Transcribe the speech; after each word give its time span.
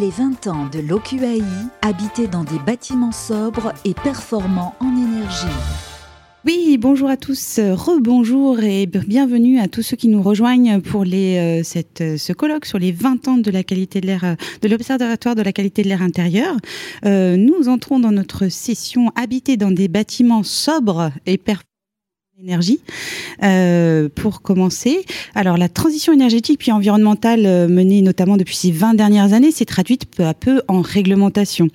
Les 0.00 0.10
20 0.10 0.46
ans 0.46 0.68
de 0.72 0.78
l'OQAI, 0.78 1.42
habiter 1.82 2.28
dans 2.28 2.44
des 2.44 2.58
bâtiments 2.60 3.10
sobres 3.10 3.72
et 3.84 3.94
performants 3.94 4.74
en 4.78 4.90
énergie. 4.96 5.46
Oui, 6.44 6.78
bonjour 6.78 7.08
à 7.08 7.16
tous, 7.16 7.58
rebonjour 7.58 8.60
et 8.60 8.86
bienvenue 8.86 9.58
à 9.58 9.66
tous 9.66 9.82
ceux 9.82 9.96
qui 9.96 10.06
nous 10.06 10.22
rejoignent 10.22 10.80
pour 10.80 11.04
euh, 11.04 11.62
cette, 11.64 12.00
euh, 12.00 12.16
ce 12.16 12.32
colloque 12.32 12.66
sur 12.66 12.78
les 12.78 12.92
20 12.92 13.26
ans 13.26 13.38
de 13.38 13.50
la 13.50 13.64
qualité 13.64 14.00
de 14.00 14.06
l'air, 14.06 14.22
euh, 14.22 14.34
de 14.62 14.68
l'Observatoire 14.68 15.34
de 15.34 15.42
la 15.42 15.52
qualité 15.52 15.82
de 15.82 15.88
l'air 15.88 16.02
intérieur. 16.02 16.56
nous 17.04 17.68
entrons 17.68 17.98
dans 17.98 18.12
notre 18.12 18.48
session 18.48 19.10
habiter 19.16 19.56
dans 19.56 19.72
des 19.72 19.88
bâtiments 19.88 20.44
sobres 20.44 21.10
et 21.26 21.38
performants 21.38 21.64
énergie. 22.40 22.78
Euh, 23.42 24.08
pour 24.14 24.42
commencer, 24.42 25.04
alors 25.34 25.56
la 25.56 25.68
transition 25.68 26.12
énergétique 26.12 26.60
puis 26.60 26.70
environnementale 26.70 27.44
euh, 27.46 27.66
menée 27.66 28.00
notamment 28.00 28.36
depuis 28.36 28.54
ces 28.54 28.70
20 28.70 28.94
dernières 28.94 29.32
années 29.32 29.50
s'est 29.50 29.64
traduite 29.64 30.04
peu 30.06 30.24
à 30.24 30.34
peu 30.34 30.62
en 30.68 30.80
réglementations 30.80 31.68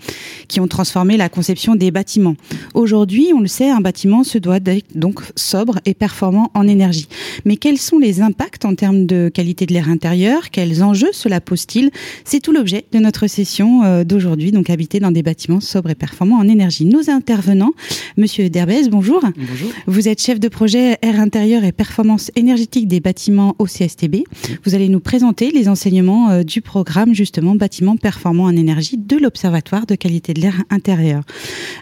qui 0.48 0.62
ont 0.62 0.68
transformé 0.68 1.18
la 1.18 1.28
conception 1.28 1.76
des 1.76 1.92
bâtiments. 1.92 2.36
Aujourd'hui, 2.76 3.32
on 3.36 3.42
le 3.42 3.48
sait, 3.48 3.70
un 3.70 3.82
bâtiment 3.82 4.24
se 4.24 4.38
doit 4.38 4.62
d'être 4.62 4.86
donc 4.96 5.22
sobre 5.36 5.80
et 5.86 5.94
performant 5.94 6.50
en 6.54 6.66
énergie. 6.66 7.10
Mais 7.44 7.58
quels 7.58 7.78
sont 7.78 8.00
les 8.00 8.22
impacts 8.22 8.64
en 8.64 8.76
termes 8.76 9.06
de 9.06 9.30
qualité 9.34 9.66
de 9.66 9.74
l'air 9.74 9.90
intérieur? 9.90 10.50
Quels 10.50 10.82
enjeux 10.82 11.12
cela 11.12 11.42
pose-t-il? 11.42 11.92
C'est 12.24 12.40
tout 12.40 12.54
l'objet 12.54 12.86
de 12.94 13.00
notre 13.00 13.28
session 13.28 13.84
euh, 13.84 14.06
d'aujourd'hui, 14.06 14.54
donc 14.54 14.70
habiter 14.70 15.02
dans 15.02 15.12
des 15.12 15.24
bâtiments 15.24 15.60
sobres 15.60 15.90
et 15.90 15.96
performants 15.96 16.38
en 16.38 16.48
énergie. 16.48 16.86
Nos 16.86 17.10
intervenants, 17.10 17.74
Monsieur 18.16 18.50
Derbez, 18.50 18.88
bonjour. 18.90 19.22
Bonjour. 19.36 19.70
Vous 19.88 20.08
êtes 20.08 20.22
chef 20.22 20.40
de 20.40 20.53
projet 20.54 20.98
Air 21.02 21.20
intérieur 21.20 21.64
et 21.66 21.72
performance 21.72 22.32
énergétique 22.36 22.88
des 22.88 23.00
bâtiments 23.00 23.56
au 23.58 23.66
CSTB. 23.66 24.18
Vous 24.64 24.76
allez 24.76 24.88
nous 24.88 25.00
présenter 25.00 25.52
les 25.52 25.68
enseignements 25.68 26.30
euh, 26.30 26.44
du 26.44 26.62
programme 26.62 27.14
justement 27.14 27.56
bâtiments 27.56 27.98
performants 27.98 28.46
en 28.46 28.56
énergie 28.56 28.98
de 28.98 29.18
l'Observatoire 29.18 29.88
de 29.88 29.96
qualité 29.96 30.34
de 30.34 30.42
l'air 30.42 30.64
intérieur. 30.70 31.24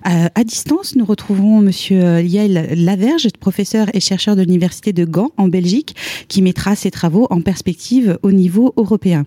Euh, 0.07 0.27
à 0.33 0.43
distance, 0.45 0.95
nous 0.95 1.03
retrouverons 1.03 1.59
Monsieur 1.59 2.01
euh, 2.01 2.21
Yael 2.21 2.69
Laverge, 2.75 3.27
professeur 3.39 3.87
et 3.93 3.99
chercheur 3.99 4.37
de 4.37 4.41
l'Université 4.41 4.93
de 4.93 5.03
Gand 5.03 5.31
en 5.35 5.49
Belgique, 5.49 5.95
qui 6.29 6.41
mettra 6.41 6.75
ses 6.77 6.91
travaux 6.91 7.27
en 7.29 7.41
perspective 7.41 8.17
au 8.23 8.31
niveau 8.31 8.73
européen. 8.77 9.25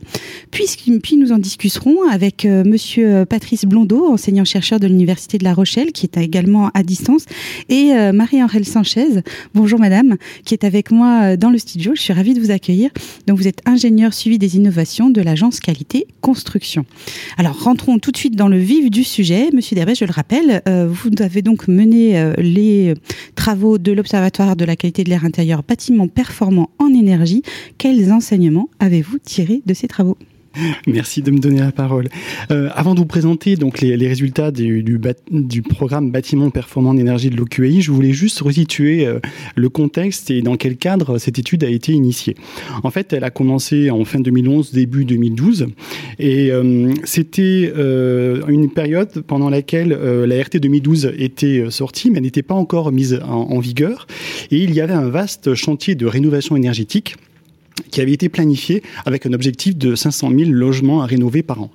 Puis, 0.51 0.65
puis 1.03 1.17
nous 1.19 1.33
en 1.33 1.39
discuterons 1.39 2.09
avec 2.11 2.47
Monsieur 2.47 3.27
Patrice 3.27 3.67
Blondeau, 3.67 4.07
enseignant-chercheur 4.07 4.81
de 4.81 4.87
l'Université 4.87 5.37
de 5.37 5.45
La 5.45 5.53
Rochelle, 5.53 5.93
qui 5.93 6.07
est 6.07 6.17
également 6.17 6.71
à 6.73 6.83
distance, 6.83 7.27
et 7.69 7.93
Marie-Angèle 8.13 8.65
Sanchez, 8.65 9.23
Bonjour 9.55 9.79
madame, 9.79 10.17
qui 10.45 10.55
est 10.55 10.65
avec 10.65 10.91
moi 10.91 11.23
euh, 11.23 11.37
dans 11.37 11.51
le 11.51 11.59
studio. 11.59 11.93
Je 11.95 12.01
suis 12.01 12.13
ravie 12.13 12.35
de 12.35 12.41
vous 12.41 12.51
accueillir. 12.51 12.91
Donc 13.27 13.39
vous 13.39 13.49
êtes 13.49 13.61
ingénieur 13.67 14.15
suivi 14.15 14.39
des 14.39 14.57
innovations 14.57 15.11
de 15.11 15.21
l'agence 15.21 15.61
qualité 15.61 16.07
construction. 16.21 16.85
Alors 17.37 17.63
rentrons 17.63 17.99
tout 17.99 18.11
de 18.11 18.17
suite 18.17 18.37
dans 18.37 18.49
le 18.49 18.59
vif 18.59 18.91
du 18.91 19.05
sujet. 19.05 19.51
Monsieur 19.53 19.77
Derbez, 19.77 19.95
je 19.95 20.05
le 20.05 20.13
rappelle, 20.13 20.63
euh, 20.69 20.89
vous 20.89 21.11
avez 21.21 21.43
donc 21.43 21.69
mené 21.69 22.19
euh, 22.19 22.35
les 22.39 22.95
travaux 23.35 23.79
de 23.79 23.93
l'Observatoire 23.93 24.57
de 24.57 24.65
la 24.65 24.77
qualité 24.77 25.05
de 25.05 25.11
l'air 25.11 25.25
intérieur 25.25 25.63
bâtiment 25.67 26.09
performant 26.09 26.71
en 26.79 26.89
énergie. 26.89 27.43
Quels 27.79 28.13
enseignements 28.13 28.69
avez-vous 28.81 29.19
tirés 29.19 29.63
de 29.67 29.75
ces 29.75 29.89
travaux? 29.89 30.17
Merci 30.87 31.23
de 31.23 31.31
me 31.31 31.39
donner 31.39 31.61
la 31.61 31.73
parole. 31.73 32.09
Euh, 32.51 32.69
avant 32.75 32.95
de 32.95 33.01
vous 33.01 33.07
présenter 33.07 33.57
donc 33.57 33.81
les, 33.81 33.97
résultats 34.07 34.51
du, 34.51 35.63
programme 35.69 36.11
bâtiment 36.11 36.51
performant 36.51 36.95
d'énergie 36.95 37.31
de 37.31 37.37
l'OQI, 37.37 37.83
je 37.83 37.91
voulais 37.91 38.13
juste 38.13 38.41
resituer 38.41 39.07
euh, 39.07 39.19
le 39.57 39.69
contexte 39.69 40.31
et 40.31 40.43
dans 40.43 40.57
quel 40.57 40.77
cadre 40.77 41.19
cette 41.19 41.39
étude 41.39 41.65
a 41.65 41.69
été 41.69 41.93
initiée. 41.93 42.37
En 42.83 42.91
fait, 42.91 43.13
elle 43.13 43.25
a 43.25 43.31
commencé 43.31 43.91
en 43.91 44.05
fin 44.05 44.21
2011, 44.21 44.73
début 44.73 45.05
2012, 45.05 45.67
et 46.19 46.51
euh, 46.51 46.93
c'était 47.05 47.73
une 48.49 48.71
période 48.71 49.23
pendant 49.27 49.51
laquelle 49.51 49.89
la 49.89 50.43
RT 50.43 50.59
2012 50.59 51.13
était 51.19 51.71
sortie, 51.71 52.11
mais 52.11 52.21
n'était 52.21 52.43
pas 52.43 52.55
encore 52.55 52.93
mise 52.93 53.21
en, 53.27 53.51
en 53.51 53.59
vigueur, 53.59 54.07
et 54.51 54.59
il 54.59 54.75
y 54.75 54.81
avait 54.81 54.95
un 54.95 55.09
vaste 55.09 55.55
chantier 55.55 55.95
de 55.95 56.07
rénovation 56.07 56.57
énergétique 56.57 57.17
qui 57.91 58.01
avait 58.01 58.13
été 58.13 58.29
planifié 58.29 58.83
avec 59.05 59.27
un 59.27 59.33
objectif 59.33 59.77
de 59.77 59.95
500 59.95 60.31
000 60.37 60.51
logements 60.51 61.03
à 61.03 61.07
rénover 61.07 61.43
par 61.43 61.63
an. 61.63 61.71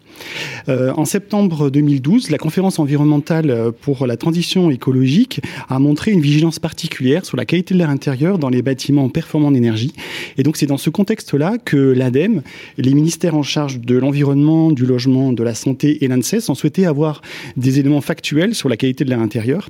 Euh, 0.67 0.91
en 0.95 1.05
septembre 1.05 1.69
2012, 1.69 2.29
la 2.29 2.37
conférence 2.37 2.79
environnementale 2.79 3.71
pour 3.81 4.07
la 4.07 4.17
transition 4.17 4.69
écologique 4.69 5.41
a 5.69 5.79
montré 5.79 6.11
une 6.11 6.21
vigilance 6.21 6.59
particulière 6.59 7.25
sur 7.25 7.37
la 7.37 7.45
qualité 7.45 7.73
de 7.73 7.79
l'air 7.79 7.89
intérieur 7.89 8.39
dans 8.39 8.49
les 8.49 8.61
bâtiments 8.61 9.09
performants 9.09 9.51
d'énergie. 9.51 9.93
Et 10.37 10.43
donc 10.43 10.57
c'est 10.57 10.65
dans 10.65 10.77
ce 10.77 10.89
contexte-là 10.89 11.57
que 11.63 11.77
l'ADEME, 11.77 12.41
les 12.77 12.93
ministères 12.93 13.35
en 13.35 13.43
charge 13.43 13.79
de 13.79 13.97
l'environnement, 13.97 14.71
du 14.71 14.85
logement, 14.85 15.31
de 15.31 15.43
la 15.43 15.53
santé 15.53 16.03
et 16.03 16.07
l'ANSES 16.07 16.49
ont 16.49 16.55
souhaité 16.55 16.85
avoir 16.85 17.21
des 17.57 17.79
éléments 17.79 18.01
factuels 18.01 18.55
sur 18.55 18.69
la 18.69 18.77
qualité 18.77 19.03
de 19.03 19.09
l'air 19.09 19.19
intérieur 19.19 19.69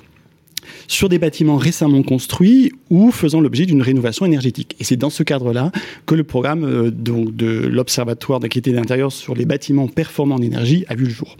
sur 0.89 1.07
des 1.07 1.19
bâtiments 1.19 1.55
récemment 1.55 2.03
construits 2.03 2.73
ou 2.89 3.11
faisant 3.11 3.39
l'objet 3.39 3.66
d'une 3.66 3.81
rénovation 3.81 4.25
énergétique. 4.25 4.75
Et 4.79 4.83
c'est 4.83 4.97
dans 4.97 5.11
ce 5.11 5.23
cadre-là 5.23 5.72
que 6.05 6.16
le 6.16 6.25
programme 6.25 6.66
euh, 6.66 6.91
de 6.91 7.67
l'Observatoire 7.67 8.41
d'inquiétude 8.41 8.75
d'intérieur 8.75 9.11
sur 9.11 9.35
les 9.35 9.45
bâtiments 9.45 9.88
performants 9.88 10.35
en 10.35 10.41
énergie 10.41 10.83
a 10.89 10.95
vu 10.95 11.05
le 11.05 11.11
jour. 11.11 11.38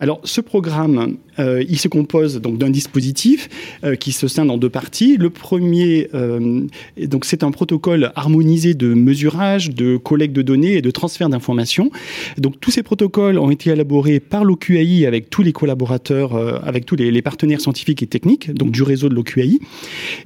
Alors, 0.00 0.20
ce 0.22 0.40
programme, 0.40 1.16
euh, 1.40 1.64
il 1.68 1.78
se 1.78 1.88
compose 1.88 2.40
donc 2.40 2.56
d'un 2.58 2.70
dispositif 2.70 3.48
euh, 3.82 3.96
qui 3.96 4.12
se 4.12 4.28
scinde 4.28 4.50
en 4.50 4.56
deux 4.56 4.70
parties. 4.70 5.16
Le 5.16 5.28
premier, 5.28 6.08
euh, 6.14 6.66
donc 7.06 7.24
c'est 7.24 7.42
un 7.42 7.50
protocole 7.50 8.12
harmonisé 8.14 8.74
de 8.74 8.94
mesurage, 8.94 9.70
de 9.70 9.96
collecte 9.96 10.34
de 10.34 10.42
données 10.42 10.74
et 10.74 10.82
de 10.82 10.90
transfert 10.90 11.28
d'informations. 11.28 11.90
Donc, 12.36 12.60
tous 12.60 12.70
ces 12.70 12.82
protocoles 12.82 13.38
ont 13.38 13.50
été 13.50 13.70
élaborés 13.70 14.20
par 14.20 14.44
l'OQAI 14.44 15.06
avec 15.06 15.30
tous 15.30 15.42
les 15.42 15.52
collaborateurs, 15.52 16.34
euh, 16.34 16.58
avec 16.62 16.86
tous 16.86 16.96
les, 16.96 17.22
partenaires 17.22 17.60
scientifiques 17.60 18.02
et 18.02 18.06
techniques, 18.06 18.52
donc 18.54 18.70
du 18.70 18.82
réseau 18.82 19.08
de 19.08 19.14
l'OQAI. 19.14 19.58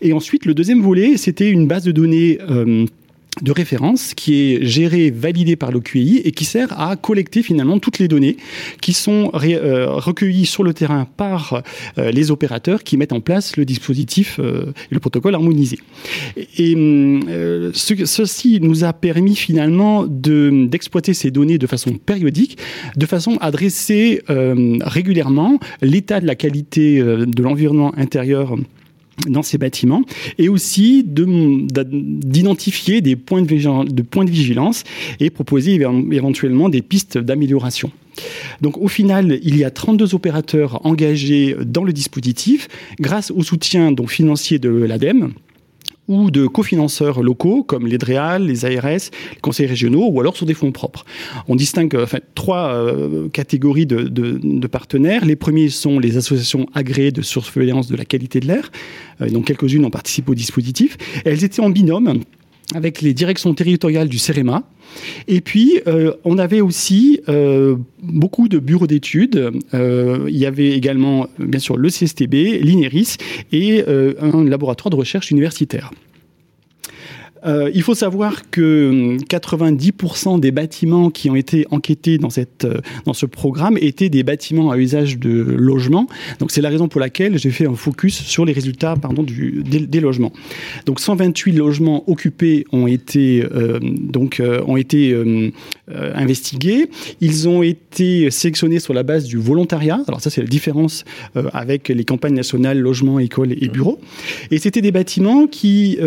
Et 0.02 0.12
ensuite, 0.12 0.44
le 0.44 0.52
deuxième 0.52 0.82
volet, 0.82 1.16
c'était 1.16 1.48
une 1.48 1.66
base 1.66 1.84
de 1.84 1.92
données 1.92 2.38
euh, 2.50 2.84
de 3.40 3.50
référence 3.50 4.12
qui 4.14 4.34
est 4.34 4.64
géré, 4.64 5.10
validé 5.10 5.56
par 5.56 5.72
l'OQI 5.72 6.20
et 6.24 6.32
qui 6.32 6.44
sert 6.44 6.78
à 6.78 6.96
collecter 6.96 7.42
finalement 7.42 7.78
toutes 7.78 7.98
les 7.98 8.06
données 8.06 8.36
qui 8.82 8.92
sont 8.92 9.30
euh, 9.34 9.86
recueillies 9.88 10.44
sur 10.44 10.62
le 10.62 10.74
terrain 10.74 11.08
par 11.16 11.62
euh, 11.96 12.10
les 12.10 12.30
opérateurs 12.30 12.84
qui 12.84 12.98
mettent 12.98 13.14
en 13.14 13.20
place 13.20 13.56
le 13.56 13.64
dispositif 13.64 14.38
euh, 14.38 14.72
et 14.90 14.94
le 14.94 15.00
protocole 15.00 15.34
harmonisé. 15.34 15.78
Et 16.36 16.74
ce, 17.74 18.04
ceci 18.04 18.58
nous 18.60 18.84
a 18.84 18.92
permis 18.92 19.34
finalement 19.34 20.04
d'exploiter 20.06 21.14
ces 21.14 21.30
données 21.30 21.58
de 21.58 21.66
façon 21.66 21.92
périodique, 21.94 22.58
de 22.96 23.06
façon 23.06 23.38
à 23.40 23.50
dresser 23.50 24.22
régulièrement 24.28 25.58
l'état 25.80 26.20
de 26.20 26.26
la 26.26 26.34
qualité 26.34 27.00
de 27.00 27.42
l'environnement 27.42 27.92
intérieur 27.96 28.56
dans 29.28 29.42
ces 29.42 29.58
bâtiments 29.58 30.02
et 30.38 30.48
aussi 30.48 31.04
d'identifier 31.04 33.00
de, 33.00 33.04
des 33.06 33.16
points 33.16 33.42
de, 33.42 34.30
vigilance 34.30 34.84
et 35.20 35.30
proposer 35.30 35.74
éventuellement 35.74 36.68
des 36.68 36.82
pistes 36.82 37.18
d'amélioration. 37.18 37.90
Donc 38.60 38.76
au 38.78 38.88
final, 38.88 39.38
il 39.42 39.56
y 39.56 39.64
a 39.64 39.70
32 39.70 40.14
opérateurs 40.14 40.84
engagés 40.86 41.56
dans 41.64 41.84
le 41.84 41.92
dispositif 41.92 42.68
grâce 43.00 43.30
au 43.30 43.42
soutien 43.42 43.94
financier 44.06 44.58
de 44.58 44.70
l'ADEME 44.70 45.32
ou 46.12 46.30
de 46.30 46.46
cofinanceurs 46.46 47.22
locaux 47.22 47.62
comme 47.62 47.86
les 47.86 47.96
DREAL, 47.96 48.44
les 48.44 48.66
ARS, 48.66 48.84
les 49.34 49.40
conseils 49.40 49.66
régionaux 49.66 50.08
ou 50.10 50.20
alors 50.20 50.36
sur 50.36 50.44
des 50.44 50.52
fonds 50.52 50.70
propres. 50.70 51.06
On 51.48 51.56
distingue 51.56 51.96
trois 52.34 52.74
euh, 52.74 53.28
catégories 53.30 53.86
de, 53.86 54.66
partenaires. 54.66 55.24
Les 55.24 55.36
premiers 55.36 55.70
sont 55.70 55.98
les 55.98 56.16
associations 56.18 56.66
agréées 56.74 57.12
de 57.12 57.22
surveillance 57.22 57.88
de 57.88 57.96
la 57.96 58.04
qualité 58.04 58.40
de 58.40 58.46
l'air, 58.46 58.70
euh, 59.20 59.30
dont 59.30 59.42
quelques-unes 59.42 59.84
ont 59.84 59.90
participé 59.90 60.30
au 60.30 60.34
dispositif. 60.34 60.98
Elles 61.24 61.44
étaient 61.44 61.62
en 61.62 61.70
binôme 61.70 62.20
avec 62.74 63.00
les 63.00 63.14
directions 63.14 63.54
territoriales 63.54 64.08
du 64.08 64.18
CEREMA. 64.18 64.64
Et 65.28 65.40
puis, 65.40 65.80
euh, 65.86 66.12
on 66.24 66.38
avait 66.38 66.60
aussi 66.60 67.20
euh, 67.28 67.76
beaucoup 68.02 68.48
de 68.48 68.58
bureaux 68.58 68.86
d'études. 68.86 69.52
Euh, 69.74 70.26
il 70.28 70.36
y 70.36 70.46
avait 70.46 70.70
également, 70.70 71.28
bien 71.38 71.60
sûr, 71.60 71.76
le 71.76 71.88
CSTB, 71.88 72.60
l'INERIS 72.62 73.16
et 73.52 73.84
un 73.86 74.44
laboratoire 74.44 74.90
de 74.90 74.96
recherche 74.96 75.30
universitaire. 75.30 75.90
Euh, 77.44 77.70
il 77.74 77.82
faut 77.82 77.94
savoir 77.94 78.50
que 78.50 79.16
90% 79.28 80.28
hum, 80.28 80.40
des 80.40 80.50
bâtiments 80.52 81.10
qui 81.10 81.30
ont 81.30 81.34
été 81.34 81.66
enquêtés 81.70 82.18
dans, 82.18 82.30
cette, 82.30 82.64
euh, 82.64 82.80
dans 83.04 83.14
ce 83.14 83.26
programme 83.26 83.76
étaient 83.80 84.08
des 84.08 84.22
bâtiments 84.22 84.70
à 84.70 84.78
usage 84.78 85.18
de 85.18 85.30
logement. 85.30 86.06
Donc 86.38 86.50
c'est 86.50 86.60
la 86.60 86.68
raison 86.68 86.88
pour 86.88 87.00
laquelle 87.00 87.38
j'ai 87.38 87.50
fait 87.50 87.66
un 87.66 87.74
focus 87.74 88.22
sur 88.22 88.44
les 88.44 88.52
résultats 88.52 88.94
pardon, 88.96 89.24
des, 89.24 90.00
logements. 90.00 90.32
Donc 90.86 91.00
128 91.00 91.52
logements 91.52 92.08
occupés 92.08 92.64
ont 92.72 92.86
été, 92.86 93.44
euh, 93.44 93.78
donc, 93.82 94.42
ont 94.66 94.76
été 94.76 95.16
investigués. 95.88 96.88
Ils 97.20 97.48
ont 97.48 97.62
été 97.62 98.30
sélectionnés 98.30 98.80
sur 98.80 98.94
la 98.94 99.02
base 99.02 99.24
du 99.24 99.36
volontariat. 99.36 100.00
Alors 100.08 100.20
ça 100.20 100.30
c'est 100.30 100.40
la 100.40 100.46
différence 100.46 101.04
avec 101.52 101.88
les 101.88 102.04
campagnes 102.04 102.34
nationales 102.34 102.78
logement, 102.78 103.18
école 103.18 103.52
et 103.52 103.68
bureau. 103.68 104.00
Et 104.50 104.58
c'était 104.58 104.80
des 104.80 104.92
bâtiments 104.92 105.46
qui 105.46 105.98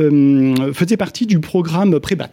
faisaient 0.73 0.97
partie 0.97 1.24
du 1.25 1.39
programme 1.39 1.99
Prébat. 1.99 2.31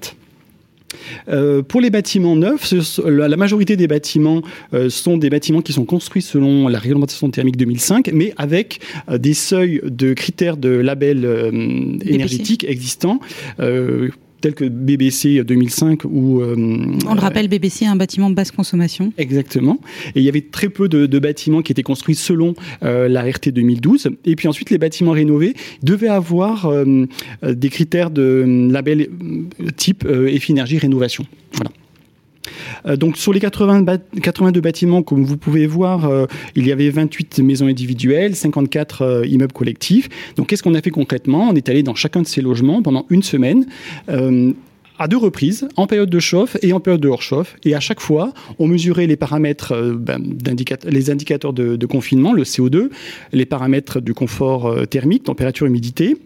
pour 1.68 1.80
les 1.80 1.90
bâtiments 1.90 2.36
neufs, 2.36 2.74
la 3.04 3.36
majorité 3.36 3.76
des 3.76 3.88
bâtiments 3.88 4.42
sont 4.88 5.16
des 5.16 5.30
bâtiments 5.30 5.62
qui 5.62 5.72
sont 5.72 5.84
construits 5.84 6.22
selon 6.22 6.68
la 6.68 6.78
réglementation 6.78 7.30
thermique 7.30 7.56
2005, 7.56 8.10
mais 8.12 8.34
avec 8.36 8.80
des 9.10 9.34
seuils 9.34 9.80
de 9.84 10.12
critères 10.14 10.56
de 10.56 10.70
label 10.70 11.24
énergétique 12.04 12.64
existants 12.64 13.20
tels 14.42 14.54
que 14.54 14.64
BBC 14.64 15.42
2005 15.42 16.04
ou... 16.04 16.42
Euh, 16.42 16.54
On 17.06 17.14
le 17.14 17.20
rappelle, 17.20 17.48
BBC 17.48 17.86
est 17.86 17.88
un 17.88 17.96
bâtiment 17.96 18.28
de 18.28 18.34
basse 18.34 18.50
consommation. 18.50 19.12
Exactement. 19.16 19.80
Et 20.14 20.20
il 20.20 20.22
y 20.22 20.28
avait 20.28 20.42
très 20.42 20.68
peu 20.68 20.88
de, 20.88 21.18
bâtiments 21.18 21.62
qui 21.62 21.72
étaient 21.72 21.82
construits 21.82 22.16
selon 22.16 22.54
euh, 22.82 23.08
la 23.08 23.22
RT 23.22 23.50
2012. 23.50 24.10
Et 24.24 24.36
puis 24.36 24.48
ensuite, 24.48 24.70
les 24.70 24.78
bâtiments 24.78 25.12
rénovés 25.12 25.54
devaient 25.82 26.08
avoir 26.08 26.66
euh, 26.66 27.06
des 27.42 27.68
critères 27.68 28.10
de 28.10 28.68
label 28.70 29.08
type 29.76 30.04
EFI 30.04 30.52
Énergie 30.52 30.78
Rénovation. 30.78 31.24
Voilà. 31.54 31.70
Euh, 32.86 32.96
donc 32.96 33.16
sur 33.16 33.32
les 33.32 33.40
80 33.40 33.84
82 34.22 34.60
bâtiments, 34.60 35.02
comme 35.02 35.24
vous 35.24 35.36
pouvez 35.36 35.66
voir, 35.66 36.06
euh, 36.06 36.26
il 36.56 36.66
y 36.66 36.72
avait 36.72 36.90
28 36.90 37.40
maisons 37.40 37.66
individuelles, 37.66 38.34
54 38.34 39.02
euh, 39.02 39.26
immeubles 39.26 39.52
collectifs. 39.52 40.08
Donc 40.36 40.48
qu'est-ce 40.48 40.62
qu'on 40.62 40.74
a 40.74 40.82
fait 40.82 40.90
concrètement? 40.90 41.48
On 41.50 41.54
est 41.54 41.68
allé 41.68 41.82
dans 41.82 41.94
chacun 41.94 42.22
de 42.22 42.26
ces 42.26 42.40
logements 42.40 42.82
pendant 42.82 43.06
une 43.10 43.22
semaine 43.22 43.66
à 44.98 45.08
deux 45.08 45.16
reprises, 45.16 45.66
en 45.76 45.86
période 45.86 46.10
de 46.10 46.18
chauffe 46.20 46.56
et 46.62 46.72
en 46.72 46.78
période 46.78 47.00
de 47.00 47.08
hors-chauffe. 47.08 47.56
Et 47.64 47.74
à 47.74 47.80
chaque 47.80 48.00
fois, 48.00 48.32
on 48.58 48.68
mesurait 48.68 49.06
les 49.06 49.16
paramètres, 49.16 49.74
ben, 49.96 50.22
les 50.84 51.10
indicateurs 51.10 51.52
de, 51.52 51.74
de, 51.74 51.86
confinement, 51.86 52.32
le 52.32 52.44
CO2, 52.44 52.90
les 53.32 53.46
paramètres 53.46 54.00
du 54.00 54.14
confort 54.14 54.86
thermique, 54.88 55.24
température, 55.24 55.66
humidité, 55.66 56.16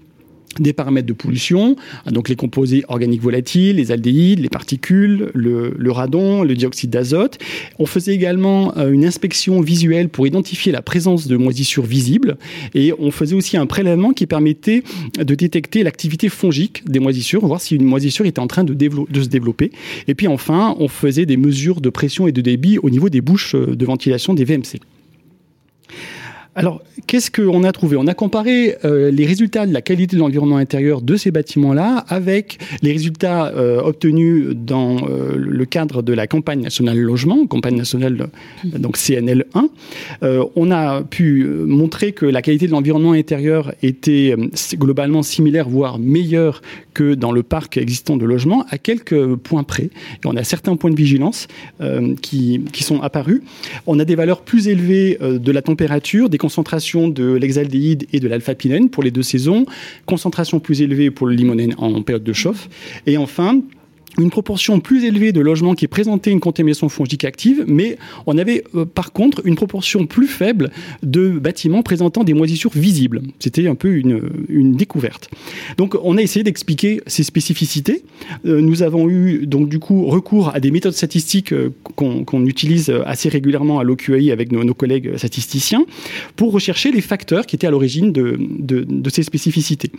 des 0.61 0.73
paramètres 0.73 1.06
de 1.06 1.12
pollution, 1.12 1.76
donc 2.11 2.29
les 2.29 2.37
composés 2.37 2.85
organiques 2.88 3.23
volatiles, 3.23 3.76
les 3.76 3.93
aldéhydes, 3.93 4.41
les 4.41 4.49
particules, 4.49 5.31
le, 5.35 5.91
radon, 5.91 6.43
le 6.43 6.55
dioxyde 6.55 6.91
d'azote. 6.91 7.38
On 7.79 7.87
faisait 7.87 8.14
également 8.14 8.76
euh, 8.76 8.91
une 8.91 9.05
inspection 9.05 9.61
visuelle 9.61 10.08
pour 10.08 10.26
identifier 10.26 10.73
la 10.73 10.82
présence 10.82 11.26
de 11.26 11.37
moisissures 11.37 11.85
visibles 11.85 12.37
et 12.75 12.93
on 12.99 13.11
faisait 13.11 13.37
aussi 13.37 13.56
un 13.56 13.67
prélèvement 13.67 14.12
qui 14.12 14.26
permettait 14.26 14.82
de 15.19 15.35
détecter 15.35 15.82
l'activité 15.82 16.29
fongique 16.29 16.88
des 16.88 17.00
moisissures, 17.00 17.47
voir 17.47 17.61
si 17.61 17.76
une 17.76 17.85
moisissure 17.85 18.26
était 18.26 18.41
en 18.41 18.47
train 18.47 18.64
de, 18.64 18.75
de 18.75 19.23
se 19.23 19.29
développer. 19.29 19.70
Et 20.08 20.14
puis 20.14 20.29
enfin, 20.29 20.75
on 20.79 20.88
faisait 20.88 21.26
des 21.26 21.37
mesures 21.37 21.81
de 21.81 21.91
pression 21.91 22.26
et 22.26 22.32
de 22.32 22.41
débit 22.41 22.79
au 22.79 22.91
niveau 22.91 23.08
des 23.08 23.20
bouches 23.20 23.55
de 23.55 23.85
ventilation 23.85 24.35
des 24.35 24.44
VMC. 24.44 24.81
Alors, 26.58 26.81
qu'est-ce 27.06 27.31
qu'on 27.31 27.64
a 27.64 27.73
trouvé? 27.73 27.99
On 27.99 28.06
a 28.06 28.14
comparé 28.14 28.76
euh, 28.87 29.11
les 29.11 29.26
résultats 29.26 29.67
de 29.67 29.75
la 29.75 29.82
qualité 29.82 30.17
de 30.17 30.20
l'environnement 30.23 30.56
intérieur 30.56 31.03
de 31.03 31.14
ces 31.17 31.31
bâtiments-là 31.31 32.06
avec 32.08 32.56
les 32.81 32.93
résultats 32.93 33.49
euh, 33.49 33.82
obtenus 33.82 34.56
dans 34.56 35.06
euh, 35.06 35.37
le 35.37 35.64
cadre 35.67 36.00
de 36.00 36.14
la 36.14 36.26
campagne 36.26 36.62
nationale 36.62 36.99
logement, 36.99 37.47
campagne 37.47 37.76
nationale 37.76 38.29
donc 38.64 38.97
CNL 38.97 39.44
1. 39.53 39.69
on 40.56 40.70
a 40.70 41.03
pu 41.03 41.44
montrer 41.44 42.12
que 42.12 42.25
la 42.25 42.41
qualité 42.41 42.67
de 42.67 42.73
l'environnement 42.73 43.12
intérieur 43.12 43.75
était 43.82 44.35
globalement 44.76 45.23
similaire, 45.23 45.69
voire 45.69 45.99
meilleure 45.99 46.62
que 46.94 47.12
dans 47.12 47.32
le 47.32 47.43
parc 47.43 47.76
existant 47.76 48.17
de 48.17 48.25
logement, 48.25 48.64
à 48.70 48.79
quelques 48.79 49.35
points 49.37 49.62
près. 49.62 49.85
Et 49.85 50.25
on 50.25 50.37
a 50.37 50.44
certains 50.44 50.76
points 50.76 50.91
de 50.91 50.97
vigilance 50.97 51.49
qui, 52.23 52.62
qui, 52.73 52.82
sont 52.82 53.03
apparus. 53.03 53.43
On 53.87 53.99
a 53.99 54.05
des 54.05 54.14
valeurs 54.14 54.41
plus 54.41 54.69
élevées 54.69 55.19
de 55.20 55.53
la 55.53 55.61
température, 55.61 56.31
des 56.31 56.38
concentration 56.46 57.08
de 57.08 57.32
l'exaldéhyde 57.32 58.06
et 58.12 58.20
de 58.20 58.28
l'alpha-pinène 58.28 58.88
pour 58.88 59.02
les 59.02 59.10
deux 59.10 59.25
saisons, 59.25 59.66
concentration 60.06 60.60
plus 60.60 60.81
élevée 60.81 61.10
pour 61.10 61.26
le 61.26 61.34
limonène 61.34 61.75
en 61.76 62.02
période 62.02 62.22
de 62.22 62.32
chauffe, 62.32 62.69
et 63.04 63.16
enfin 63.16 63.62
une 64.18 64.30
proportion 64.30 64.80
plus 64.80 65.04
élevée 65.04 65.32
de 65.32 65.40
logements 65.40 65.74
qui 65.74 65.86
présentaient 65.86 66.30
une 66.30 66.40
contamination 66.40 66.88
fongique 66.88 67.24
active, 67.24 67.64
mais 67.66 67.98
on 68.26 68.38
avait 68.38 68.64
euh, 68.74 68.84
par 68.84 69.12
contre 69.12 69.42
une 69.44 69.56
proportion 69.56 70.06
plus 70.06 70.26
faible 70.26 70.70
de 71.02 71.30
bâtiments 71.30 71.82
présentant 71.82 72.24
des 72.24 72.34
moisissures 72.34 72.72
visibles. 72.74 73.22
C'était 73.38 73.68
un 73.68 73.74
peu 73.74 73.94
une, 73.94 74.22
une, 74.48 74.76
découverte. 74.76 75.30
Donc 75.76 75.96
on 76.02 76.16
a 76.16 76.22
essayé 76.22 76.42
d'expliquer 76.42 77.00
ces 77.06 77.22
spécificités. 77.22 78.02
Euh, 78.44 78.60
nous 78.60 78.82
avons 78.82 79.08
eu 79.08 79.46
donc 79.46 79.68
du 79.68 79.78
coup 79.78 80.06
recours 80.06 80.54
à 80.54 80.60
des 80.60 80.70
méthodes 80.70 80.92
statistiques 80.92 81.52
euh, 81.52 81.72
qu'on 81.94 82.46
utilise 82.46 82.92
assez 83.06 83.28
régulièrement 83.28 83.78
à 83.78 83.84
l'OQAI 83.84 84.30
avec 84.30 84.52
nos, 84.52 84.74
collègues 84.74 85.16
statisticiens 85.16 85.84
pour 86.34 86.52
rechercher 86.52 86.90
les 86.90 87.00
facteurs 87.00 87.46
qui 87.46 87.56
étaient 87.56 87.66
à 87.66 87.70
l'origine 87.70 88.12
de, 88.12 88.36
de, 88.38 89.10
ces 89.10 89.22
spécificités. 89.22 89.90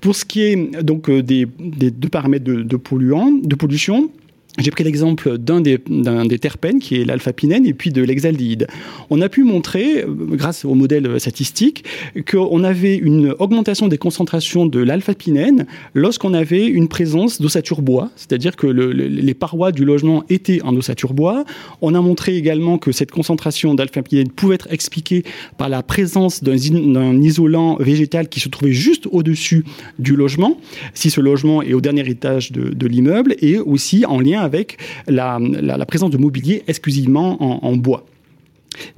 Pour 0.00 0.16
ce 0.16 0.24
qui 0.24 0.42
est 0.42 0.82
donc 0.82 1.10
des, 1.10 1.46
des 1.60 1.90
deux 1.90 2.08
paramètres 2.08 2.44
de, 2.44 2.62
de 2.62 2.76
polluants, 2.76 3.32
pollution 3.56 4.10
j'ai 4.58 4.70
pris 4.70 4.84
l'exemple 4.84 5.36
d'un 5.38 5.60
des, 5.60 5.78
des, 5.88 6.38
terpènes, 6.38 6.78
qui 6.78 7.00
est 7.00 7.04
l'alpha-pinène, 7.04 7.66
et 7.66 7.74
puis 7.74 7.90
de 7.90 8.02
l'exaldéhyde. 8.02 8.66
On 9.10 9.20
a 9.20 9.28
pu 9.28 9.42
montrer, 9.44 10.02
euh, 10.02 10.06
grâce 10.08 10.64
au 10.64 10.74
modèle 10.74 11.20
statistique, 11.20 11.84
qu'on 12.30 12.64
avait 12.64 12.96
une 12.96 13.34
augmentation 13.38 13.88
des 13.88 13.98
concentrations 13.98 14.66
de 14.66 14.80
l'alpha-pinène 14.80 15.66
lorsqu'on 15.94 16.32
avait 16.32 16.66
une 16.66 16.88
présence 16.88 17.40
d'ossature 17.40 17.82
bois, 17.82 18.10
c'est-à-dire 18.16 18.56
que 18.56 18.66
le, 18.66 18.92
les 18.92 19.34
parois 19.34 19.72
du 19.72 19.84
logement 19.84 20.24
étaient 20.30 20.62
en 20.62 20.74
ossature 20.74 21.12
bois. 21.12 21.44
On 21.82 21.94
a 21.94 22.00
montré 22.00 22.36
également 22.36 22.78
que 22.78 22.92
cette 22.92 23.10
concentration 23.10 23.74
d'alpha-pinène 23.74 24.30
pouvait 24.30 24.54
être 24.54 24.72
expliquée 24.72 25.24
par 25.58 25.68
la 25.68 25.82
présence 25.82 26.42
d'un 26.42 27.20
isolant 27.20 27.76
végétal 27.76 28.28
qui 28.28 28.40
se 28.40 28.48
trouvait 28.48 28.72
juste 28.72 29.06
au-dessus 29.10 29.64
du 29.98 30.16
logement, 30.16 30.58
si 30.94 31.10
ce 31.10 31.20
logement 31.20 31.62
est 31.62 31.74
au 31.74 31.80
dernier 31.80 32.08
étage 32.08 32.52
de, 32.52 32.70
de 32.70 32.86
l'immeuble, 32.86 33.36
et 33.40 33.58
aussi 33.58 34.04
en 34.06 34.20
lien 34.20 34.45
avec 34.46 34.78
la, 35.06 35.38
présence 35.86 36.10
de 36.10 36.16
mobilier 36.16 36.62
exclusivement 36.66 37.64
en, 37.64 37.76
bois. 37.76 38.06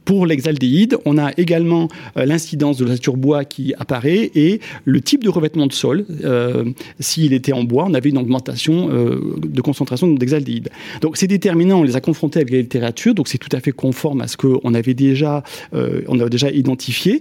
Pour 0.04 0.26
l'exaldéhyde, 0.26 0.96
on 1.04 1.18
a 1.18 1.30
également 1.36 1.88
euh, 2.16 2.24
l'incidence 2.24 2.78
de 2.78 2.84
l'ossature 2.84 3.16
bois 3.16 3.44
qui 3.44 3.74
apparaît 3.78 4.30
et 4.34 4.60
le 4.84 5.00
type 5.00 5.22
de 5.22 5.28
revêtement 5.28 5.66
de 5.66 5.72
sol. 5.72 6.04
Euh, 6.24 6.64
s'il 6.98 7.32
était 7.32 7.52
en 7.52 7.64
bois, 7.64 7.86
on 7.88 7.94
avait 7.94 8.10
une 8.10 8.18
augmentation 8.18 8.90
euh, 8.90 9.36
de 9.38 9.60
concentration 9.60 10.08
d'exaldéhyde. 10.08 10.70
Donc 11.00 11.16
ces 11.16 11.26
déterminants, 11.26 11.80
on 11.80 11.84
les 11.84 11.96
a 11.96 12.00
confrontés 12.00 12.40
avec 12.40 12.50
la 12.50 12.58
littérature, 12.58 13.14
donc 13.14 13.28
c'est 13.28 13.38
tout 13.38 13.54
à 13.54 13.60
fait 13.60 13.72
conforme 13.72 14.20
à 14.20 14.26
ce 14.26 14.36
qu'on 14.36 14.74
avait 14.74 14.94
déjà, 14.94 15.42
on 15.72 16.18
a 16.18 16.28
déjà 16.28 16.50
identifié. 16.50 17.20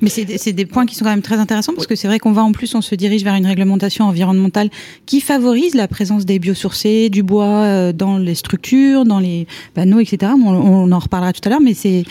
Mais 0.00 0.08
c'est 0.08 0.52
des, 0.52 0.66
points 0.66 0.86
qui 0.86 0.94
sont 0.94 1.04
quand 1.04 1.10
même 1.10 1.22
très 1.22 1.36
intéressants 1.36 1.74
parce 1.74 1.86
que 1.86 1.94
c'est 1.94 2.08
vrai 2.08 2.18
qu'on 2.18 2.32
va 2.32 2.42
en 2.42 2.52
plus, 2.52 2.74
on 2.74 2.80
se 2.80 2.94
dirige 2.94 3.22
vers 3.22 3.34
une 3.34 3.46
réglementation 3.46 4.06
environnementale 4.06 4.70
qui 5.06 5.20
favorise 5.20 5.74
la 5.74 5.86
présence 5.86 6.24
des 6.24 6.38
biosourcés, 6.38 7.08
du 7.10 7.22
bois 7.22 7.46
euh, 7.46 7.92
dans 7.92 8.18
les 8.18 8.34
structures, 8.34 9.04
dans 9.04 9.20
les 9.20 9.46
panneaux, 9.74 10.00
etc. 10.00 10.32
On, 10.44 10.90
en 10.90 10.98
reparlera 10.98 11.32
tout 11.32 11.40
à 11.44 11.50
l'heure, 11.50 11.60
mais 11.60 11.74
c'est 11.74 12.04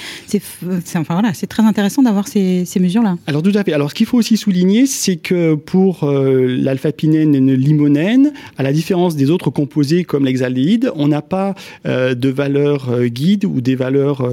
enfin 0.95 1.13
voilà, 1.13 1.33
c'est 1.33 1.48
très 1.48 1.63
intéressant 1.63 2.03
d'avoir 2.03 2.27
ces, 2.27 2.65
mesures-là. 2.79 3.17
Alors 3.27 3.43
tout 3.43 3.51
à 3.53 3.63
fait. 3.63 3.74
Alors 3.74 3.89
ce 3.89 3.95
qu'il 3.95 4.05
faut 4.05 4.17
aussi 4.17 4.38
souligner, 4.38 4.86
c'est 4.86 5.17
que 5.17 5.55
pour 5.55 6.03
euh, 6.03 6.45
l'alpha-pinène 6.48 7.36
et 7.36 7.39
le 7.39 7.55
limonène, 7.55 8.31
à 8.57 8.63
la 8.63 8.71
différence 8.71 9.15
des 9.15 9.29
autres 9.29 9.50
composés 9.50 10.03
comme 10.03 10.25
l'exaldéhyde, 10.25 10.91
on 10.95 11.07
n'a 11.07 11.21
pas 11.21 11.55
euh, 11.86 12.15
de 12.15 12.29
valeur 12.29 12.89
guide 13.05 13.45
ou 13.45 13.62
des 13.62 13.75
valeurs 13.75 14.24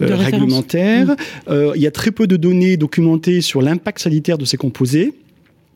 réglementaires. 0.00 1.16
Mm. 1.48 1.72
Il 1.74 1.80
y 1.80 1.86
a 1.86 1.90
très 1.90 2.10
peu 2.10 2.26
de 2.26 2.36
données 2.36 2.55
documenté 2.76 3.40
sur 3.40 3.62
l'impact 3.62 4.00
sanitaire 4.00 4.38
de 4.38 4.44
ces 4.44 4.56
composés. 4.56 5.14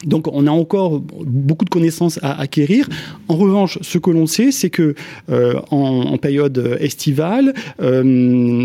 Donc 0.04 0.28
on 0.32 0.46
a 0.46 0.50
encore 0.50 1.00
beaucoup 1.00 1.64
de 1.64 1.70
connaissances 1.70 2.18
à 2.22 2.40
acquérir. 2.40 2.88
En 3.28 3.36
revanche, 3.36 3.78
ce 3.82 3.98
que 3.98 4.10
l'on 4.10 4.26
sait, 4.26 4.50
c'est 4.50 4.70
que 4.70 4.94
euh, 5.30 5.60
en, 5.70 6.16
période 6.16 6.78
estivale, 6.80 7.54
euh, 7.80 8.02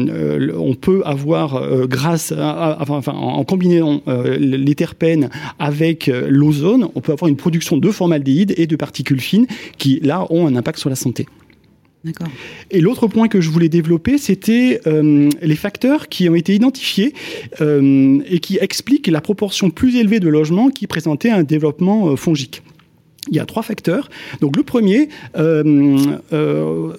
euh, 0.09 0.53
on 0.57 0.75
peut 0.75 1.01
avoir, 1.05 1.87
grâce, 1.87 2.31
à, 2.31 2.77
enfin, 2.87 3.11
en 3.11 3.43
combinant 3.43 4.01
les 4.39 4.75
terpènes 4.75 5.29
avec 5.59 6.07
l'ozone, 6.07 6.87
on 6.95 7.01
peut 7.01 7.11
avoir 7.11 7.29
une 7.29 7.37
production 7.37 7.77
de 7.77 7.91
formaldéhyde 7.91 8.53
et 8.57 8.67
de 8.67 8.75
particules 8.75 9.21
fines 9.21 9.47
qui 9.77 9.99
là 10.01 10.25
ont 10.29 10.47
un 10.47 10.55
impact 10.55 10.79
sur 10.79 10.89
la 10.89 10.95
santé. 10.95 11.25
Et 12.71 12.81
l'autre 12.81 13.07
point 13.07 13.27
que 13.27 13.41
je 13.41 13.49
voulais 13.49 13.69
développer, 13.69 14.17
c'était 14.17 14.81
euh, 14.87 15.29
les 15.41 15.55
facteurs 15.55 16.07
qui 16.07 16.29
ont 16.29 16.35
été 16.35 16.53
identifiés 16.53 17.13
euh, 17.61 18.19
et 18.29 18.39
qui 18.39 18.57
expliquent 18.59 19.07
la 19.07 19.21
proportion 19.21 19.69
plus 19.69 19.95
élevée 19.97 20.19
de 20.19 20.29
logements 20.29 20.69
qui 20.69 20.87
présentaient 20.87 21.29
un 21.29 21.43
développement 21.43 22.09
euh, 22.09 22.15
fongique. 22.15 22.61
Il 23.29 23.35
y 23.35 23.39
a 23.39 23.45
trois 23.45 23.63
facteurs. 23.63 24.09
Donc 24.41 24.55
le 24.55 24.63
premier, 24.63 25.09
euh, 25.37 25.97
euh, 26.31 26.93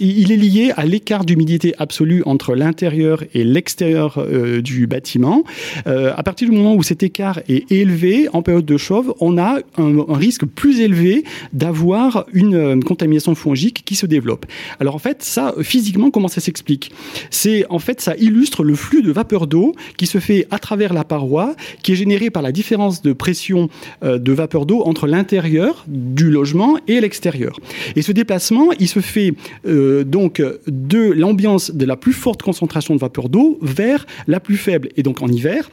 il 0.00 0.32
est 0.32 0.36
lié 0.36 0.72
à 0.76 0.84
l'écart 0.84 1.24
d'humidité 1.24 1.74
absolue 1.78 2.22
entre 2.26 2.56
l'intérieur 2.56 3.22
et 3.32 3.44
l'extérieur 3.44 4.18
euh, 4.18 4.60
du 4.60 4.86
bâtiment. 4.86 5.44
à 5.86 6.22
partir 6.22 6.48
du 6.48 6.56
moment 6.56 6.74
où 6.74 6.82
cet 6.82 7.02
écart 7.02 7.40
est 7.48 7.70
élevé 7.70 8.28
en 8.32 8.42
période 8.42 8.64
de 8.64 8.76
chauffe, 8.76 9.06
on 9.20 9.38
a 9.38 9.58
un, 9.76 10.14
risque 10.14 10.46
plus 10.46 10.80
élevé 10.80 11.24
d'avoir 11.52 12.26
une 12.32 12.82
contamination 12.82 13.34
fongique 13.34 13.82
qui 13.84 13.94
se 13.94 14.06
développe. 14.06 14.46
Alors 14.80 14.94
en 14.94 14.98
fait, 14.98 15.22
ça, 15.22 15.54
physiquement, 15.62 16.10
comment 16.10 16.28
ça 16.28 16.40
s'explique? 16.40 16.90
C'est 17.30 17.64
en 17.70 17.78
fait, 17.78 18.00
ça 18.00 18.16
illustre 18.16 18.64
le 18.64 18.74
flux 18.74 19.02
de 19.02 19.12
vapeur 19.12 19.46
d'eau 19.46 19.74
qui 19.96 20.06
se 20.06 20.18
fait 20.18 20.46
à 20.50 20.58
travers 20.58 20.92
la 20.92 21.04
paroi, 21.04 21.54
qui 21.82 21.92
est 21.92 21.96
généré 21.96 22.30
par 22.30 22.42
la 22.42 22.52
différence 22.52 23.02
de 23.02 23.12
pression 23.12 23.68
de 24.02 24.32
vapeur 24.32 24.66
d'eau 24.66 24.82
entre 24.84 25.06
l'intérieur 25.06 25.67
du 25.86 26.30
logement 26.30 26.78
et 26.86 27.00
l'extérieur. 27.00 27.58
Et 27.96 28.02
ce 28.02 28.12
déplacement, 28.12 28.70
il 28.78 28.88
se 28.88 29.00
fait 29.00 29.34
euh, 29.66 30.04
donc 30.04 30.42
de 30.66 31.12
l'ambiance 31.12 31.70
de 31.70 31.84
la 31.84 31.96
plus 31.96 32.12
forte 32.12 32.42
concentration 32.42 32.94
de 32.94 33.00
vapeur 33.00 33.28
d'eau 33.28 33.58
vers 33.62 34.06
la 34.26 34.40
plus 34.40 34.56
faible. 34.56 34.88
Et 34.96 35.02
donc 35.02 35.22
en 35.22 35.28
hiver, 35.28 35.70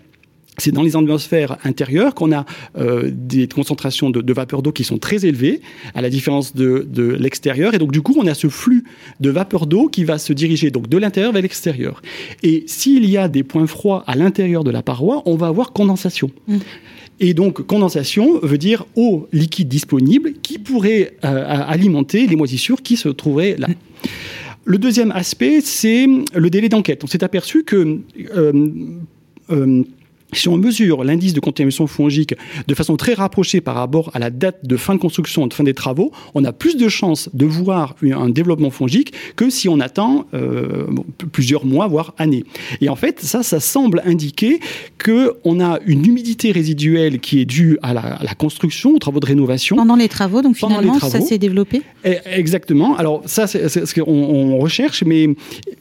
c'est 0.57 0.71
dans 0.71 0.83
les 0.83 0.95
atmosphères 0.95 1.57
intérieures 1.63 2.15
qu'on 2.15 2.31
a 2.31 2.45
euh, 2.77 3.09
des 3.11 3.47
concentrations 3.47 4.09
de, 4.09 4.33
vapeur 4.33 4.61
d'eau 4.61 4.71
qui 4.71 4.83
sont 4.83 4.97
très 4.97 5.25
élevées, 5.25 5.61
à 5.93 6.01
la 6.01 6.09
différence 6.09 6.55
de, 6.55 6.87
l'extérieur. 7.19 7.73
Et 7.73 7.77
donc, 7.77 7.91
du 7.91 8.01
coup, 8.01 8.15
on 8.17 8.27
a 8.27 8.33
ce 8.33 8.47
flux 8.47 8.83
de 9.19 9.29
vapeur 9.29 9.65
d'eau 9.65 9.87
qui 9.87 10.03
va 10.03 10.17
se 10.17 10.33
diriger 10.33 10.71
donc 10.71 10.87
de 10.87 10.97
l'intérieur 10.97 11.33
vers 11.33 11.41
l'extérieur. 11.41 12.01
Et 12.43 12.63
s'il 12.67 13.09
y 13.09 13.17
a 13.17 13.27
des 13.27 13.43
points 13.43 13.67
froids 13.67 14.03
à 14.07 14.15
l'intérieur 14.15 14.63
de 14.63 14.71
la 14.71 14.81
paroi, 14.81 15.23
on 15.25 15.35
va 15.35 15.47
avoir 15.47 15.73
condensation. 15.73 16.31
Mmh. 16.47 16.57
Et 17.19 17.33
donc, 17.33 17.65
condensation 17.65 18.39
veut 18.39 18.57
dire 18.57 18.85
eau 18.95 19.27
liquide 19.31 19.67
disponible 19.67 20.33
qui 20.41 20.59
pourrait 20.59 21.13
euh, 21.23 21.63
alimenter 21.67 22.27
les 22.27 22.35
moisissures 22.35 22.81
qui 22.81 22.97
se 22.97 23.09
trouveraient 23.09 23.55
là. 23.57 23.67
Le 24.65 24.77
deuxième 24.77 25.11
aspect, 25.11 25.61
c'est 25.61 26.07
le 26.33 26.49
délai 26.49 26.69
d'enquête. 26.69 27.03
On 27.03 27.07
s'est 27.07 27.23
aperçu 27.23 27.63
que 27.63 27.99
euh, 28.35 29.83
si 30.37 30.49
on 30.49 30.57
mesure 30.57 31.03
l'indice 31.03 31.33
de 31.33 31.39
contamination 31.39 31.87
fongique 31.87 32.35
de 32.67 32.75
façon 32.75 32.97
très 32.97 33.13
rapprochée 33.13 33.61
par 33.61 33.75
rapport 33.75 34.11
à 34.13 34.19
la 34.19 34.29
date 34.29 34.65
de 34.65 34.77
fin 34.77 34.95
de 34.95 34.99
construction, 34.99 35.47
de 35.47 35.53
fin 35.53 35.63
des 35.63 35.73
travaux, 35.73 36.11
on 36.33 36.43
a 36.43 36.53
plus 36.53 36.77
de 36.77 36.89
chances 36.89 37.29
de 37.33 37.45
voir 37.45 37.95
un 38.03 38.29
développement 38.29 38.69
fongique 38.69 39.13
que 39.35 39.49
si 39.49 39.69
on 39.69 39.79
attend 39.79 40.25
euh, 40.33 40.85
plusieurs 41.31 41.65
mois, 41.65 41.87
voire 41.87 42.13
années. 42.17 42.43
Et 42.81 42.89
en 42.89 42.95
fait, 42.95 43.19
ça, 43.21 43.43
ça 43.43 43.59
semble 43.59 44.01
indiquer 44.05 44.59
qu'on 45.03 45.59
a 45.59 45.79
une 45.85 46.05
humidité 46.05 46.51
résiduelle 46.51 47.19
qui 47.19 47.39
est 47.39 47.45
due 47.45 47.77
à 47.81 47.93
la, 47.93 48.35
construction, 48.37 48.91
aux 48.91 48.99
travaux 48.99 49.19
de 49.19 49.25
rénovation. 49.25 49.75
Pendant 49.75 49.95
les 49.95 50.09
travaux, 50.09 50.41
donc 50.41 50.55
finalement, 50.55 50.99
ça 50.99 51.21
s'est 51.21 51.37
développé? 51.37 51.81
Eh, 52.03 52.17
Exactement. 52.25 52.95
Alors 52.97 53.21
ça, 53.25 53.47
c'est 53.47 53.69
ce 53.69 53.93
qu'on 53.93 54.57
recherche, 54.57 55.03
mais 55.05 55.29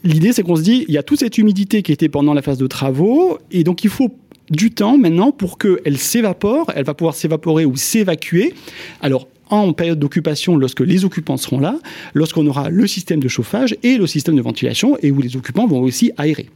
l'idée, 0.03 0.31
c'est 0.33 0.43
qu'on 0.43 0.55
se 0.55 0.61
dit, 0.61 0.85
il 0.87 0.93
y 0.93 0.97
a 0.97 1.03
toute 1.03 1.19
cette 1.19 1.37
humidité 1.37 1.81
qui 1.81 1.91
était 1.91 2.09
pendant 2.09 2.33
la 2.33 2.41
phase 2.41 2.57
de 2.57 2.67
travaux, 2.67 3.37
et 3.51 3.63
donc 3.63 3.83
il 3.83 3.89
faut 3.89 4.09
du 4.49 4.71
temps 4.71 4.97
maintenant 4.97 5.31
pour 5.31 5.57
qu'elle 5.57 5.97
s'évapore, 5.97 6.71
elle 6.75 6.85
va 6.85 6.93
pouvoir 6.93 7.15
s'évaporer 7.15 7.65
ou 7.65 7.75
s'évacuer. 7.75 8.53
Alors, 9.01 9.27
en 9.49 9.73
période 9.73 9.99
d'occupation, 9.99 10.57
lorsque 10.57 10.81
les 10.81 11.05
occupants 11.05 11.37
seront 11.37 11.59
là, 11.59 11.77
lorsqu'on 12.13 12.45
aura 12.47 12.69
le 12.69 12.87
système 12.87 13.19
de 13.19 13.27
chauffage 13.27 13.75
et 13.83 13.97
le 13.97 14.07
système 14.07 14.35
de 14.35 14.41
ventilation, 14.41 14.97
et 15.01 15.11
où 15.11 15.21
les 15.21 15.35
occupants 15.35 15.67
vont 15.67 15.81
aussi 15.81 16.11
aérer. 16.17 16.47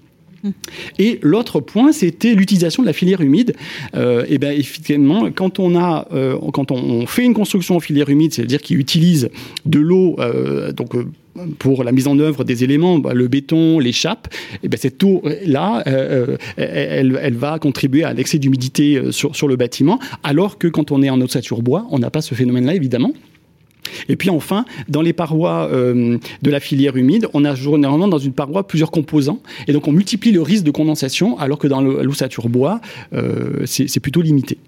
Hum. 0.43 0.53
Et 0.97 1.19
l'autre 1.21 1.59
point, 1.59 1.91
c'était 1.91 2.33
l'utilisation 2.33 2.83
de 2.83 2.87
la 2.87 2.93
filière 2.93 3.21
humide. 3.21 3.55
Euh, 3.95 4.25
et 4.29 4.37
bien, 4.37 4.51
effectivement, 4.51 5.29
quand 5.31 5.59
on 5.59 5.75
a, 5.75 6.07
euh, 6.13 6.37
quand 6.53 6.71
on 6.71 7.05
fait 7.07 7.25
une 7.25 7.33
construction 7.33 7.75
en 7.75 7.79
filière 7.79 8.09
humide, 8.09 8.33
c'est-à-dire 8.33 8.61
qu'il 8.61 8.79
utilise 8.79 9.29
de 9.65 9.79
l'eau, 9.79 10.15
euh, 10.19 10.71
donc 10.71 10.95
pour 11.57 11.83
la 11.83 11.91
mise 11.91 12.07
en 12.07 12.17
œuvre 12.19 12.43
des 12.43 12.63
éléments, 12.63 12.99
bah, 12.99 13.13
le 13.13 13.27
béton, 13.27 13.79
les 13.79 13.93
et 14.63 14.69
ben 14.69 14.77
cette 14.77 15.03
eau-là, 15.03 15.83
euh, 15.87 16.37
euh, 16.57 17.17
elle, 17.21 17.35
va 17.35 17.59
contribuer 17.59 18.03
à 18.03 18.13
l'excès 18.13 18.39
d'humidité 18.39 18.95
euh, 18.95 19.11
sur, 19.11 19.47
le 19.47 19.55
bâtiment, 19.55 19.99
alors 20.23 20.57
que 20.57 20.67
quand 20.67 20.91
on 20.91 21.01
est 21.01 21.09
en 21.09 21.19
ossature 21.21 21.61
bois, 21.61 21.85
on 21.91 21.99
n'a 21.99 22.09
pas 22.09 22.21
ce 22.21 22.33
phénomène-là, 22.35 22.75
évidemment. 22.75 23.13
Et 24.07 24.15
puis 24.15 24.29
enfin, 24.29 24.65
dans 24.87 25.01
les 25.01 25.13
parois 25.13 25.67
de 25.71 26.51
la 26.51 26.59
filière 26.59 26.95
humide, 26.95 27.27
on 27.33 27.43
a 27.43 27.55
généralement 27.55 28.07
dans 28.07 28.19
une 28.19 28.33
paroi 28.33 28.67
plusieurs 28.67 28.91
composants, 28.91 29.41
et 29.67 29.73
donc 29.73 29.87
on 29.87 29.91
multiplie 29.91 30.31
le 30.31 30.43
risque 30.43 30.63
de 30.63 30.71
condensation, 30.71 31.39
alors 31.39 31.57
que 31.57 31.67
dans 31.67 31.81
l'ossature 31.81 32.49
bois, 32.49 32.81
c'est 33.65 33.99
plutôt 33.99 34.21
limité. 34.21 34.59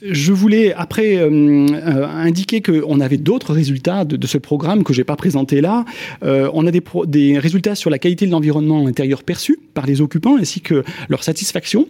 Je 0.00 0.32
voulais 0.32 0.72
après 0.74 1.16
euh, 1.16 1.28
euh, 1.28 2.06
indiquer 2.06 2.62
qu'on 2.62 3.00
avait 3.00 3.16
d'autres 3.16 3.52
résultats 3.52 4.04
de, 4.04 4.26
ce 4.26 4.38
programme 4.38 4.84
que 4.84 4.92
je 4.92 5.00
n'ai 5.00 5.04
pas 5.04 5.16
présenté 5.16 5.60
là. 5.60 5.84
Euh, 6.22 6.48
on 6.54 6.66
a 6.66 6.70
des, 6.70 6.82
des 7.06 7.38
résultats 7.38 7.74
sur 7.74 7.90
la 7.90 7.98
qualité 7.98 8.26
de 8.26 8.30
l'environnement 8.30 8.86
intérieur 8.86 9.24
perçu 9.24 9.58
par 9.74 9.86
les 9.86 10.00
occupants 10.00 10.36
ainsi 10.36 10.60
que 10.60 10.84
leur 11.08 11.24
satisfaction. 11.24 11.88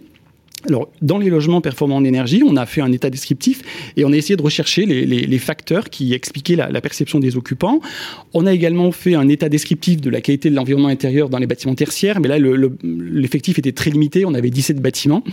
Alors, 0.67 0.89
dans 1.01 1.17
les 1.17 1.29
logements 1.29 1.61
performants 1.61 1.95
en 1.95 2.03
énergie, 2.03 2.43
on 2.45 2.57
a 2.57 2.65
fait 2.65 2.81
un 2.81 2.91
état 2.91 3.09
descriptif 3.09 3.61
et 3.95 4.03
on 4.03 4.11
a 4.11 4.15
essayé 4.15 4.35
de 4.35 4.41
rechercher 4.41 4.85
les, 4.85 5.39
facteurs 5.39 5.89
qui 5.89 6.13
expliquaient 6.13 6.57
la, 6.57 6.81
perception 6.81 7.19
des 7.19 7.37
occupants. 7.37 7.79
On 8.33 8.45
a 8.45 8.51
également 8.53 8.91
fait 8.91 9.15
un 9.15 9.29
état 9.29 9.47
descriptif 9.47 10.01
de 10.01 10.09
la 10.09 10.19
qualité 10.19 10.49
de 10.49 10.55
l'environnement 10.55 10.89
intérieur 10.89 11.29
dans 11.29 11.37
les 11.37 11.47
bâtiments 11.47 11.75
tertiaires, 11.75 12.19
mais 12.19 12.27
là, 12.27 12.37
l'effectif 12.83 13.57
était 13.57 13.71
très 13.71 13.89
limité. 13.89 14.25
On 14.25 14.33
avait 14.33 14.49
17 14.49 14.81
bâtiments. 14.81 15.23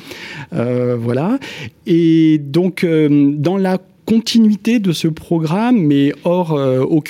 Euh, 0.52 0.96
voilà. 0.96 1.40
Et 1.86 2.38
donc, 2.38 2.84
euh, 2.84 3.32
dans 3.36 3.56
la 3.56 3.78
continuité 4.06 4.78
de 4.78 4.92
ce 4.92 5.08
programme, 5.08 5.78
mais 5.78 6.12
hors 6.24 6.52
euh, 6.52 6.80
au 6.80 7.02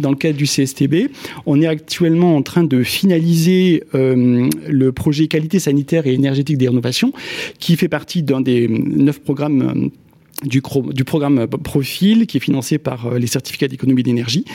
dans 0.00 0.10
le 0.10 0.16
cadre 0.16 0.36
du 0.36 0.46
CSTB. 0.46 1.10
On 1.46 1.60
est 1.60 1.66
actuellement 1.66 2.34
en 2.34 2.42
train 2.42 2.64
de 2.64 2.82
finaliser 2.82 3.84
euh, 3.94 4.48
le 4.68 4.92
projet 4.92 5.28
qualité 5.28 5.58
sanitaire 5.58 6.06
et 6.06 6.14
énergétique 6.14 6.56
des 6.56 6.68
rénovations, 6.68 7.12
qui 7.58 7.76
fait 7.76 7.88
partie 7.88 8.22
d'un 8.22 8.40
des 8.40 8.68
neuf 8.68 9.20
programmes 9.20 9.62
euh, 9.62 9.88
du, 10.44 10.62
programme 11.04 11.46
Profil 11.46 12.26
qui 12.26 12.38
est 12.38 12.40
financé 12.40 12.78
par 12.78 13.18
les 13.18 13.26
certificats 13.26 13.68
d'économie 13.68 14.02
d'énergie 14.02 14.46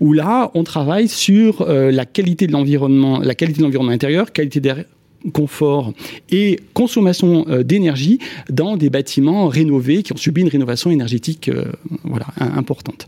où 0.00 0.14
là 0.14 0.50
on 0.54 0.64
travaille 0.64 1.06
sur 1.06 1.66
la 1.68 2.06
qualité 2.06 2.46
de 2.46 2.52
l'environnement 2.52 3.18
la 3.18 3.34
qualité 3.34 3.58
de 3.58 3.64
l'environnement 3.64 3.92
intérieur 3.92 4.32
qualité 4.32 4.60
d'air 4.60 4.86
confort 5.32 5.92
et 6.30 6.60
consommation 6.74 7.46
euh, 7.48 7.62
d'énergie 7.62 8.18
dans 8.50 8.76
des 8.76 8.90
bâtiments 8.90 9.48
rénovés 9.48 10.02
qui 10.02 10.12
ont 10.12 10.16
subi 10.16 10.42
une 10.42 10.48
rénovation 10.48 10.90
énergétique 10.90 11.48
euh, 11.48 11.64
voilà, 12.04 12.26
importante. 12.38 13.06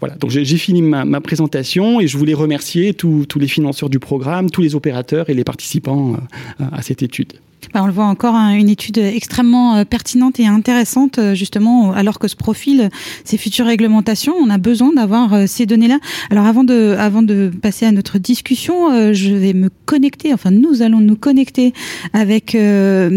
Voilà, 0.00 0.14
donc 0.16 0.30
j'ai 0.30 0.44
fini 0.56 0.82
ma, 0.82 1.20
présentation 1.20 2.00
et 2.00 2.06
je 2.06 2.16
voulais 2.16 2.34
remercier 2.34 2.94
tous 2.94 3.26
les 3.36 3.48
financeurs 3.48 3.90
du 3.90 3.98
programme, 3.98 4.50
tous 4.50 4.62
les 4.62 4.74
opérateurs 4.74 5.30
et 5.30 5.34
les 5.34 5.44
participants 5.44 6.14
euh, 6.60 6.64
à 6.72 6.82
cette 6.82 7.02
étude. 7.02 7.34
Bah, 7.74 7.82
on 7.82 7.86
le 7.86 7.92
voit 7.92 8.06
encore, 8.06 8.34
hein, 8.34 8.54
une 8.54 8.68
étude 8.68 8.98
extrêmement 8.98 9.76
euh, 9.76 9.84
pertinente 9.84 10.40
et 10.40 10.46
intéressante, 10.46 11.18
euh, 11.18 11.34
justement, 11.34 11.92
alors 11.92 12.18
que 12.18 12.26
ce 12.26 12.36
profil, 12.36 12.88
ces 13.24 13.36
futures 13.36 13.66
réglementations, 13.66 14.34
on 14.40 14.48
a 14.48 14.58
besoin 14.58 14.92
d'avoir 14.92 15.34
euh, 15.34 15.44
ces 15.46 15.66
données-là. 15.66 15.98
Alors 16.30 16.46
avant 16.46 16.64
de, 16.64 16.96
avant 16.98 17.22
de 17.22 17.50
passer 17.60 17.84
à 17.84 17.92
notre 17.92 18.18
discussion, 18.18 19.12
je 19.12 19.34
vais 19.34 19.52
me 19.52 19.70
connecter, 19.86 20.32
enfin 20.32 20.50
nous 20.50 20.82
allons 20.82 21.00
nous 21.00 21.16
connecter 21.16 21.72
avec 22.12 22.56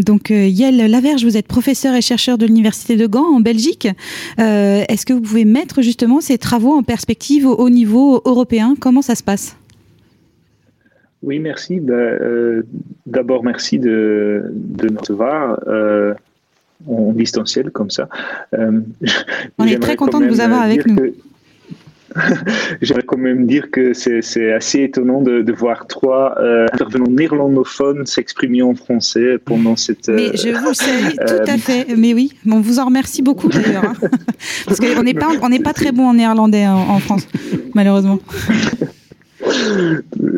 donc 0.05 0.29
Yael 0.29 0.89
Laverge, 0.89 1.23
vous 1.23 1.37
êtes 1.37 1.47
professeur 1.47 1.95
et 1.95 2.01
chercheur 2.01 2.37
de 2.37 2.45
l'Université 2.45 2.95
de 2.95 3.07
Gand 3.07 3.35
en 3.35 3.39
Belgique. 3.39 3.87
Est-ce 4.37 5.05
que 5.05 5.13
vous 5.13 5.21
pouvez 5.21 5.45
mettre 5.45 5.81
justement 5.81 6.21
ces 6.21 6.37
travaux 6.37 6.73
en 6.73 6.83
perspective 6.83 7.45
au 7.45 7.69
niveau 7.69 8.21
européen? 8.25 8.75
Comment 8.79 9.01
ça 9.01 9.15
se 9.15 9.23
passe? 9.23 9.55
Oui, 11.23 11.39
merci. 11.39 11.79
Ben, 11.79 11.93
euh, 11.93 12.63
d'abord, 13.05 13.43
merci 13.43 13.77
de, 13.77 14.43
de 14.53 14.89
nous 14.89 14.99
recevoir 14.99 15.59
euh, 15.67 16.13
en 16.87 17.13
distanciel 17.13 17.69
comme 17.69 17.91
ça. 17.91 18.09
Euh, 18.53 18.81
On 19.59 19.65
est 19.65 19.79
très 19.79 19.95
content 19.95 20.19
de 20.19 20.27
vous 20.27 20.41
avoir 20.41 20.61
avec 20.61 20.87
nous. 20.87 20.97
J'aimerais 22.81 23.03
quand 23.03 23.17
même 23.17 23.47
dire 23.47 23.71
que 23.71 23.93
c'est 23.93 24.51
assez 24.51 24.81
étonnant 24.81 25.21
de, 25.21 25.43
de 25.43 25.53
voir 25.53 25.87
trois 25.87 26.35
intervenants 26.73 27.09
néerlandophones 27.09 28.05
s'exprimer 28.05 28.61
en 28.61 28.75
français 28.75 29.37
pendant 29.37 29.77
cette. 29.77 30.09
Mais 30.09 30.35
je 30.35 30.49
vous 30.49 30.73
salue 30.73 31.15
tout 31.25 31.49
à 31.49 31.57
fait. 31.57 31.95
Mais 31.95 32.13
oui, 32.13 32.33
on 32.45 32.59
vous 32.59 32.79
en 32.79 32.85
remercie 32.85 33.21
beaucoup 33.21 33.47
d'ailleurs. 33.47 33.85
Hein. 33.85 33.93
Parce 34.65 34.79
qu'on 34.81 35.03
n'est 35.03 35.13
pas, 35.13 35.29
on 35.41 35.47
n'est 35.47 35.59
pas 35.59 35.71
très 35.71 35.93
bon 35.93 36.09
en 36.09 36.15
néerlandais 36.15 36.67
en 36.67 36.99
France, 36.99 37.25
malheureusement. 37.75 38.19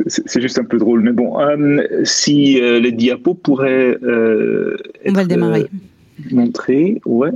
C'est 0.07 0.41
juste 0.41 0.59
un 0.59 0.63
peu 0.63 0.77
drôle, 0.77 1.01
mais 1.01 1.11
bon, 1.11 1.39
euh, 1.39 2.03
si 2.03 2.61
euh, 2.61 2.79
les 2.79 2.91
diapos 2.91 3.33
pourraient 3.33 3.97
euh, 4.03 4.77
être 5.03 5.13
On 5.13 5.15
montrés, 6.31 7.01
ouais. 7.05 7.31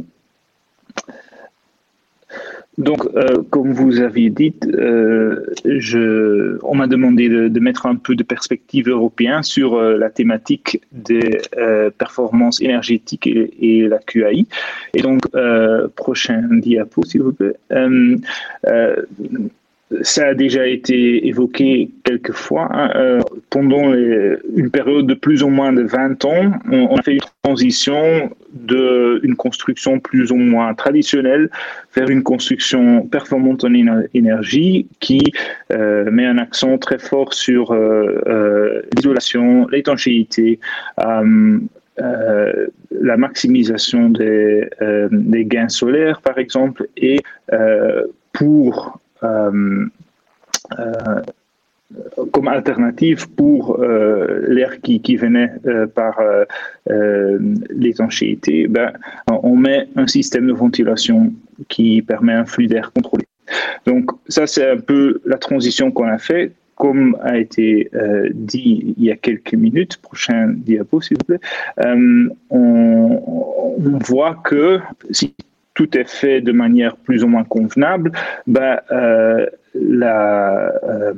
Donc, 2.77 3.07
comme 3.49 3.73
vous 3.73 4.01
aviez 4.01 4.29
dit, 4.29 4.53
je, 5.65 6.59
on 6.61 6.75
m'a 6.75 6.85
demandé 6.85 7.27
de, 7.27 7.59
mettre 7.59 7.87
un 7.87 7.95
peu 7.95 8.13
de 8.13 8.21
perspective 8.21 8.87
européenne 8.87 9.41
sur 9.41 9.81
la 9.81 10.11
thématique 10.11 10.79
des 10.91 11.41
performances 11.97 12.61
énergétiques 12.61 13.25
et, 13.25 13.51
et, 13.59 13.87
la 13.87 13.97
QAI. 13.97 14.45
Et 14.93 15.01
donc, 15.01 15.23
prochain 15.95 16.47
diapo, 16.51 17.03
s'il 17.03 17.23
vous 17.23 17.33
plaît 17.33 17.55
ça 20.01 20.27
a 20.27 20.33
déjà 20.33 20.67
été 20.67 21.27
évoqué 21.27 21.89
quelques 22.03 22.33
fois. 22.33 22.67
Hein. 22.71 22.91
Euh, 22.95 23.21
pendant 23.49 23.93
une 23.93 24.69
période 24.69 25.07
de 25.07 25.13
plus 25.13 25.43
ou 25.43 25.49
moins 25.49 25.71
de 25.71 25.83
20 25.83 26.25
ans, 26.25 26.51
on, 26.69 26.95
a 26.97 27.01
fait 27.01 27.13
une 27.13 27.21
transition 27.43 28.29
d'une 28.53 29.35
construction 29.37 29.99
plus 29.99 30.31
ou 30.31 30.35
moins 30.35 30.73
traditionnelle 30.73 31.49
vers 31.95 32.09
une 32.09 32.21
construction 32.21 33.03
performante 33.03 33.63
en 33.63 33.73
énergie 34.13 34.87
qui 34.99 35.21
euh, 35.71 36.11
met 36.11 36.25
un 36.25 36.37
accent 36.37 36.77
très 36.77 36.99
fort 36.99 37.33
sur 37.33 37.71
euh, 37.71 38.81
l'isolation, 38.95 39.67
l'étanchéité, 39.67 40.59
la 41.97 43.17
maximisation 43.17 44.09
des, 44.09 44.67
des, 45.11 45.45
gains 45.45 45.69
solaires, 45.69 46.21
par 46.21 46.37
exemple, 46.37 46.87
et 46.97 47.21
pour 48.33 48.99
comme 52.31 52.47
alternative 52.47 53.29
pour 53.29 53.79
euh, 53.79 54.45
l'air 54.47 54.81
qui, 54.81 55.15
venait 55.15 55.51
euh, 55.65 55.87
par 55.87 56.19
euh, 56.19 56.43
euh, 56.89 57.39
l'étanchéité, 57.69 58.67
ben, 58.67 58.91
on 59.27 59.55
met 59.55 59.87
un 59.95 60.07
système 60.07 60.47
de 60.47 60.53
ventilation 60.53 61.33
qui 61.69 62.01
permet 62.01 62.33
un 62.33 62.45
flux 62.45 62.67
d'air 62.67 62.91
contrôlé. 62.91 63.25
Donc 63.85 64.11
ça, 64.27 64.47
c'est 64.47 64.69
un 64.69 64.77
peu 64.77 65.21
la 65.25 65.37
transition 65.37 65.91
qu'on 65.91 66.07
a 66.07 66.17
fait. 66.17 66.51
Comme 66.75 67.17
a 67.23 67.39
été 67.39 67.89
euh, 67.95 68.29
dit 68.33 68.93
il 68.97 69.03
y 69.03 69.09
a 69.09 69.15
quelques 69.15 69.55
minutes, 69.55 69.97
prochain 69.97 70.53
diapo 70.55 71.01
s'il 71.01 71.17
vous 71.17 71.23
plaît, 71.23 71.39
on, 71.83 72.29
on 72.51 73.97
voit 73.97 74.39
que 74.43 74.79
si 75.09 75.33
tout 75.77 75.95
est 75.95 76.09
fait 76.09 76.41
de 76.41 76.51
manière 76.51 76.97
plus 76.97 77.23
ou 77.23 77.27
moins 77.27 77.43
convenable, 77.43 78.11
ben, 78.47 78.79
la, 79.75 80.73
euh, 80.83 81.13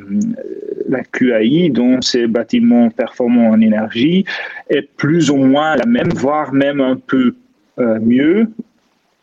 QAI, 1.13 1.69
dont 1.69 2.01
ces 2.01 2.27
bâtiments 2.27 2.89
performants 2.89 3.51
en 3.51 3.61
énergie, 3.61 4.25
est 4.69 4.81
plus 4.81 5.29
ou 5.29 5.37
moins 5.37 5.77
la 5.77 5.85
même, 5.85 6.09
voire 6.09 6.53
même 6.53 6.81
un 6.81 6.97
peu 6.97 7.35
euh, 7.79 7.99
mieux 8.01 8.49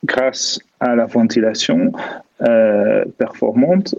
grâce 0.05 0.59
à 0.81 0.95
la 0.95 1.07
ventilation, 1.07 1.93
euh, 2.43 3.07
performante 3.17 3.95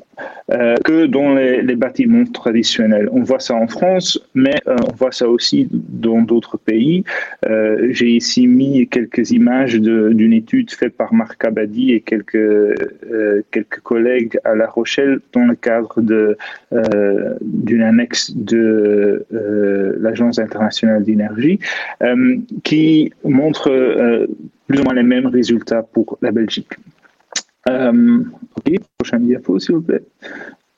euh, 0.51 0.75
que 0.85 1.07
dans 1.07 1.33
les, 1.33 1.75
bâtiments 1.75 2.23
traditionnels. 2.25 3.09
On 3.11 3.23
voit 3.23 3.39
ça 3.39 3.55
en 3.55 3.65
France, 3.65 4.19
mais 4.35 4.53
euh, 4.67 4.75
on 4.87 4.93
voit 4.95 5.11
ça 5.11 5.27
aussi 5.27 5.67
dans 5.71 6.21
d'autres 6.21 6.59
pays. 6.59 7.03
J'ai 7.89 8.09
ici 8.09 8.45
mis 8.45 8.87
quelques 8.89 9.31
images 9.31 9.73
d'une 9.81 10.33
étude 10.33 10.69
faite 10.69 10.95
par 10.95 11.15
Marc 11.15 11.43
Abadi 11.45 11.93
et 11.93 12.01
quelques, 12.01 12.79
quelques 13.49 13.79
collègues 13.79 14.37
à 14.43 14.53
La 14.53 14.67
Rochelle 14.67 15.19
dans 15.33 15.45
le 15.45 15.55
cadre 15.55 15.99
d'une 17.41 17.81
annexe 17.81 18.35
de 18.35 19.25
l'Agence 19.99 20.37
internationale 20.37 21.03
d'énergie 21.03 21.59
qui 22.63 23.11
montre 23.23 24.27
plus 24.67 24.79
ou 24.79 24.83
moins 24.83 24.93
les 24.93 25.03
mêmes 25.03 25.27
résultats 25.27 25.81
pour 25.81 26.19
la 26.21 26.31
Belgique. 26.31 26.66
Euh, 27.67 28.23
ok, 28.55 28.75
prochaine 28.97 29.27
diapo, 29.27 29.59
s'il 29.59 29.75
vous 29.75 29.81
plaît. 29.81 30.03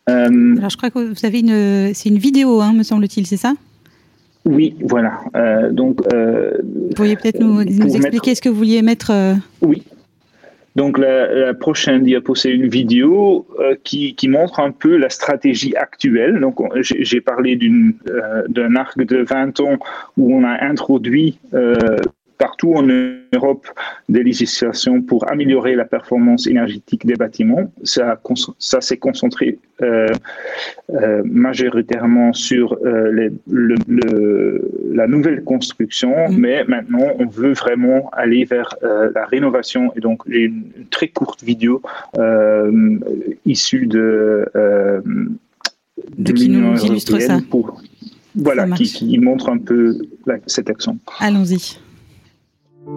Euh, 0.10 0.55
Alors, 0.58 0.69
je 0.69 0.77
crois 0.77 0.89
que 0.89 1.00
vous 1.00 1.25
avez 1.25 1.39
une, 1.39 1.93
c'est 1.93 2.10
une 2.10 2.17
vidéo, 2.17 2.62
hein, 2.62 2.74
me 2.74 2.84
semble-t-il, 2.84 3.27
c'est 3.27 3.38
ça? 3.38 3.53
Oui, 4.46 4.75
voilà. 4.81 5.19
Euh, 5.36 5.72
donc, 5.72 6.01
vous 6.12 6.89
pourriez 6.96 7.15
peut-être 7.15 7.39
nous, 7.39 7.63
nous 7.63 7.96
expliquer 7.96 8.36
ce 8.36 8.41
que 8.41 8.50
vous 8.50 8.55
vouliez 8.55 8.81
mettre 8.81 9.12
Oui. 9.62 9.84
Donc, 10.75 10.98
la, 10.98 11.34
la 11.34 11.53
prochaine 11.53 12.03
diapo, 12.03 12.36
c'est 12.36 12.51
une 12.51 12.67
vidéo 12.67 13.46
qui, 13.84 14.15
qui, 14.15 14.29
montre 14.29 14.60
un 14.60 14.72
peu 14.72 14.98
la 14.98 15.10
stratégie 15.10 15.75
actuelle. 15.75 16.39
Donc, 16.39 16.60
j'ai 16.81 17.22
parlé 17.22 17.58
d'un 17.58 18.75
arc 18.75 18.98
de 19.03 19.17
20 19.17 19.60
ans 19.60 19.77
où 20.17 20.34
on 20.34 20.43
a 20.43 20.63
introduit 20.63 21.38
partout 22.39 22.74
en 22.74 22.84
Europe 23.34 23.67
des 24.08 24.24
législations 24.24 25.01
pour 25.01 25.29
améliorer 25.29 25.75
la 25.75 25.86
performance 25.86 26.48
énergétique 26.48 27.05
des 27.05 27.15
bâtiments. 27.15 27.72
Ça, 27.84 28.19
ça 28.58 28.81
s'est 28.81 28.98
concentré 28.98 29.60
euh, 29.81 30.08
euh, 30.89 31.22
majoritairement 31.25 32.34
sur 32.34 32.74
euh, 32.74 33.12
les, 33.12 33.29
le, 33.48 33.75
le, 33.88 34.72
la 34.93 35.08
nouvelle 35.08 35.43
construction, 35.43 36.29
mm. 36.29 36.38
mais 36.38 36.63
maintenant 36.63 37.08
on 37.19 37.27
veut 37.27 37.53
vraiment 37.53 38.10
aller 38.13 38.46
vers 38.46 38.74
la 38.81 39.25
rénovation. 39.25 39.91
Et 39.96 40.00
donc 40.00 40.24
j'ai 40.27 40.46
une, 40.46 40.63
une, 40.77 40.86
très 40.88 41.10
courte 41.10 41.43
vidéo 41.43 41.81
issue 43.46 43.86
de, 43.86 44.50
de, 46.17 46.31
qui 46.31 46.50
nous 46.50 46.77
illustre 46.86 47.19
ça. 47.19 47.39
Pour, 47.50 47.81
voilà, 48.36 48.65
qui, 48.69 48.86
qui, 48.86 49.17
montre 49.19 49.50
un 49.50 49.58
peu 49.58 49.97
la, 50.25 50.38
cette 50.45 50.69
action. 50.69 50.97
Allons-y. 51.19 51.78
I 52.89 52.91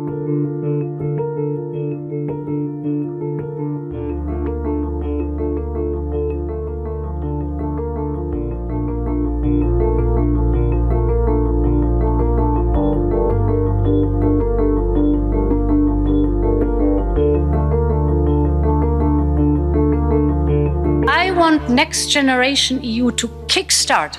want 21.37 21.68
Next 21.68 22.07
Generation 22.07 22.83
EU 22.83 23.11
to 23.12 23.28
kickstart 23.46 24.16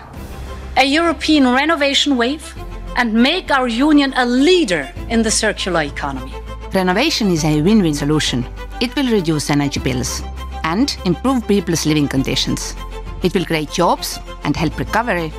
a 0.78 0.86
European 0.86 1.52
renovation 1.52 2.16
wave 2.16 2.54
and 2.96 3.12
make 3.12 3.50
our 3.50 3.68
union 3.68 4.14
a 4.16 4.26
leader 4.28 4.93
in 5.10 5.22
the 5.22 5.32
circular 5.32 5.82
economy. 5.82 6.34
Renovation 6.74 7.30
is 7.30 7.44
a 7.44 7.62
win 7.62 7.82
win 7.82 7.94
solution. 7.94 8.46
It 8.82 8.96
will 8.96 9.12
reduce 9.12 9.50
energy 9.50 9.80
bills 9.80 10.22
and 10.64 10.98
improve 11.06 11.48
people's 11.48 11.86
living 11.86 12.08
conditions. 12.08 12.76
It 13.22 13.34
will 13.34 13.46
create 13.46 13.72
jobs 13.72 14.20
and 14.44 14.56
help 14.56 14.78
recovery, 14.80 15.32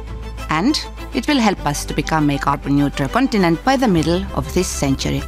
and 0.51 0.81
it 1.15 1.27
will 1.29 1.39
help 1.39 1.65
us 1.67 1.85
to 1.87 1.95
become 1.95 2.31
a 2.31 2.39
carbon 2.39 2.77
neutral 2.77 3.09
continent 3.09 3.65
by 3.65 3.77
the 3.77 3.89
middle 3.89 4.25
of 4.35 4.53
this 4.55 4.69
century. 4.69 5.23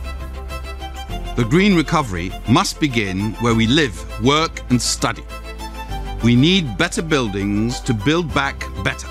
The 1.37 1.44
green 1.44 1.77
recovery 1.77 2.33
must 2.49 2.81
begin 2.81 3.35
where 3.35 3.55
we 3.55 3.66
live, 3.66 3.94
work, 4.25 4.62
and 4.70 4.81
study. 4.81 5.25
We 6.22 6.35
need 6.35 6.79
better 6.79 7.03
buildings 7.03 7.81
to 7.81 7.92
build 7.92 8.33
back 8.33 8.64
better. 8.83 9.09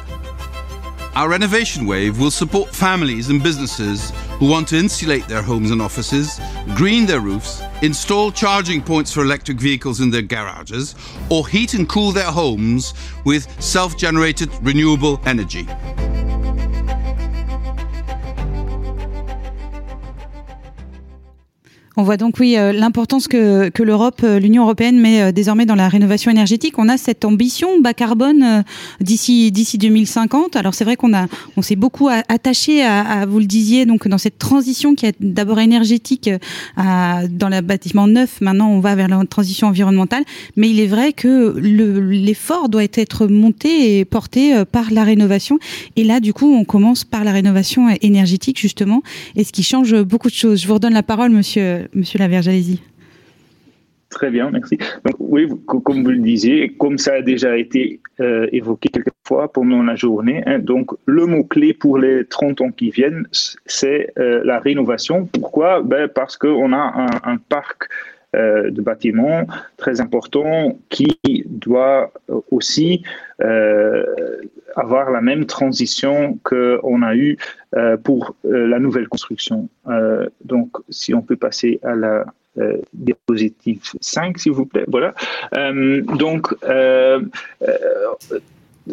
Our 1.16 1.30
renovation 1.30 1.86
wave 1.86 2.20
will 2.20 2.32
support 2.32 2.70
families 2.76 3.30
and 3.30 3.42
businesses 3.42 4.12
who 4.40 4.50
want 4.50 4.68
to 4.70 4.78
insulate 4.78 5.28
their 5.28 5.42
homes 5.42 5.72
and 5.72 5.82
offices, 5.82 6.40
green 6.76 7.06
their 7.06 7.22
roofs, 7.22 7.62
install 7.82 8.32
charging 8.32 8.82
points 8.82 9.12
for 9.12 9.22
electric 9.22 9.60
vehicles 9.60 10.02
in 10.02 10.10
their 10.10 10.22
garages, 10.22 10.96
or 11.30 11.48
heat 11.48 11.74
and 11.74 11.88
cool 11.88 12.12
their 12.12 12.32
homes 12.32 12.94
with 13.24 13.50
self 13.62 13.98
generated 13.98 14.50
renewable 14.62 15.22
energy. 15.26 15.68
On 21.98 22.04
voit 22.04 22.18
donc 22.18 22.36
oui 22.40 22.58
euh, 22.58 22.74
l'importance 22.74 23.30
que, 23.30 23.70
que 23.70 23.82
l'Europe, 23.82 24.20
euh, 24.24 24.38
l'Union 24.38 24.64
européenne 24.64 25.00
met 25.00 25.22
euh, 25.22 25.32
désormais 25.32 25.66
dans 25.66 25.76
la 25.76 25.88
rénovation 25.88 26.30
énergétique. 26.30 26.78
On 26.78 26.90
a 26.90 26.98
cette 26.98 27.24
ambition 27.24 27.80
bas 27.80 27.94
carbone 27.94 28.66
d'ici 29.00 29.50
d'ici 29.52 29.78
2050. 29.78 30.58
Alors 30.58 30.74
c'est 30.74 30.84
vrai 30.84 30.98
qu'on 30.98 31.14
a 31.14 31.28
on 31.56 31.62
s'est 31.62 31.78
beaucoup 31.78 32.10
attaché 32.10 32.84
à, 32.84 33.00
à, 33.02 33.26
vous 33.26 33.40
le 33.40 33.46
disiez 33.46 33.86
donc 33.86 34.10
dans 34.10 34.18
cette 34.18 34.38
transition 34.38 34.94
qui 34.94 35.06
est 35.06 35.16
d'abord 35.22 35.60
énergétique 35.60 36.30
à, 36.76 37.28
dans 37.30 37.48
le 37.48 37.62
bâtiment 37.62 38.08
neuf. 38.08 38.42
Maintenant 38.42 38.70
on 38.70 38.82
va 38.82 38.96
vers 38.96 39.08
la 39.08 39.24
transition 39.26 39.68
environnementale, 39.68 40.26
mais 40.58 40.70
il 40.70 40.82
est 40.82 40.88
vrai 40.88 41.14
que 41.14 41.56
l'effort 41.58 42.68
doit 42.68 42.84
être 42.84 43.28
monté 43.28 44.00
et 44.00 44.06
porté 44.06 44.64
par 44.70 44.92
la 44.92 45.06
rénovation. 45.06 45.60
Et 45.96 46.04
là 46.04 46.20
du 46.20 46.34
coup 46.34 46.54
on 46.54 46.66
commence 46.66 47.06
par 47.06 47.24
la 47.24 47.32
rénovation 47.32 47.88
énergétique 48.02 48.60
justement, 48.60 49.02
et 49.38 49.46
ce 49.46 49.54
qui 49.54 49.64
change 49.64 49.96
beaucoup 50.04 50.30
de 50.30 50.36
choses. 50.36 50.62
Je 50.62 50.68
vous 50.68 50.74
redonne 50.74 50.94
la 50.94 51.04
parole, 51.04 51.32
monsieur. 51.32 51.85
Monsieur 51.94 52.20
Laverge, 52.20 52.48
allez-y. 52.48 52.80
Très 54.10 54.30
bien, 54.30 54.50
merci. 54.50 54.78
Oui, 55.20 55.46
comme 55.68 56.04
vous 56.04 56.12
le 56.12 56.20
disiez, 56.20 56.70
comme 56.70 56.98
ça 56.98 57.16
a 57.16 57.22
déjà 57.22 57.58
été 57.58 58.00
euh, 58.22 58.48
évoqué 58.54 58.88
quelques 58.88 59.10
fois 59.28 59.52
pendant 59.52 59.84
la 59.84 59.96
journée, 59.96 60.42
hein, 60.46 60.60
donc 60.60 60.92
le 61.06 61.26
mot-clé 61.26 61.74
pour 61.74 61.98
les 61.98 62.24
30 62.24 62.62
ans 62.62 62.72
qui 62.72 62.92
viennent, 62.92 63.28
c'est 63.66 64.14
euh, 64.18 64.42
la 64.46 64.60
rénovation. 64.60 65.26
Pourquoi? 65.26 65.82
Ben 65.82 66.08
Parce 66.08 66.38
qu'on 66.38 66.72
a 66.72 67.08
un 67.26 67.38
parc 67.38 67.90
euh, 68.36 68.70
de 68.70 68.82
bâtiments 68.82 69.48
très 69.78 70.02
important 70.02 70.78
qui 70.90 71.18
doit 71.46 72.12
aussi 72.52 73.04
euh, 73.42 74.04
avoir 74.76 75.10
la 75.12 75.22
même 75.22 75.46
transition 75.46 76.38
qu'on 76.44 77.02
a 77.02 77.16
eu 77.16 77.38
euh, 77.76 77.98
pour 77.98 78.36
la 78.44 78.80
nouvelle 78.80 79.08
construction. 79.08 79.70
Donc, 80.44 80.70
si 80.90 81.14
on 81.14 81.22
peut 81.22 81.38
passer 81.38 81.80
à 81.84 81.96
la 81.96 82.26
euh, 82.58 82.78
diapositive 82.94 83.82
5, 84.00 84.38
s'il 84.38 84.52
vous 84.54 84.66
plaît. 84.66 84.86
Voilà. 84.88 85.14
Donc, 85.52 86.54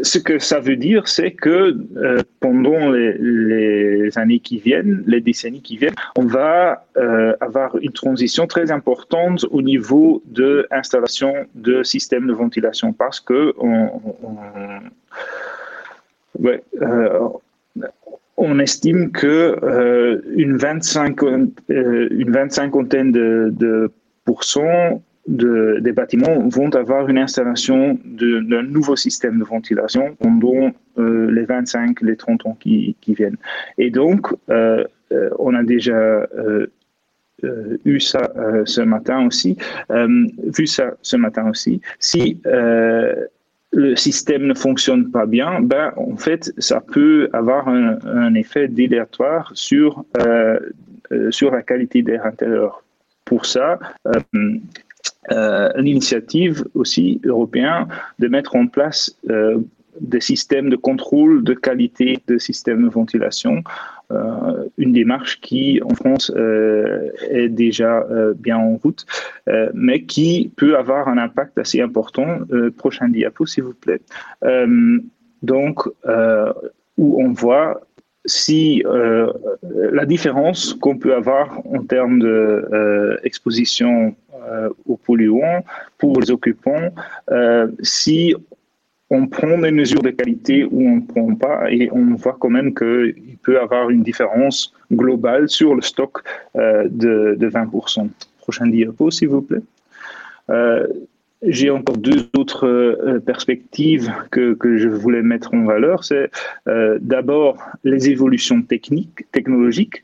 ce 0.01 0.19
que 0.19 0.39
ça 0.39 0.59
veut 0.59 0.77
dire, 0.77 1.07
c'est 1.07 1.33
que 1.33 1.77
euh, 1.97 2.23
pendant 2.41 2.91
les, 2.91 4.17
années 4.17 4.41
qui 4.41 4.59
viennent, 4.59 5.05
les 5.07 5.21
décennies 5.21 5.61
qui 5.61 5.77
viennent, 5.77 5.95
on 6.17 6.25
va 6.25 6.87
euh, 6.97 7.37
avoir 7.41 7.77
une 7.77 7.93
transition 7.93 8.47
très 8.47 8.71
importante 8.71 9.45
au 9.51 9.61
niveau 9.61 10.23
de 10.27 10.67
l'installation 10.71 11.35
de 11.55 11.83
systèmes 11.83 12.27
de 12.27 12.33
ventilation 12.33 12.93
parce 12.93 13.21
que 13.21 13.55
on, 13.59 13.91
euh, 16.43 17.29
estime 18.59 19.13
que 19.13 20.23
une, 20.35 20.57
25, 20.57 21.23
une 21.69 22.31
25 22.31 22.73
de, 23.13 23.51
de 23.51 23.91
pourcents 24.25 25.03
des 25.27 25.93
bâtiments 25.93 26.49
vont 26.49 26.71
avoir 26.75 27.09
une 27.09 27.19
installation 27.19 27.99
d'un 28.05 28.63
nouveau 28.63 28.97
système 28.97 29.39
de 29.39 29.45
ventilation 29.45 30.17
pendant 30.19 30.73
euh, 30.99 31.31
les 31.31 31.45
25, 31.45 32.01
les 32.03 32.17
30 32.17 32.47
ans 32.47 32.57
qui, 32.59 32.97
viennent. 33.07 33.37
Et 33.79 33.91
donc, 33.91 34.29
euh, 34.51 34.85
euh, 35.13 35.31
on 35.39 35.55
a 35.55 35.63
déjà 35.63 36.27
eu 37.85 37.99
ça 37.99 38.33
ce 38.65 38.81
matin 38.83 39.27
aussi, 39.27 39.57
vu 39.91 40.67
ça 40.67 40.95
ce 41.03 41.17
matin 41.17 41.51
aussi. 41.51 41.81
Si 41.99 42.41
le 42.45 43.97
système 43.97 44.47
ne 44.47 44.55
fonctionne 44.55 45.11
pas 45.11 45.27
bien, 45.27 45.61
ben, 45.61 45.93
en 45.97 46.17
fait, 46.17 46.53
ça 46.59 46.81
peut 46.81 47.29
avoir 47.33 47.69
un, 47.69 48.35
effet 48.35 48.69
déléatoire 48.69 49.51
sur, 49.55 50.05
sur 51.31 51.51
la 51.51 51.63
qualité 51.63 52.03
d'air 52.03 52.27
intérieur. 52.27 52.85
Pour 53.25 53.47
ça, 53.47 53.79
l'initiative 55.31 56.65
aussi 56.75 57.21
européenne 57.25 57.87
de 58.19 58.29
mettre 58.29 58.57
en 58.57 58.67
place 58.67 59.17
euh, 59.31 59.59
des 60.01 60.21
systèmes 60.21 60.71
de 60.71 60.77
contrôle 60.77 61.45
de 61.45 61.55
qualité 61.55 62.19
de 62.27 62.39
systèmes 62.39 62.83
de 62.83 62.89
ventilation, 62.89 63.63
euh, 64.11 64.65
une 64.79 64.93
démarche 64.93 65.41
qui 65.41 65.81
en 65.83 65.95
France 65.95 66.33
est 67.31 67.49
déjà 67.49 68.05
bien 68.37 68.57
en 68.57 68.77
route, 68.77 69.07
mais 69.75 70.03
qui 70.03 70.51
peut 70.57 70.77
avoir 70.77 71.09
un 71.09 71.19
impact 71.19 71.59
assez 71.59 71.81
important. 71.81 72.41
prochain 72.79 73.09
diapo, 73.09 73.47
s'il 73.47 73.65
vous 73.65 73.75
plaît. 73.75 74.01
donc, 75.43 75.87
où 76.99 77.23
on 77.23 77.33
voit 77.33 77.81
si 78.25 78.83
la 79.93 80.07
différence 80.07 80.75
qu'on 80.75 80.97
peut 80.97 81.15
avoir 81.15 81.61
en 81.67 81.83
termes 81.83 82.21
d'exposition 82.21 84.15
euh, 84.49 84.71
aux 84.87 84.97
polluants 84.97 85.65
pour 85.99 86.21
les 86.21 86.31
occupants 86.31 86.89
euh, 87.31 87.69
si 87.81 88.35
on 89.09 89.27
prend 89.29 89.59
des 89.59 89.71
mesures 89.71 90.03
de 90.03 90.11
qualité 90.11 90.65
ou 90.65 90.81
on 90.89 90.97
ne 90.97 91.01
prend 91.03 91.35
pas, 91.35 91.71
et 91.71 91.89
on 91.93 92.15
voit 92.15 92.37
quand 92.41 92.51
même 92.51 92.75
qu'il 92.75 93.37
peut 93.43 93.61
avoir 93.61 93.91
une 93.91 94.03
différence 94.03 94.75
globale 94.91 95.49
sur 95.49 95.75
le 95.75 95.83
stock 95.83 96.23
euh, 96.57 96.89
de, 96.91 97.37
20%. 97.39 98.09
Prochain 98.39 98.67
diapo, 98.67 99.11
s'il 99.11 99.29
vous 99.29 99.43
plaît. 99.43 99.61
J'ai 101.43 101.71
encore 101.71 101.97
deux 101.97 102.29
autres 102.37 103.21
perspectives 103.27 104.13
que, 104.31 104.57
je 104.63 104.89
voulais 104.89 105.23
mettre 105.23 105.55
en 105.55 105.65
valeur. 105.65 106.05
C'est 106.05 106.31
d'abord 106.67 107.59
les 107.85 108.09
évolutions 108.09 108.63
techniques, 108.63 109.31
technologiques 109.33 110.03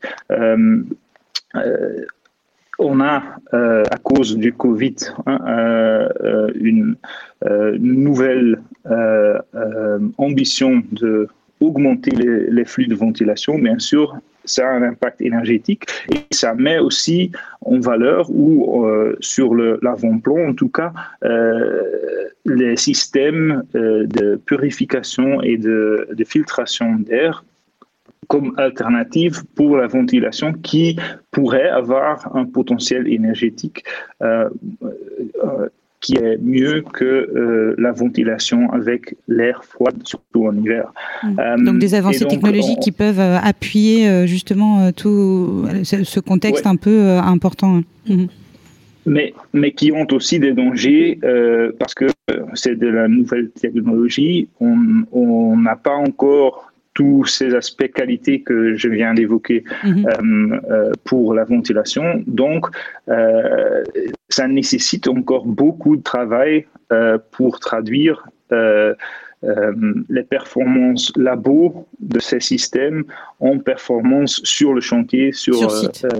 on 2.79 3.01
a, 3.01 3.21
euh, 3.53 3.83
à 3.91 3.97
cause 3.97 4.37
du 4.37 4.53
Covid, 4.53 4.95
hein, 5.25 5.39
euh, 5.47 6.09
euh, 6.23 6.51
une, 6.55 6.95
nouvelle 7.79 8.61
ambition 10.17 10.81
de 10.91 11.27
augmenter 11.59 12.11
les, 12.11 12.65
flux 12.65 12.87
de 12.87 12.95
ventilation. 12.95 13.59
Bien 13.59 13.79
sûr, 13.79 14.17
ça 14.49 14.67
a 14.67 14.71
un 14.71 14.83
impact 14.83 15.21
énergétique 15.21 15.85
et 16.11 16.33
ça 16.33 16.53
met 16.53 16.79
aussi 16.79 17.31
en 17.61 17.79
valeur 17.79 18.29
ou 18.29 18.85
sur 19.19 19.53
l'avant-plan, 19.55 20.49
en 20.49 20.53
tout 20.53 20.69
cas, 20.69 20.93
les 22.45 22.77
systèmes 22.77 23.63
de 23.73 24.35
purification 24.45 25.41
et 25.41 25.57
de 25.57 26.23
filtration 26.25 26.95
d'air 26.95 27.43
comme 28.29 28.53
alternative 28.57 29.43
pour 29.55 29.75
la 29.75 29.87
ventilation 29.87 30.53
qui 30.53 30.97
pourrait 31.31 31.67
avoir 31.67 32.35
un 32.35 32.45
potentiel 32.45 33.11
énergétique 33.11 33.83
euh, 34.21 34.49
euh, 35.43 35.67
qui 36.01 36.15
est 36.15 36.37
mieux 36.41 36.83
que 36.93 37.05
euh, 37.05 37.75
la 37.77 37.91
ventilation 37.91 38.71
avec 38.71 39.15
l'air 39.27 39.63
froid, 39.63 39.91
surtout 40.03 40.47
en 40.47 40.55
hiver. 40.55 40.93
Mmh. 41.23 41.65
donc 41.65 41.79
des 41.79 41.95
avancées 41.95 42.25
technologiques 42.25 42.79
qui 42.79 42.91
peuvent 42.91 43.19
appuyer 43.19 44.27
justement 44.27 44.91
tout 44.91 45.65
ce 45.83 46.19
contexte 46.19 46.65
un 46.65 46.75
peu 46.75 47.17
important. 47.17 47.81
Mmh. 48.07 48.25
Mais, 49.05 49.33
mais 49.53 49.71
qui 49.71 49.91
ont 49.91 50.07
aussi 50.11 50.39
des 50.39 50.53
dangers 50.53 51.19
parce 51.79 51.93
que 51.93 52.05
c'est 52.53 52.77
de 52.77 52.87
la 52.87 53.07
nouvelle 53.07 53.49
technologie. 53.51 54.47
On 54.59 55.57
n'a 55.57 55.75
pas 55.75 55.95
encore 55.95 56.69
tous 56.93 57.25
ces 57.25 57.53
aspects 57.55 57.91
qualité 57.93 58.41
que 58.41 58.75
je 58.75 58.89
viens 58.89 59.13
d'évoquer 59.13 59.63
mhm. 59.83 60.05
euh, 60.05 60.59
euh, 60.69 60.91
pour 61.05 61.33
la 61.33 61.43
ventilation. 61.43 62.23
Donc, 62.27 62.65
euh, 63.07 63.83
ça 64.29 64.47
nécessite 64.47 65.07
encore 65.07 65.45
beaucoup 65.45 65.95
de 65.95 66.03
travail 66.03 66.65
pour 67.31 67.59
traduire 67.59 68.27
les 68.51 70.23
performances 70.23 71.13
labo 71.15 71.87
de 71.99 72.19
ces 72.19 72.39
systèmes 72.39 73.03
en 73.39 73.59
performance 73.59 74.41
sur 74.43 74.73
le 74.73 74.81
chantier, 74.81 75.31
sur, 75.31 75.71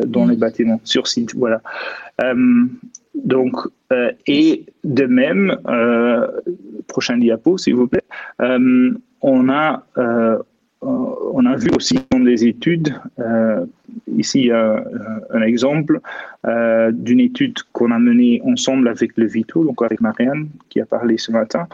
dans 0.05 0.27
les 0.27 0.36
mhm. 0.36 0.39
bâtiments, 0.39 0.82
sur 0.84 1.08
site. 1.08 1.34
Voilà. 1.36 1.62
donc, 3.15 3.55
et 4.27 4.65
de 4.84 5.05
même, 5.05 5.58
prochain 6.88 7.17
diapo, 7.17 7.58
s'il 7.58 7.75
vous 7.75 7.88
plaît, 7.88 8.05
on 9.21 9.49
a 9.49 9.84
euh, 9.97 10.38
on 10.81 11.45
a 11.45 11.55
vu 11.55 11.69
aussi 11.75 11.99
dans 12.11 12.19
des 12.19 12.45
études, 12.45 12.93
euh, 13.19 13.65
ici 14.15 14.51
a 14.51 14.83
un 15.31 15.41
exemple 15.41 15.99
euh, 16.45 16.91
d'une 16.93 17.19
étude 17.19 17.57
qu'on 17.73 17.91
a 17.91 17.99
menée 17.99 18.41
ensemble 18.45 18.87
avec 18.87 19.17
le 19.17 19.25
Vito, 19.25 19.63
donc 19.63 19.81
avec 19.81 19.99
Marianne 20.01 20.49
qui 20.69 20.79
a 20.79 20.85
parlé 20.85 21.17
ce 21.17 21.31
matin, 21.31 21.67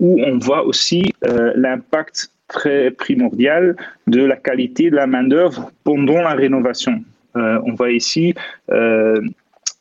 où 0.00 0.20
on 0.22 0.38
voit 0.38 0.64
aussi 0.64 1.12
l'impact 1.22 2.30
très 2.48 2.90
primordial 2.90 3.76
de 4.06 4.22
la 4.24 4.36
qualité 4.36 4.90
de 4.90 4.96
la 4.96 5.06
main-d'œuvre 5.06 5.72
pendant 5.82 6.20
la 6.20 6.34
rénovation. 6.34 7.02
on 7.34 7.74
voit 7.74 7.90
ici 7.90 8.34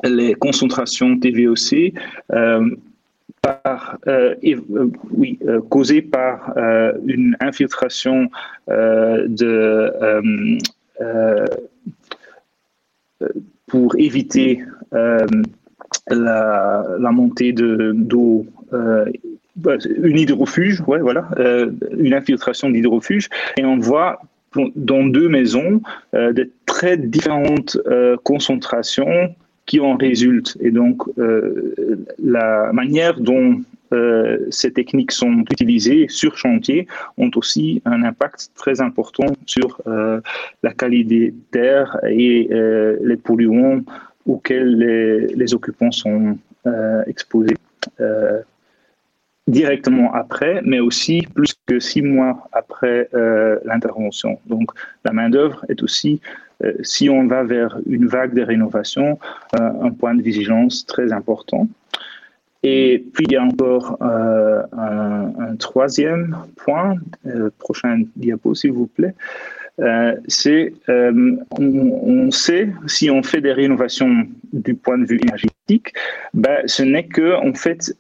les 0.04 0.34
concentrations 0.36 1.20
TVOC 1.20 1.94
par, 3.44 3.98
euh, 4.08 4.36
euh, 4.46 4.90
oui, 5.12 5.38
euh, 5.46 5.60
causée 5.70 6.02
par 6.02 6.56
une 7.06 7.36
infiltration 7.42 8.30
de 8.68 9.94
pour 13.68 13.96
éviter 13.98 14.62
la, 14.92 16.86
la, 17.00 17.12
montée 17.12 17.54
d'eau 17.54 18.46
bah, 19.56 19.76
une 20.04 20.18
hydrofuge, 20.18 20.82
ouais, 20.88 21.00
voilà, 21.00 21.28
une 21.98 22.14
infiltration 22.14 22.70
d'hydrofuge, 22.70 23.30
et 23.58 23.66
on 23.66 23.78
voit 23.78 24.22
dans 24.76 25.06
deux 25.06 25.30
maisons 25.30 25.82
de 26.14 26.50
très 26.66 26.98
différentes 26.98 27.78
concentrations 28.24 29.36
qui 29.74 29.80
en 29.80 29.98
résulte. 29.98 30.56
Et 30.62 30.70
donc, 30.70 30.98
euh, 31.18 31.74
la 32.20 32.72
manière 32.74 33.20
dont 33.20 33.62
euh, 33.92 34.38
ces 34.52 34.72
techniques 34.72 35.12
sont 35.12 35.44
utilisées 35.50 36.06
sur 36.10 36.38
chantier 36.38 36.88
ont 37.18 37.32
aussi 37.36 37.82
un 37.86 38.04
impact 38.04 38.52
très 38.54 38.82
important 38.82 39.30
sur 39.48 39.82
euh, 39.88 40.22
la 40.62 40.74
qualité 40.74 41.34
d'air 41.52 42.00
et 42.08 42.50
les 43.10 43.18
polluants 43.18 43.82
auxquels 44.28 44.72
les, 45.42 45.54
occupants 45.56 45.92
sont 45.92 46.38
exposés 47.08 47.58
directement 49.48 50.14
après, 50.14 50.62
mais 50.64 50.80
aussi 50.80 51.28
plus 51.36 51.54
que 51.68 51.80
six 51.80 52.04
mois 52.04 52.48
après 52.54 53.10
l'intervention. 53.70 54.40
Donc 54.46 54.68
la 55.04 55.12
main-d'œuvre 55.12 55.66
est 55.68 55.82
aussi 55.84 56.22
si 56.82 57.10
on 57.10 57.28
va 57.28 57.44
vers 57.44 57.78
une 57.86 58.08
vague 58.08 58.34
de 58.34 58.42
rénovation, 58.42 59.20
euh, 59.60 59.70
un 59.82 59.92
point 59.92 60.16
de 60.16 60.22
vigilance 60.22 60.86
très 60.86 61.12
important. 61.12 61.68
Et 62.64 63.04
puis 63.14 63.26
il 63.28 63.34
y 63.34 63.36
a 63.36 63.44
encore 63.44 63.98
euh, 64.02 64.62
un, 64.72 65.56
troisième 65.58 66.38
point, 66.56 66.96
prochain 67.60 68.04
diapo 68.16 68.56
s'il 68.56 68.72
vous 68.72 68.88
plaît, 68.88 69.14
c'est 70.28 70.74
on, 71.60 72.32
sait 72.32 72.70
si 72.88 73.10
on 73.10 73.22
fait 73.22 73.42
des 73.42 73.52
rénovations 73.52 74.26
du 74.54 74.76
point 74.76 74.98
de 74.98 75.06
vue 75.06 75.20
énergétique, 75.22 75.94
ben, 76.34 76.60
ce 76.66 76.84
n'est 76.84 77.08
que 77.08 77.36
en 77.36 77.54
fait 77.54 77.94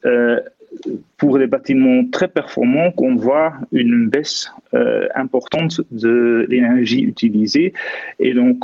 pour 1.17 1.37
les 1.37 1.47
bâtiments 1.47 2.03
très 2.11 2.27
performants 2.27 2.91
qu'on 2.91 3.15
voit 3.15 3.53
une 3.71 4.09
baisse 4.09 4.51
euh, 4.73 5.07
importante 5.15 5.81
de 5.91 6.45
l'énergie 6.49 7.01
utilisée. 7.01 7.73
Et 8.19 8.33
donc, 8.33 8.63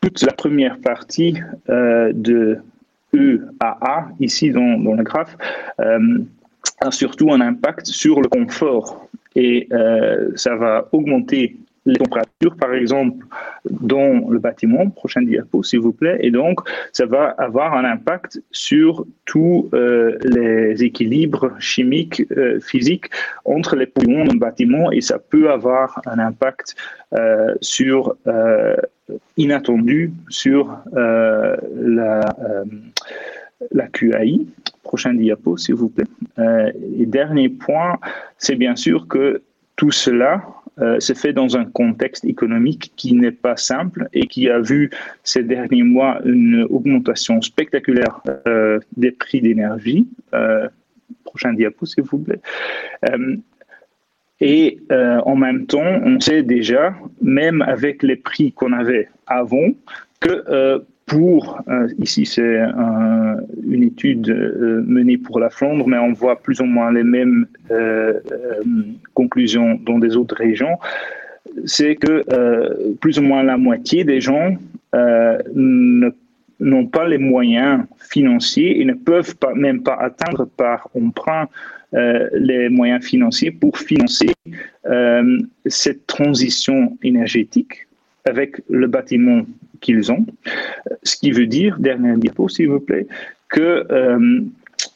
toute 0.00 0.22
la 0.22 0.32
première 0.32 0.78
partie 0.78 1.38
euh, 1.68 2.12
de 2.14 2.58
EAA, 3.14 4.08
ici 4.20 4.50
dans, 4.50 4.78
dans 4.78 4.94
le 4.94 5.02
graphe, 5.02 5.36
euh, 5.80 6.18
a 6.80 6.90
surtout 6.90 7.32
un 7.32 7.40
impact 7.40 7.86
sur 7.86 8.20
le 8.20 8.28
confort. 8.28 9.08
Et 9.34 9.68
ça 10.34 10.56
va 10.56 10.88
augmenter 10.90 11.56
les 11.88 11.96
températures, 11.96 12.54
par 12.56 12.74
exemple, 12.74 13.24
dans 13.70 14.28
le 14.28 14.38
bâtiment, 14.38 14.90
prochain 14.90 15.22
diapo 15.22 15.62
s'il 15.62 15.80
vous 15.80 15.92
plaît, 15.92 16.18
et 16.20 16.30
donc 16.30 16.60
ça 16.92 17.06
va 17.06 17.30
avoir 17.38 17.74
un 17.74 17.84
impact 17.84 18.40
sur 18.50 19.06
tous 19.24 19.68
euh, 19.72 20.18
les 20.22 20.84
équilibres 20.84 21.50
chimiques, 21.58 22.22
euh, 22.36 22.60
physiques 22.60 23.06
entre 23.44 23.74
les 23.74 23.86
polluants 23.86 24.24
dans 24.24 24.34
le 24.34 24.38
bâtiment, 24.38 24.92
et 24.92 25.00
ça 25.00 25.18
peut 25.18 25.50
avoir 25.50 26.00
un 26.06 26.18
impact 26.18 26.76
euh, 27.14 27.54
sur 27.62 28.14
inattendu 29.38 30.12
sur 30.28 30.76
la, 30.92 32.20
la 33.72 33.86
QAI. 33.86 34.46
Prochain 34.82 35.14
diapo, 35.14 35.56
s'il 35.56 35.74
vous 35.74 35.88
plaît. 35.88 36.04
et 36.98 37.06
dernier 37.06 37.48
point, 37.48 37.98
c'est 38.36 38.56
bien 38.56 38.76
sûr 38.76 39.06
que 39.08 39.42
tout 39.76 39.92
cela 39.92 40.42
euh, 40.80 41.00
se 41.00 41.12
fait 41.12 41.32
dans 41.32 41.56
un 41.56 41.64
contexte 41.64 42.24
économique 42.24 42.92
qui 42.96 43.14
n'est 43.14 43.32
pas 43.32 43.56
simple 43.56 44.08
et 44.12 44.26
qui 44.26 44.48
a 44.48 44.60
vu 44.60 44.90
ces 45.24 45.42
derniers 45.42 45.82
mois 45.82 46.20
une 46.24 46.66
augmentation 46.70 47.40
spectaculaire 47.42 48.20
euh, 48.46 48.78
des 48.96 49.10
prix 49.10 49.40
d'énergie. 49.40 50.06
Euh, 50.34 50.68
prochain 51.24 51.52
diapo, 51.52 51.84
s'il 51.84 52.04
vous 52.04 52.18
plaît. 52.18 52.40
et 54.40 54.78
en 54.90 55.36
même 55.36 55.66
temps, 55.66 56.00
on 56.04 56.20
sait 56.20 56.42
déjà, 56.42 56.94
même 57.20 57.60
avec 57.62 58.02
les 58.02 58.16
prix 58.16 58.52
qu'on 58.52 58.72
avait 58.72 59.08
avant, 59.26 59.68
que 60.20 60.82
pour, 61.08 61.60
euh, 61.68 61.88
ici 61.98 62.26
c'est 62.26 62.60
une 63.64 63.82
étude 63.82 64.28
euh, 64.28 64.82
menée 64.86 65.16
pour 65.16 65.40
la 65.40 65.50
Flandre, 65.50 65.88
mais 65.88 65.98
on 65.98 66.12
voit 66.12 66.36
plus 66.36 66.60
ou 66.60 66.66
moins 66.66 66.92
les 66.92 67.02
mêmes 67.02 67.46
euh, 67.70 68.20
conclusions 69.14 69.80
dans 69.84 69.98
des 69.98 70.16
autres 70.16 70.36
régions, 70.36 70.78
c'est 71.64 71.96
que 71.96 72.22
plus 73.00 73.18
ou 73.18 73.22
moins 73.22 73.42
la 73.42 73.56
moitié 73.56 74.04
des 74.04 74.20
gens 74.20 74.56
n'ont 74.92 76.86
pas 76.86 77.08
les 77.08 77.18
moyens 77.18 77.84
financiers 77.96 78.80
et 78.80 78.84
ne 78.84 78.92
peuvent 78.92 79.34
pas, 79.36 79.54
même 79.54 79.82
pas 79.82 79.94
atteindre 79.94 80.46
par 80.56 80.88
emprunt 80.94 81.48
les 81.92 82.68
moyens 82.68 83.02
financiers 83.02 83.50
pour 83.50 83.78
financer 83.78 84.34
cette 85.66 86.06
transition 86.06 86.98
énergétique 87.02 87.87
avec 88.28 88.60
le 88.68 88.86
bâtiment 88.86 89.42
qu'ils 89.80 90.12
ont. 90.12 90.26
Ce 91.02 91.16
qui 91.16 91.32
veut 91.32 91.46
dire, 91.46 91.78
dernière 91.78 92.16
diapo 92.16 92.48
s'il 92.48 92.68
vous 92.68 92.80
plaît, 92.80 93.06
que 93.48 93.86
euh, 93.90 94.40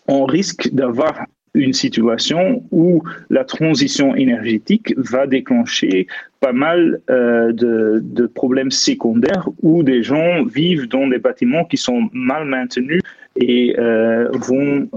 on 0.09 0.25
risque 0.25 0.73
d'avoir 0.73 1.27
une 1.55 1.73
situation 1.73 2.63
où 2.71 3.03
la 3.31 3.45
transition 3.45 4.15
énergétique 4.15 4.95
va 4.97 5.27
déclencher 5.27 6.07
pas 6.41 6.53
mal 6.53 7.01
euh, 7.11 7.53
de, 7.53 8.27
problèmes 8.27 8.71
secondaires 8.71 9.49
où 9.63 9.83
des 9.83 10.03
gens 10.03 10.45
vivent 10.45 10.89
dans 10.89 11.07
des 11.07 11.19
bâtiments 11.19 11.65
qui 11.65 11.77
sont 11.77 12.09
mal 12.13 12.47
maintenus 12.47 13.03
et 13.37 13.75
euh, 13.79 14.29
vont, 14.33 14.89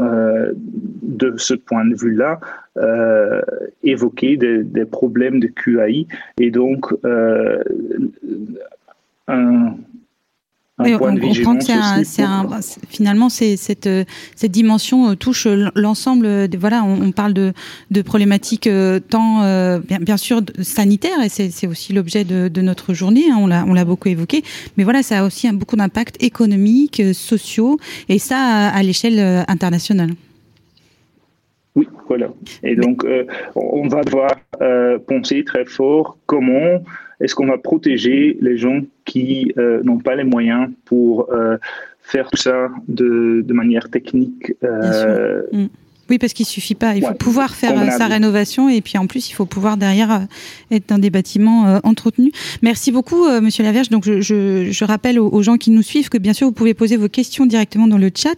de 1.02 1.34
ce 1.38 1.54
point 1.54 1.86
de 1.86 1.96
vue-là, 1.96 2.40
évoquer 3.84 4.38
des, 4.38 4.64
des, 4.64 4.86
problèmes 4.86 5.40
de 5.40 5.48
QAI 5.48 6.08
et 6.40 6.52
donc 6.52 6.94
un, 9.28 9.76
on, 10.78 10.98
comprend 10.98 11.58
que 11.58 11.64
c'est 12.04 12.24
un, 12.24 12.60
finalement 12.90 13.30
c'est 13.30 13.56
cette 13.56 13.90
cette 14.36 14.52
dimension 14.52 15.10
euh, 15.10 15.16
touche 15.16 15.48
l'ensemble. 15.76 16.50
Voilà, 16.58 16.84
on, 16.84 17.12
parle 17.12 17.34
de 17.34 17.54
de 17.92 18.02
problématiques 18.02 18.68
euh, 18.68 19.00
tant 19.00 19.44
euh, 19.44 19.80
bien, 19.80 20.00
bien, 20.00 20.18
sûr 20.18 20.42
sanitaires 20.62 21.22
et 21.24 21.30
c'est 21.30 21.68
aussi 21.68 21.94
l'objet 21.94 22.26
de, 22.26 22.50
de, 22.50 22.62
notre 22.62 22.94
journée. 22.94 23.32
Hein, 23.32 23.38
on 23.40 23.48
l'a 23.48 23.64
on 23.66 23.74
l'a 23.74 23.86
beaucoup 23.86 24.10
évoqué, 24.10 24.44
mais 24.76 24.84
voilà, 24.84 25.02
ça 25.02 25.20
a 25.20 25.26
aussi 25.26 25.48
un, 25.48 25.54
beaucoup 25.54 25.78
d'impacts 25.78 26.22
économiques, 26.22 27.02
sociaux 27.14 27.78
et 28.10 28.20
ça 28.20 28.38
à, 28.70 28.84
l'échelle 28.84 29.46
internationale. 29.48 30.12
Oui, 31.76 31.88
voilà. 32.08 32.30
Et 32.64 32.76
donc, 32.76 33.06
on 33.56 33.88
va 33.88 34.02
devoir 34.04 34.32
penser 35.08 35.44
très 35.46 35.66
fort 35.66 36.18
comment 36.26 36.82
est-ce 37.20 37.36
qu'on 37.36 37.48
va 37.48 37.58
protéger 37.58 38.38
les 38.42 38.58
gens 38.58 38.82
qui 39.06 39.54
euh, 39.58 39.82
n'ont 39.84 40.00
pas 40.00 40.16
les 40.16 40.24
moyens 40.24 40.70
pour 40.86 41.32
euh, 41.32 41.58
faire 42.02 42.30
tout 42.30 42.38
ça 42.38 42.70
de, 42.88 43.44
manière 43.50 43.90
technique 43.90 44.54
euh, 44.64 45.42
oui, 46.10 46.20
parce 46.20 46.34
qu'il 46.34 46.46
suffit 46.46 46.76
pas. 46.76 46.96
Il 46.96 47.04
faut 47.04 47.14
pouvoir 47.16 47.56
faire 47.56 47.80
euh, 47.80 47.90
sa 47.98 48.06
rénovation 48.06 48.70
et 48.70 48.82
puis 48.82 48.98
en 48.98 49.08
plus, 49.08 49.30
il 49.30 49.34
faut 49.34 49.48
pouvoir 49.48 49.76
derrière 49.76 50.12
euh, 50.12 50.20
être 50.70 50.88
dans 50.88 51.00
des 51.00 51.10
bâtiments 51.10 51.66
euh, 51.66 51.80
entretenus. 51.84 52.32
Merci 52.62 52.92
beaucoup, 52.92 53.28
Monsieur 53.42 53.64
Laverge. 53.64 53.90
Donc, 53.90 54.06
je, 54.06 54.22
je, 54.22 54.70
je 54.72 54.86
rappelle 54.86 55.20
aux, 55.20 55.42
gens 55.42 55.58
qui 55.58 55.72
nous 55.72 55.82
suivent 55.82 56.10
que 56.10 56.18
bien 56.18 56.34
sûr, 56.34 56.48
vous 56.48 56.54
pouvez 56.54 56.74
poser 56.74 56.96
vos 56.96 57.10
questions 57.10 57.46
directement 57.46 57.88
dans 57.88 57.98
le 57.98 58.12
chat. 58.16 58.36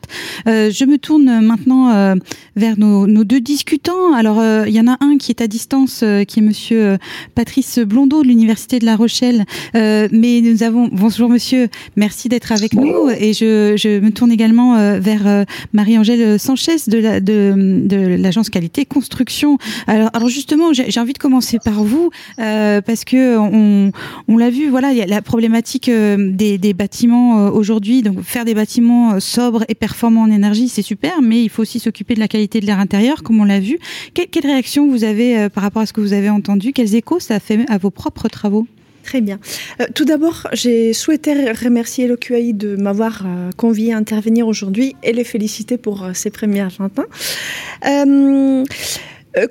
Euh, 0.47 0.71
je 0.71 0.86
me 0.86 0.97
tourne 0.97 1.41
maintenant 1.41 2.15
vers 2.56 2.80
nos, 2.80 3.06
nos, 3.06 3.23
deux 3.23 3.41
discutants. 3.41 4.13
Alors, 4.13 4.41
il 4.65 4.73
y 4.73 4.80
en 4.80 4.88
a 4.88 4.97
un 5.01 5.17
qui 5.17 5.32
est 5.32 5.41
à 5.41 5.47
distance, 5.47 6.03
qui 6.27 6.39
est 6.39 6.43
Monsieur 6.43 6.97
Patrice 7.36 7.80
Blondeau 7.80 8.23
de 8.23 8.27
l'Université 8.27 8.80
de 8.80 8.86
La 8.86 8.95
Rochelle. 8.95 9.45
mais 9.73 10.41
nous 10.41 10.63
avons 10.63 10.89
bonjour 10.91 11.30
Monsieur, 11.30 11.67
merci 11.95 12.30
d'être 12.30 12.51
avec 12.51 12.73
nous. 12.73 13.10
Et 13.10 13.34
je, 13.34 13.75
je, 13.77 13.99
me 13.99 14.12
tourne 14.12 14.32
également 14.32 14.99
vers 14.99 15.45
Marie-Angèle 15.73 16.39
Sanchez 16.39 16.77
de 16.88 16.97
la 16.97 17.19
de 17.19 17.56
de 17.57 17.97
l'agence 17.97 18.49
qualité 18.49 18.85
construction. 18.85 19.57
Alors, 19.87 20.09
alors 20.13 20.29
justement, 20.29 20.73
j'ai 20.73 20.99
envie 20.99 21.13
de 21.13 21.17
commencer 21.17 21.59
par 21.63 21.83
vous 21.83 22.09
euh, 22.39 22.81
parce 22.81 23.03
que 23.03 23.37
on, 23.37 23.91
on 24.27 24.37
l'a 24.37 24.49
vu, 24.49 24.69
voilà, 24.69 24.91
il 24.91 24.97
y 24.97 25.01
a 25.01 25.05
la 25.05 25.21
problématique 25.21 25.89
euh, 25.89 26.31
des, 26.31 26.57
des 26.57 26.73
bâtiments 26.73 27.47
euh, 27.47 27.49
aujourd'hui. 27.49 28.01
Donc, 28.01 28.21
faire 28.21 28.45
des 28.45 28.53
bâtiments 28.53 29.19
sobres 29.19 29.63
et 29.67 29.75
performants 29.75 30.23
en 30.23 30.31
énergie, 30.31 30.69
c'est 30.69 30.81
super, 30.81 31.21
mais 31.21 31.43
il 31.43 31.49
faut 31.49 31.61
aussi 31.61 31.79
s'occuper 31.79 32.15
de 32.15 32.19
la 32.19 32.27
qualité 32.27 32.59
de 32.59 32.65
l'air 32.65 32.79
intérieur, 32.79 33.23
comme 33.23 33.39
on 33.39 33.45
l'a 33.45 33.59
vu. 33.59 33.79
quelle 34.13 34.45
réaction 34.45 34.87
vous 34.87 35.03
avez 35.03 35.49
par 35.49 35.63
rapport 35.63 35.81
à 35.81 35.85
ce 35.85 35.93
que 35.93 36.01
vous 36.01 36.13
avez 36.13 36.29
entendu? 36.29 36.73
Quels 36.73 36.95
échos 36.95 37.19
ça 37.19 37.35
a 37.35 37.39
fait 37.39 37.65
à 37.69 37.77
vos 37.77 37.89
propres 37.89 38.27
travaux? 38.27 38.67
Très 39.07 39.21
bien. 39.21 39.39
Euh, 39.79 39.85
tout 39.95 40.03
d'abord, 40.03 40.47
j'ai 40.51 40.91
souhaité 40.91 41.53
remercier 41.53 42.07
l'OQAI 42.07 42.51
de 42.51 42.75
m'avoir 42.75 43.23
euh, 43.25 43.51
convié 43.55 43.93
à 43.93 43.97
intervenir 43.97 44.45
aujourd'hui 44.45 44.97
et 45.01 45.13
les 45.13 45.23
féliciter 45.23 45.77
pour 45.77 46.03
euh, 46.03 46.11
ces 46.13 46.29
premiers 46.29 46.59
Argentins. 46.59 47.05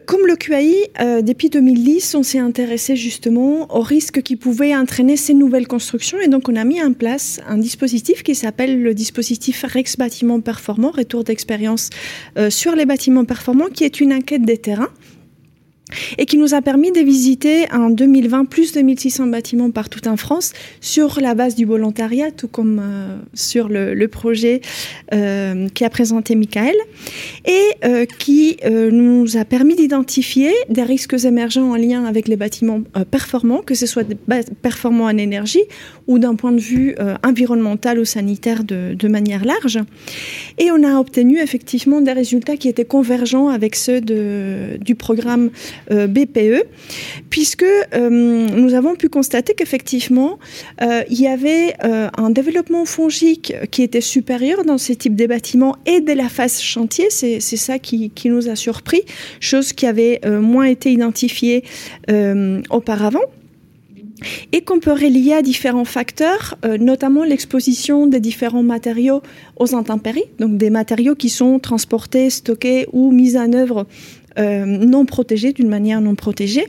Comme 0.04 0.26
le 0.26 0.34
QAI, 0.34 1.22
depuis 1.22 1.48
2010, 1.48 2.16
on 2.16 2.24
s'est 2.24 2.40
intéressé 2.40 2.96
justement 2.96 3.72
aux 3.72 3.82
risques 3.82 4.20
qui 4.20 4.34
pouvaient 4.34 4.74
entraîner 4.74 5.16
ces 5.16 5.32
nouvelles 5.32 5.68
constructions 5.68 6.18
et 6.18 6.26
donc 6.26 6.48
on 6.48 6.56
a 6.56 6.64
mis 6.64 6.82
en 6.82 6.92
place 6.92 7.40
un 7.46 7.56
dispositif 7.56 8.24
qui 8.24 8.34
s'appelle 8.34 8.82
le 8.82 8.94
dispositif 8.94 9.64
Rex 9.64 9.96
Bâtiments 9.96 10.40
Performants, 10.40 10.90
retour 10.90 11.22
d'expérience 11.22 11.90
sur 12.48 12.74
les 12.74 12.84
bâtiments 12.84 13.24
performants, 13.24 13.68
qui 13.72 13.84
est 13.84 14.00
une 14.00 14.12
enquête 14.12 14.42
des 14.42 14.58
terrains 14.58 14.90
et 16.18 16.26
qui 16.26 16.36
nous 16.36 16.54
a 16.54 16.62
permis 16.62 16.90
de 16.90 17.00
visiter 17.00 17.66
en 17.72 17.90
2020 17.90 18.46
plus 18.46 18.72
de 18.72 18.80
1600 18.80 19.28
bâtiments 19.28 19.70
partout 19.70 20.08
en 20.08 20.16
France 20.16 20.52
sur 20.80 21.20
la 21.20 21.34
base 21.34 21.54
du 21.54 21.64
volontariat, 21.64 22.30
tout 22.30 22.48
comme 22.48 22.80
euh, 22.82 23.16
sur 23.34 23.68
le, 23.68 24.06
projet 24.08 24.60
euh, 25.12 25.68
qui 25.74 25.84
a 25.84 25.90
présenté 25.90 26.34
Michael, 26.36 26.76
et 27.44 27.62
euh, 27.84 28.06
qui 28.06 28.56
euh, 28.64 28.90
nous 28.90 29.36
a 29.36 29.44
permis 29.44 29.74
d'identifier 29.74 30.52
des 30.68 30.82
risques 30.82 31.24
émergents 31.24 31.70
en 31.70 31.76
lien 31.76 32.04
avec 32.04 32.28
les 32.28 32.36
bâtiments 32.36 32.82
performants, 33.10 33.62
que 33.62 33.74
ce 33.74 33.86
soit 33.86 34.04
performants 34.62 35.04
en 35.04 35.16
énergie 35.16 35.62
ou 36.06 36.18
d'un 36.18 36.34
point 36.34 36.52
de 36.52 36.60
vue 36.60 36.94
environnemental 37.24 37.98
ou 37.98 38.04
sanitaire 38.04 38.62
de, 38.64 39.08
manière 39.08 39.44
large. 39.44 39.80
Et 40.58 40.70
on 40.70 40.82
a 40.84 40.98
obtenu 40.98 41.40
effectivement 41.40 42.00
des 42.00 42.12
résultats 42.12 42.56
qui 42.56 42.68
étaient 42.68 42.84
convergents 42.84 43.48
avec 43.48 43.74
ceux 43.74 44.00
du 44.00 44.94
programme 44.94 45.50
BPE, 45.90 46.64
puisque 47.30 47.64
euh, 47.64 48.10
nous 48.10 48.74
avons 48.74 48.94
pu 48.96 49.08
constater 49.08 49.54
qu'effectivement, 49.54 50.38
euh, 50.82 51.02
il 51.10 51.20
y 51.20 51.26
avait 51.26 51.74
un 51.80 52.30
développement 52.30 52.84
fongique 52.84 53.54
qui 53.70 53.82
était 53.82 54.00
supérieur 54.00 54.64
dans 54.64 54.78
ce 54.78 54.92
type 54.92 55.14
de 55.16 55.26
bâtiments 55.26 55.76
et 55.86 56.00
dès 56.00 56.14
la 56.14 56.28
phase 56.28 56.60
chantier. 56.60 57.06
C'est 57.10 57.40
ça 57.40 57.78
qui, 57.78 58.10
qui, 58.10 58.28
nous 58.28 58.48
a 58.48 58.56
surpris, 58.56 59.02
chose 59.40 59.72
qui 59.72 59.86
avait 59.86 60.20
moins 60.40 60.64
été 60.64 60.92
identifiée 60.92 61.64
auparavant 62.70 63.22
et 64.52 64.62
qu'on 64.62 64.80
peut 64.80 64.92
relier 64.92 65.34
à 65.34 65.42
différents 65.42 65.84
facteurs, 65.84 66.56
notamment 66.78 67.24
l'exposition 67.24 68.06
des 68.06 68.20
différents 68.20 68.62
matériaux 68.62 69.22
aux 69.58 69.74
intempéries, 69.74 70.24
donc 70.38 70.56
des 70.56 70.70
matériaux 70.70 71.14
qui 71.14 71.28
sont 71.28 71.58
transportés, 71.58 72.30
stockés 72.30 72.86
ou 72.92 73.12
mis 73.12 73.36
en 73.36 73.52
œuvre 73.52 73.86
non 74.38 75.04
protégés, 75.06 75.52
d'une 75.52 75.68
manière 75.68 76.00
non 76.00 76.14
protégée. 76.14 76.66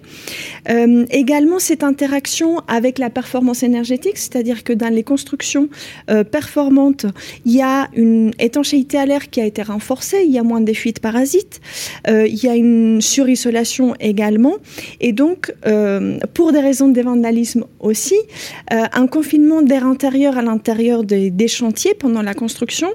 également, 0.68 1.60
cette 1.60 1.84
interaction 1.84 2.62
avec 2.68 2.98
la 2.98 3.10
performance 3.10 3.64
énergétique, 3.64 4.18
c'est-à-dire 4.18 4.64
que 4.64 4.74
dans 4.74 4.94
les 4.94 5.04
constructions 5.04 5.70
performantes, 6.32 7.06
il 7.46 7.54
y 7.56 7.62
a 7.62 7.90
une 7.96 8.32
étanchéité 8.40 8.98
à 8.98 9.06
l'air 9.06 9.30
qui 9.30 9.42
a 9.42 9.46
été 9.46 9.62
renforcée, 9.62 10.24
il 10.26 10.32
y 10.32 10.40
a 10.40 10.44
moins 10.44 10.62
de 10.62 10.74
fuites 10.74 11.00
parasites, 11.00 11.60
il 12.08 12.44
y 12.44 12.48
a 12.48 12.56
une 12.56 13.02
surisolation 13.02 13.96
également, 14.00 14.56
et 15.02 15.14
donc, 15.14 15.54
pour 16.34 16.52
des 16.52 16.60
raisons 16.60 16.88
de 16.88 17.02
vandalisme 17.02 17.66
aussi, 17.80 18.18
un 18.70 19.08
confinement 19.08 19.62
d'air 19.62 19.86
intérieur 19.86 20.38
à 20.38 20.42
l'intérieur 20.42 21.04
des, 21.04 21.48
chantiers 21.48 21.94
pendant 21.94 22.22
la 22.22 22.34
construction, 22.34 22.90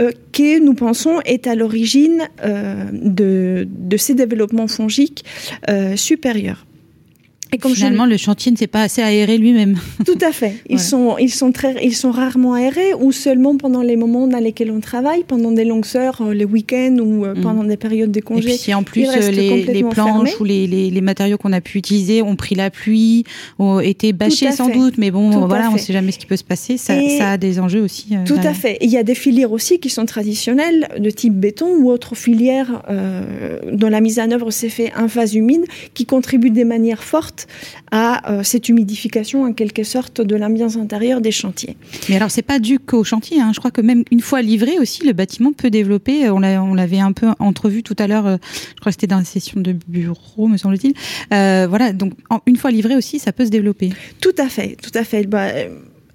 euh, 0.00 0.10
qui 0.32 0.60
nous 0.60 0.74
pensons 0.74 1.20
est 1.24 1.46
à 1.46 1.54
l'origine 1.54 2.28
euh, 2.44 2.84
de, 2.92 3.66
de, 3.70 3.96
ces 3.96 4.13
développements 4.14 4.68
fongiques 4.68 5.24
euh, 5.68 5.96
supérieurs. 5.96 6.66
Et 7.54 7.58
comme 7.58 7.72
Finalement, 7.72 8.04
le 8.04 8.16
chantier 8.16 8.50
ne 8.50 8.56
s'est 8.56 8.66
pas 8.66 8.82
assez 8.82 9.00
aéré 9.00 9.38
lui-même. 9.38 9.76
Tout 10.04 10.18
à 10.20 10.32
fait. 10.32 10.56
Ils, 10.68 10.80
sont, 10.80 11.16
ils, 11.18 11.32
sont 11.32 11.52
très, 11.52 11.76
ils 11.84 11.94
sont 11.94 12.10
rarement 12.10 12.54
aérés 12.54 12.94
ou 12.98 13.12
seulement 13.12 13.56
pendant 13.56 13.82
les 13.82 13.94
moments 13.94 14.26
dans 14.26 14.40
lesquels 14.40 14.72
on 14.72 14.80
travaille, 14.80 15.22
pendant 15.22 15.52
des 15.52 15.64
longues 15.64 15.86
heures, 15.94 16.20
euh, 16.20 16.34
les 16.34 16.44
week-ends 16.44 16.96
ou 16.98 17.24
euh, 17.24 17.34
mm. 17.34 17.42
pendant 17.42 17.62
des 17.62 17.76
périodes 17.76 18.10
de 18.10 18.20
congés. 18.20 18.54
Et 18.54 18.58
puis 18.58 18.74
en 18.74 18.82
plus, 18.82 19.06
euh, 19.06 19.30
les, 19.30 19.62
les, 19.66 19.84
planches 19.84 20.40
ou 20.40 20.44
les, 20.44 20.66
les, 20.66 21.00
matériaux 21.00 21.36
qu'on 21.36 21.52
a 21.52 21.60
pu 21.60 21.78
utiliser 21.78 22.22
ont 22.22 22.34
pris 22.34 22.56
la 22.56 22.70
pluie, 22.70 23.22
ont 23.60 23.78
été 23.78 24.12
bâchés 24.12 24.50
sans 24.50 24.68
doute, 24.68 24.98
mais 24.98 25.12
bon, 25.12 25.46
voilà, 25.46 25.70
on 25.70 25.74
ne 25.74 25.78
sait 25.78 25.92
jamais 25.92 26.10
ce 26.10 26.18
qui 26.18 26.26
peut 26.26 26.36
se 26.36 26.44
passer. 26.44 26.76
Ça, 26.76 26.94
ça 27.18 27.30
a 27.32 27.36
des 27.36 27.60
enjeux 27.60 27.82
aussi. 27.82 28.16
Tout 28.26 28.34
à 28.42 28.52
fait. 28.52 28.78
Il 28.80 28.90
y 28.90 28.96
a 28.96 29.04
des 29.04 29.14
filières 29.14 29.52
aussi 29.52 29.78
qui 29.78 29.90
sont 29.90 30.06
traditionnelles, 30.06 30.88
de 30.98 31.10
type 31.10 31.34
béton 31.34 31.68
ou 31.78 31.90
autres 31.90 32.16
filières 32.16 32.82
dont 33.70 33.88
la 33.88 34.00
mise 34.00 34.18
en 34.18 34.30
œuvre 34.32 34.50
s'est 34.50 34.68
faite 34.68 34.92
en 34.98 35.06
phase 35.06 35.34
humide, 35.34 35.64
qui 35.94 36.04
contribuent 36.04 36.50
de 36.50 36.64
manière 36.64 37.04
forte 37.04 37.43
à 37.90 38.30
euh, 38.30 38.42
cette 38.42 38.68
humidification 38.68 39.44
en 39.44 39.52
quelque 39.52 39.84
sorte 39.84 40.20
de 40.20 40.36
l'ambiance 40.36 40.76
intérieure 40.76 41.20
des 41.20 41.32
chantiers. 41.32 41.76
Mais 42.08 42.16
alors 42.16 42.30
c'est 42.30 42.42
pas 42.42 42.58
dû 42.58 42.78
qu'au 42.78 43.04
chantier, 43.04 43.40
hein. 43.40 43.52
je 43.54 43.58
crois 43.58 43.70
que 43.70 43.80
même 43.80 44.04
une 44.10 44.20
fois 44.20 44.42
livré 44.42 44.78
aussi, 44.78 45.04
le 45.04 45.12
bâtiment 45.12 45.52
peut 45.52 45.70
développer, 45.70 46.28
on 46.30 46.40
l'avait 46.40 47.00
un 47.00 47.12
peu 47.12 47.28
entrevu 47.38 47.82
tout 47.82 47.96
à 47.98 48.06
l'heure, 48.06 48.26
euh, 48.26 48.36
je 48.76 48.80
crois 48.80 48.90
que 48.90 48.94
c'était 48.94 49.06
dans 49.06 49.18
la 49.18 49.24
session 49.24 49.60
de 49.60 49.74
bureau 49.88 50.48
me 50.48 50.56
semble-t-il, 50.56 50.94
euh, 51.32 51.66
voilà, 51.68 51.92
donc 51.92 52.12
une 52.46 52.56
fois 52.56 52.70
livré 52.70 52.96
aussi, 52.96 53.18
ça 53.18 53.32
peut 53.32 53.44
se 53.44 53.50
développer. 53.50 53.90
Tout 54.20 54.34
à 54.38 54.48
fait, 54.48 54.76
tout 54.82 54.96
à 54.96 55.04
fait. 55.04 55.24
Bah, 55.26 55.48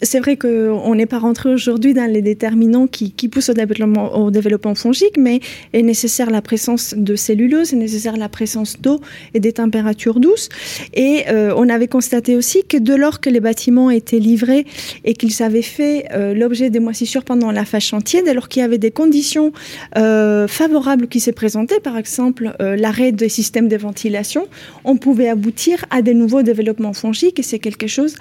c'est 0.02 0.20
vrai 0.20 0.38
qu'on 0.38 0.96
n'est 0.96 1.06
pas 1.06 1.20
rentré 1.20 1.50
aujourd'hui 1.50 1.94
dans 1.94 2.10
les 2.10 2.22
déterminants 2.22 2.88
qui, 2.88 3.12
poussent 3.30 3.50
au 3.50 3.54
développement, 3.54 4.16
au 4.18 4.32
développement 4.32 4.76
fongique, 4.76 5.18
mais 5.18 5.42
est 5.74 5.82
nécessaire 5.82 6.30
la 6.30 6.42
présence 6.42 6.94
de 6.96 7.16
cellulose, 7.16 7.74
est 7.74 7.78
nécessaire 7.78 8.18
la 8.18 8.30
présence 8.30 8.80
d'eau 8.80 9.02
et 9.34 9.40
des 9.40 9.54
températures 9.54 10.20
douces. 10.20 10.50
Et 10.94 11.24
euh, 11.30 11.54
on 11.56 11.68
avait 11.70 11.88
constaté 11.88 12.36
aussi 12.36 12.64
que 12.64 12.78
de 12.78 12.94
lors 12.96 13.20
que 13.20 13.30
les 13.30 13.40
bâtiments 13.40 13.90
étaient 13.90 14.20
livrés 14.20 14.66
et 15.04 15.14
qu'ils 15.14 15.44
avaient 15.44 15.62
fait 15.62 16.06
euh, 16.14 16.34
l'objet 16.34 16.70
des 16.70 16.80
moisissures 16.80 17.24
pendant 17.24 17.52
la 17.52 17.66
phase 17.66 17.84
chantier, 17.84 18.22
dès 18.24 18.34
lors 18.34 18.48
qu'il 18.48 18.62
y 18.62 18.66
avait 18.66 18.78
des 18.78 18.92
conditions 18.92 19.52
euh, 19.98 20.48
favorables 20.48 21.08
qui 21.08 21.20
s'est 21.20 21.34
présentées, 21.34 21.80
par 21.80 21.98
exemple 21.98 22.56
l'arrêt 22.60 23.12
des 23.12 23.30
systèmes 23.30 23.68
de 23.68 23.78
ventilation, 23.78 24.48
on 24.84 24.98
pouvait 24.98 25.30
aboutir 25.30 25.86
à 25.90 26.02
des 26.02 26.14
nouveaux 26.14 26.42
développements 26.42 26.94
fongiques 26.94 27.40
et 27.40 27.44
c'est 27.44 27.60
quelque 27.60 27.88
chose 27.88 28.16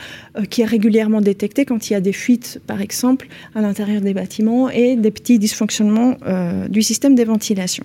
qui 0.51 0.63
est 0.63 0.67
régulièrement 0.67 1.21
détecté 1.21 1.65
quand 1.69 1.91
il 1.91 1.93
y 1.93 1.97
a 1.97 2.01
des 2.01 2.15
fuites, 2.15 2.61
par 2.67 2.81
exemple, 2.81 3.29
à 3.55 3.61
l'intérieur 3.61 4.01
des 4.01 4.15
bâtiments 4.15 4.71
et 4.71 4.97
des 4.97 5.11
petits 5.11 5.39
dysfonctionnements 5.39 6.17
euh, 6.27 6.67
du 6.69 6.81
système 6.83 7.15
de 7.15 7.23
ventilation. 7.23 7.85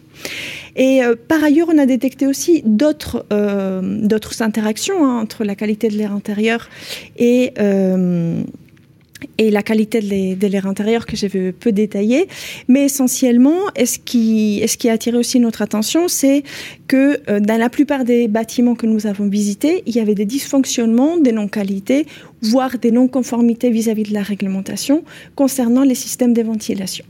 Et 0.78 1.04
euh, 1.04 1.16
par 1.16 1.44
ailleurs, 1.44 1.68
on 1.70 1.78
a 1.78 1.86
détecté 1.86 2.26
aussi 2.26 2.64
d'autres 2.66 3.26
euh, 3.34 4.08
interactions 4.40 5.06
hein, 5.06 5.22
entre 5.22 5.44
la 5.44 5.56
qualité 5.56 5.90
de 5.90 5.98
l'air 5.98 6.14
intérieur 6.14 6.70
et 7.18 7.54
et 9.38 9.52
la 9.52 9.64
qualité 9.64 10.00
de 10.02 10.48
l'air 10.48 10.68
intérieur 10.68 11.06
que 11.06 11.16
je 11.16 11.52
peu 11.52 11.72
détailler. 11.72 12.28
Mais 12.68 12.86
essentiellement, 12.86 13.58
ce 13.78 13.98
qui, 13.98 14.64
ce 14.68 14.78
qui 14.78 14.90
a 14.90 14.94
attiré 14.94 15.18
aussi 15.18 15.40
notre 15.40 15.62
attention, 15.62 16.08
c'est 16.08 16.44
que 16.88 17.20
euh, 17.30 17.40
dans 17.40 17.58
la 17.58 17.70
plupart 17.70 18.04
des 18.04 18.28
bâtiments 18.28 18.76
que 18.76 18.86
nous 18.86 19.08
avons 19.08 19.28
visités, 19.28 19.84
il 19.86 19.96
y 19.96 20.00
avait 20.00 20.16
des 20.16 20.26
dysfonctionnements, 20.26 21.18
des 21.18 21.32
non-qualités, 21.32 22.06
voire 22.42 22.78
des 22.78 22.92
non-conformités 22.92 23.70
vis-à-vis 23.70 24.04
de 24.04 24.14
la 24.14 24.22
réglementation 24.22 25.04
concernant 25.36 25.84
les 25.84 25.96
systèmes 25.96 26.34
de 26.34 26.42
ventilation. 26.42 27.06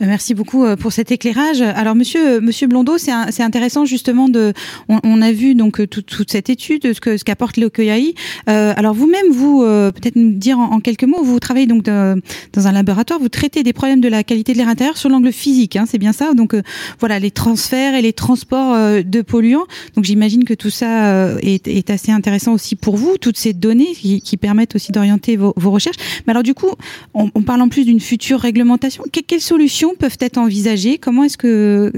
Euh, 0.00 0.06
merci 0.06 0.34
beaucoup 0.34 0.64
euh, 0.64 0.76
pour 0.76 0.92
cet 0.92 1.10
éclairage. 1.10 1.62
Alors, 1.62 1.94
Monsieur, 1.94 2.40
Monsieur 2.40 2.66
Blondeau, 2.66 2.98
c'est 2.98 3.42
intéressant 3.42 3.84
justement 3.84 4.28
de. 4.28 4.52
On, 4.88 5.22
a 5.22 5.32
vu 5.32 5.54
donc 5.54 5.88
toute 5.88 6.30
cette 6.30 6.50
étude, 6.50 6.92
ce 6.92 7.00
que 7.00 7.16
ce 7.16 7.24
qu'apporte 7.24 7.56
l'OKI. 7.56 8.14
Euh, 8.48 8.72
alors 8.76 8.94
vous-même, 8.94 9.30
vous, 9.30 9.60
peut-être 9.60 10.16
nous 10.16 10.30
dire 10.30 10.58
en, 10.58 10.80
quelques 10.80 11.04
mots, 11.04 11.22
vous 11.22 11.38
travaillez 11.38 11.66
donc 11.66 11.84
dans 11.84 12.66
un 12.66 12.72
laboratoire, 12.72 13.20
vous 13.20 13.28
traitez 13.28 13.62
des 13.62 13.72
problèmes 13.72 14.00
de 14.00 14.08
la 14.08 14.24
qualité 14.24 14.52
de 14.52 14.58
l'air 14.58 14.68
intérieur 14.68 14.96
sur 14.96 15.08
l'angle 15.08 15.32
physique, 15.32 15.76
hein, 15.76 15.84
c'est 15.88 15.98
bien 15.98 16.12
ça. 16.12 16.34
Donc 16.34 16.56
voilà, 16.98 17.18
les 17.18 17.30
transferts 17.30 17.94
et 17.94 18.02
les 18.02 18.12
transports 18.12 18.74
de 19.04 19.22
polluants. 19.22 19.66
Donc 19.94 20.04
j'imagine 20.04 20.44
que 20.44 20.54
tout 20.54 20.70
ça 20.70 21.36
est, 21.40 21.90
assez 21.90 22.12
intéressant 22.12 22.52
aussi 22.54 22.74
pour 22.74 22.96
vous, 22.96 23.18
toutes 23.18 23.38
ces 23.38 23.52
données 23.52 23.92
qui, 23.94 24.36
permettent 24.36 24.74
aussi 24.74 24.92
d'orienter 24.92 25.36
vos, 25.36 25.52
recherches. 25.56 25.96
Mais 26.26 26.32
alors 26.32 26.42
du 26.42 26.54
coup, 26.54 26.70
on, 27.14 27.30
on 27.34 27.42
parle 27.42 27.60
en 27.60 27.68
plus 27.68 27.84
d'une 27.84 28.00
future 28.00 28.40
réglementation. 28.40 29.04
quelles 29.12 29.40
solutions 29.40 29.61
solutions 29.62 29.94
peuvent 29.94 30.18
être 30.18 30.38
envisagées 30.38 30.98
Comment 30.98 31.22
est-ce 31.22 31.38
que, 31.38 31.92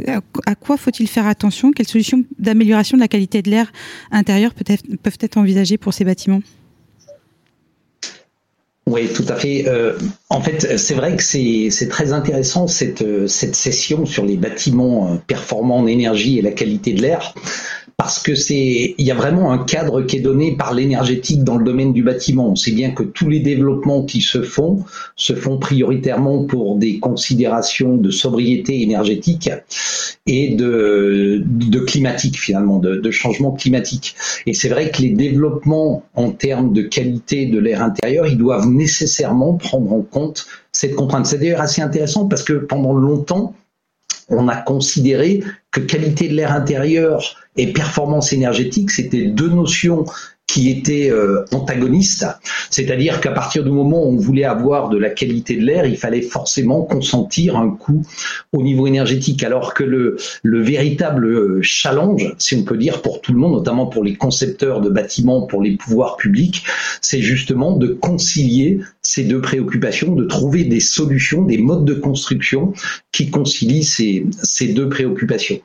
à 0.45 0.55
quoi 0.55 0.77
faut-il 0.77 1.09
faire 1.09 1.27
attention 1.27 1.73
Quelles 1.73 1.89
solutions 1.89 2.23
d'amélioration 2.39 2.99
de 2.99 3.01
la 3.01 3.09
qualité 3.09 3.41
de 3.41 3.51
l'air 3.51 3.73
intérieur 4.11 4.53
peuvent 4.53 5.17
être, 5.21 5.39
envisagées 5.39 5.79
pour 5.79 5.95
ces 5.95 6.05
bâtiments 6.05 6.43
oui, 8.87 9.09
tout 9.15 9.25
à 9.29 9.37
fait. 9.37 9.67
Euh, 9.67 9.97
en 10.29 10.43
fait, 10.43 10.77
c'est 10.77 10.93
vrai 10.93 11.17
que 11.17 11.23
c'est 11.23 11.89
très 11.89 12.13
intéressant 12.13 12.67
cette, 12.67 13.03
cette 13.27 13.57
session 13.57 14.05
sur 14.05 14.27
les 14.27 14.37
bâtiments 14.37 15.11
euh, 15.11 15.17
performants 15.27 15.79
en 15.79 15.87
énergie 15.87 16.39
et 16.39 16.43
la 16.43 16.51
qualité 16.51 16.93
de 16.93 17.01
l'air 17.01 17.35
parce 17.97 18.21
que 18.21 18.35
c'est, 18.35 18.95
il 18.99 19.07
y 19.07 19.11
a 19.11 19.15
vraiment 19.15 19.53
un 19.53 19.59
cadre 19.59 20.03
qui 20.03 20.17
est 20.17 20.21
donné 20.21 20.57
par 20.57 20.75
l'énergétique 20.75 21.45
dans 21.45 21.57
le 21.57 21.65
domaine 21.65 21.93
du 21.93 22.03
bâtiment. 22.03 22.49
On 22.51 22.57
sait 22.57 22.73
bien 22.73 22.91
que 22.91 23.03
tous 23.03 23.29
les 23.29 23.41
développements 23.41 24.03
qui 24.05 24.21
se 24.21 24.43
font 24.43 24.85
se 25.17 25.35
font 25.35 25.59
prioritairement 25.59 26.45
pour 26.45 26.77
des 26.77 26.99
considérations 26.99 27.97
de 27.97 28.11
sobriété 28.11 28.83
énergétique 28.83 29.51
et 30.27 30.55
de, 30.57 31.45
climatique 31.87 32.39
finalement, 32.39 32.79
de, 32.79 32.97
de 32.97 33.11
changement 33.11 33.53
climatique. 33.53 34.17
Et 34.47 34.55
c'est 34.55 34.69
vrai 34.69 34.91
que 34.91 35.03
les 35.03 35.11
développements 35.11 36.03
en 36.15 36.31
termes 36.31 36.73
de 36.73 36.83
qualité 36.83 37.47
de 37.47 37.59
l'air 37.59 37.83
intérieur, 37.83 38.27
ils 38.27 38.39
doivent 38.39 38.69
nécessairement 38.69 39.55
prendre 39.55 39.93
en 39.93 40.03
compte 40.03 40.47
cette 40.73 40.95
contrainte. 40.97 41.27
C'est 41.27 41.39
d'ailleurs 41.39 41.61
assez 41.61 41.83
intéressant 41.83 42.27
parce 42.27 42.43
que 42.43 42.55
pendant 42.55 42.95
longtemps, 42.95 43.55
on 44.29 44.49
a 44.49 44.57
considéré 44.57 45.43
que 45.71 45.81
qualité 45.81 46.29
de 46.29 46.35
l'air 46.35 46.53
intérieur 46.53 47.37
et 47.57 47.73
performance 47.73 48.33
énergétique, 48.33 48.91
c'était 48.91 49.27
deux 49.27 49.49
notions 49.49 50.05
qui 50.47 50.71
était 50.71 51.11
euh, 51.11 51.45
antagoniste, 51.53 52.27
c'est-à-dire 52.71 53.21
qu'à 53.21 53.33
partir 53.33 53.65
du 53.65 53.71
moment 53.71 54.05
où 54.05 54.13
on 54.13 54.17
voulait 54.17 54.45
avoir 54.45 54.89
de 54.89 54.99
la 54.99 55.11
qualité 55.11 55.57
de 55.57 55.65
l'air, 55.65 55.87
il 55.87 55.97
fallait 55.97 56.23
forcément 56.23 56.83
consentir 56.83 57.57
un 57.57 57.71
coût 57.71 58.03
au 58.53 58.63
niveau 58.63 58.87
énergétique, 58.87 59.43
alors 59.43 59.75
que 59.75 59.85
le, 59.85 60.17
le 60.43 60.63
véritable 60.63 61.27
euh, 61.27 61.59
challenge, 61.63 62.35
si 62.39 62.55
on 62.57 62.63
peut 62.63 62.77
dire, 62.77 63.03
pour 63.03 63.21
tout 63.21 63.33
le 63.33 63.39
monde, 63.39 63.53
notamment 63.53 63.87
pour 63.87 64.05
les 64.05 64.15
concepteurs 64.15 64.81
de 64.81 64.91
bâtiments, 64.91 65.47
pour 65.47 65.63
les 65.63 65.77
pouvoirs 65.77 66.17
publics, 66.17 66.65
c'est 67.01 67.21
justement 67.21 67.77
de 67.77 67.89
concilier 67.89 68.81
ces 69.03 69.25
deux 69.25 69.41
préoccupations, 69.41 70.15
de 70.15 70.25
trouver 70.25 70.65
des 70.65 70.81
solutions, 70.81 71.43
des 71.43 71.59
modes 71.59 71.85
de 71.85 71.95
construction 71.95 72.73
qui 73.13 73.31
concilient 73.31 73.85
ces, 73.85 74.27
deux 74.69 74.89
préoccupations. 74.89 75.61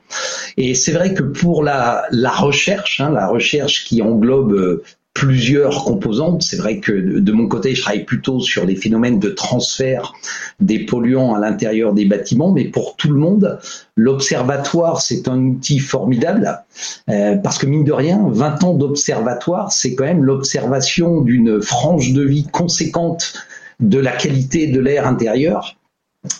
Et 0.56 0.74
c'est 0.74 0.92
vrai 0.92 1.14
que 1.14 1.22
pour 1.22 1.64
la, 1.64 2.04
la 2.10 2.30
recherche, 2.30 3.00
hein, 3.00 3.10
la 3.10 3.28
recherche 3.28 3.84
qui 3.84 4.02
englobe 4.02 4.52
euh, 4.52 4.79
plusieurs 5.14 5.84
composantes. 5.84 6.42
C'est 6.42 6.56
vrai 6.56 6.78
que 6.78 6.92
de 6.92 7.32
mon 7.32 7.48
côté, 7.48 7.74
je 7.74 7.82
travaille 7.82 8.04
plutôt 8.04 8.40
sur 8.40 8.64
les 8.64 8.76
phénomènes 8.76 9.18
de 9.18 9.28
transfert 9.28 10.12
des 10.60 10.80
polluants 10.80 11.34
à 11.34 11.40
l'intérieur 11.40 11.92
des 11.92 12.04
bâtiments, 12.04 12.52
mais 12.52 12.64
pour 12.64 12.96
tout 12.96 13.10
le 13.10 13.18
monde, 13.18 13.58
l'observatoire, 13.96 15.00
c'est 15.00 15.28
un 15.28 15.38
outil 15.40 15.78
formidable, 15.78 16.62
euh, 17.08 17.36
parce 17.36 17.58
que 17.58 17.66
mine 17.66 17.84
de 17.84 17.92
rien, 17.92 18.24
20 18.28 18.64
ans 18.64 18.74
d'observatoire, 18.74 19.72
c'est 19.72 19.94
quand 19.94 20.04
même 20.04 20.24
l'observation 20.24 21.20
d'une 21.20 21.60
frange 21.60 22.12
de 22.12 22.22
vie 22.22 22.46
conséquente 22.46 23.34
de 23.80 23.98
la 23.98 24.12
qualité 24.12 24.68
de 24.68 24.80
l'air 24.80 25.06
intérieur. 25.06 25.76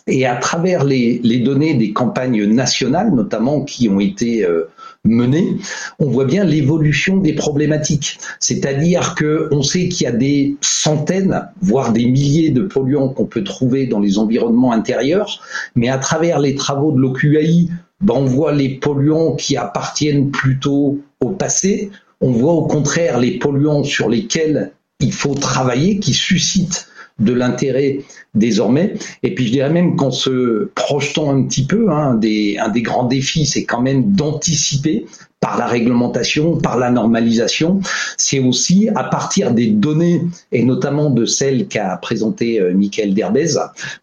Et 0.07 0.26
à 0.26 0.36
travers 0.36 0.84
les, 0.84 1.40
données 1.40 1.74
des 1.74 1.92
campagnes 1.92 2.45
nationales, 2.45 3.14
notamment 3.14 3.62
qui 3.62 3.88
ont 3.88 3.99
été 3.99 4.45
euh, 4.45 4.68
menée, 5.05 5.57
on 5.98 6.11
voit 6.11 6.24
bien 6.24 6.44
l'évolution 6.44 7.16
des 7.16 7.32
problématiques. 7.32 8.18
C'est-à-dire 8.38 9.14
que 9.14 9.48
on 9.51 9.62
sait 9.62 9.88
qu'il 9.88 10.05
y 10.05 10.07
a 10.07 10.12
des 10.12 10.57
centaines, 10.61 11.48
voire 11.62 11.92
des 11.92 12.05
milliers 12.05 12.51
de 12.51 12.62
polluants 12.62 13.09
qu'on 13.09 13.26
peut 13.26 13.44
trouver 13.44 13.86
dans 13.86 14.01
les 14.01 14.18
environnements 14.18 14.72
intérieurs, 14.72 15.40
mais 15.74 15.88
à 15.88 15.98
travers 15.98 16.38
les 16.38 16.55
travaux 16.55 16.92
de 16.92 16.98
l'OQAI, 16.98 17.68
ben, 18.03 18.14
on 18.14 18.24
voit 18.24 18.53
les 18.53 18.68
polluants 18.68 19.34
qui 19.34 19.57
appartiennent 19.57 20.30
plutôt 20.30 21.01
au 21.20 21.30
passé. 21.30 21.90
On 22.20 22.32
voit 22.32 22.53
au 22.53 22.66
contraire 22.66 23.18
les 23.18 23.38
polluants 23.38 23.84
sur 23.84 24.09
lesquels 24.09 24.72
il 25.01 25.12
faut 25.12 25.34
travailler, 25.34 25.98
qui 25.98 26.12
suscitent 26.12 26.89
de 27.21 27.33
l'intérêt 27.33 28.01
désormais. 28.35 28.95
Et 29.23 29.35
puis 29.35 29.47
je 29.47 29.53
dirais 29.53 29.71
même 29.71 29.97
qu'en 29.97 30.11
se 30.11 30.71
projetant 30.75 31.31
un 31.31 31.45
petit 31.45 31.66
peu, 31.66 31.91
hein, 31.91 32.14
des, 32.14 32.59
un 32.59 32.68
des 32.68 32.83
grands 32.83 33.05
défis, 33.05 33.47
c'est 33.47 33.64
quand 33.64 33.83
même 33.83 34.12
d'anticiper 34.12 35.07
par 35.41 35.59
la 35.59 35.66
réglementation, 35.66 36.57
par 36.57 36.78
la 36.78 36.91
normalisation. 36.91 37.80
C'est 38.16 38.38
aussi 38.38 38.88
à 38.95 39.05
partir 39.05 39.53
des 39.53 39.68
données, 39.68 40.22
et 40.53 40.62
notamment 40.62 41.11
de 41.11 41.24
celles 41.24 41.66
qu'a 41.66 41.97
présentées 41.97 42.61
euh, 42.61 42.74
Michael 42.74 43.14
Derbez, 43.14 43.55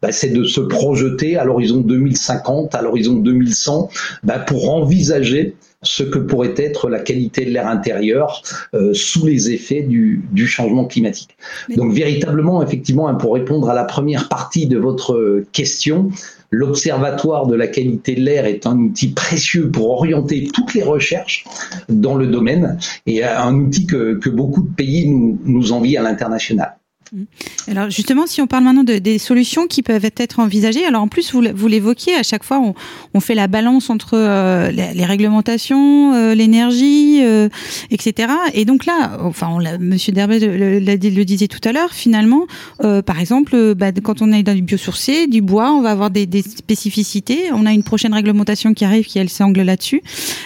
bah, 0.01 0.11
c'est 0.11 0.29
de 0.29 0.43
se 0.43 0.61
projeter 0.61 1.37
à 1.37 1.43
l'horizon 1.45 1.77
2050, 1.77 2.73
à 2.73 2.81
l'horizon 2.81 3.13
2100, 3.13 3.89
bah, 4.23 4.39
pour 4.39 4.73
envisager 4.73 5.55
ce 5.83 6.01
que 6.01 6.17
pourrait 6.17 6.55
être 6.57 6.89
la 6.89 6.99
qualité 6.99 7.45
de 7.45 7.51
l'air 7.51 7.67
intérieur 7.67 8.41
euh, 8.73 8.93
sous 8.95 9.27
les 9.27 9.51
effets 9.51 9.83
du, 9.83 10.23
du 10.31 10.47
changement 10.47 10.85
climatique. 10.85 11.37
Donc 11.75 11.93
véritablement, 11.93 12.63
effectivement, 12.63 13.07
hein, 13.07 13.13
pour 13.13 13.35
répondre 13.35 13.69
à 13.69 13.75
la 13.75 13.83
première 13.83 14.27
partie 14.27 14.65
de 14.65 14.79
votre 14.79 15.43
question, 15.51 16.09
l'Observatoire 16.51 17.47
de 17.47 17.55
la 17.55 17.67
qualité 17.67 18.15
de 18.15 18.21
l'air 18.21 18.45
est 18.45 18.65
un 18.65 18.77
outil 18.77 19.09
précieux 19.09 19.69
pour 19.69 19.89
orienter 19.89 20.47
toutes 20.53 20.73
les 20.73 20.83
recherches 20.83 21.43
dans 21.89 22.15
le 22.15 22.27
domaine 22.27 22.79
et 23.05 23.23
un 23.23 23.55
outil 23.55 23.85
que, 23.85 24.29
beaucoup 24.29 24.61
de 24.61 24.73
pays 24.73 25.07
nous 25.09 25.71
envient 25.71 25.97
à 25.97 26.03
l'international. 26.03 26.76
Mmh. 27.13 27.23
Alors 27.69 27.89
justement, 27.89 28.27
si 28.27 28.41
on 28.41 28.47
parle 28.47 28.63
maintenant 28.63 28.83
de, 28.83 28.97
des 28.97 29.17
solutions 29.17 29.67
qui 29.67 29.83
peuvent 29.83 30.09
être 30.17 30.39
envisagées, 30.39 30.85
alors 30.85 31.01
en 31.01 31.07
plus 31.07 31.33
vous, 31.33 31.67
l'évoquiez, 31.67 32.15
à 32.15 32.23
chaque 32.23 32.43
fois 32.43 32.59
on, 32.59 32.73
on, 33.13 33.19
fait 33.19 33.35
la 33.35 33.47
balance 33.47 33.89
entre 33.89 34.15
euh, 34.15 34.71
les, 34.71 34.93
les, 34.93 35.05
réglementations, 35.05 36.13
euh, 36.13 36.33
l'énergie, 36.33 37.19
euh, 37.23 37.49
etc. 37.91 38.33
Et 38.53 38.65
donc 38.65 38.85
là, 38.85 39.17
enfin, 39.21 39.49
on 39.51 39.57
Monsieur 39.79 40.13
Derbez 40.13 40.39
le, 40.39 40.79
le, 40.79 40.79
le, 40.79 41.25
disait 41.25 41.47
tout 41.47 41.67
à 41.67 41.71
l'heure, 41.71 41.93
finalement, 41.93 42.47
euh, 42.83 43.01
par 43.01 43.19
exemple, 43.19 43.75
bah, 43.75 43.91
quand 43.91 44.21
on 44.21 44.31
est 44.31 44.43
dans 44.43 44.55
du 44.55 44.61
biosourcé, 44.61 45.27
du 45.27 45.41
bois, 45.41 45.71
on 45.71 45.81
va 45.81 45.91
avoir 45.91 46.09
des, 46.09 46.25
des, 46.25 46.41
spécificités. 46.41 47.51
On 47.53 47.65
a 47.65 47.73
une 47.73 47.83
prochaine 47.83 48.13
réglementation 48.13 48.73
qui 48.73 48.85
arrive 48.85 49.05
qui 49.05 49.19
elle 49.19 49.29
s'angle 49.29 49.61
là-dessus. 49.61 50.01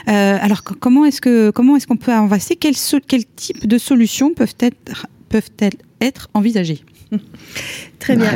alors 0.08 0.64
comment 0.64 1.06
est-ce 1.06 1.22
que 1.22 1.52
comment 1.52 1.76
est-ce 1.76 1.88
qu'on 1.88 1.98
peut 1.98 2.12
avancer? 2.12 2.56
Quel, 2.56 2.76
quel 3.08 3.26
type 3.26 3.68
de 3.68 3.78
solutions 3.78 4.34
peuvent 4.34 4.56
être 4.60 5.08
peuvent-elles 5.30 5.91
être 6.02 6.30
envisagées 6.34 6.84
Très 8.00 8.16
bien. 8.16 8.32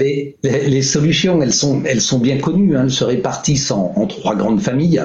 Les, 0.00 0.36
les, 0.42 0.82
solutions, 0.82 1.40
elles 1.40 1.52
sont, 1.52 1.82
elles 1.86 2.00
sont 2.00 2.18
bien 2.18 2.36
connues. 2.36 2.76
Hein. 2.76 2.82
Elles 2.84 2.90
se 2.90 3.04
répartissent 3.04 3.70
en, 3.70 3.92
en 3.96 4.06
trois 4.06 4.34
grandes 4.34 4.60
familles. 4.60 5.02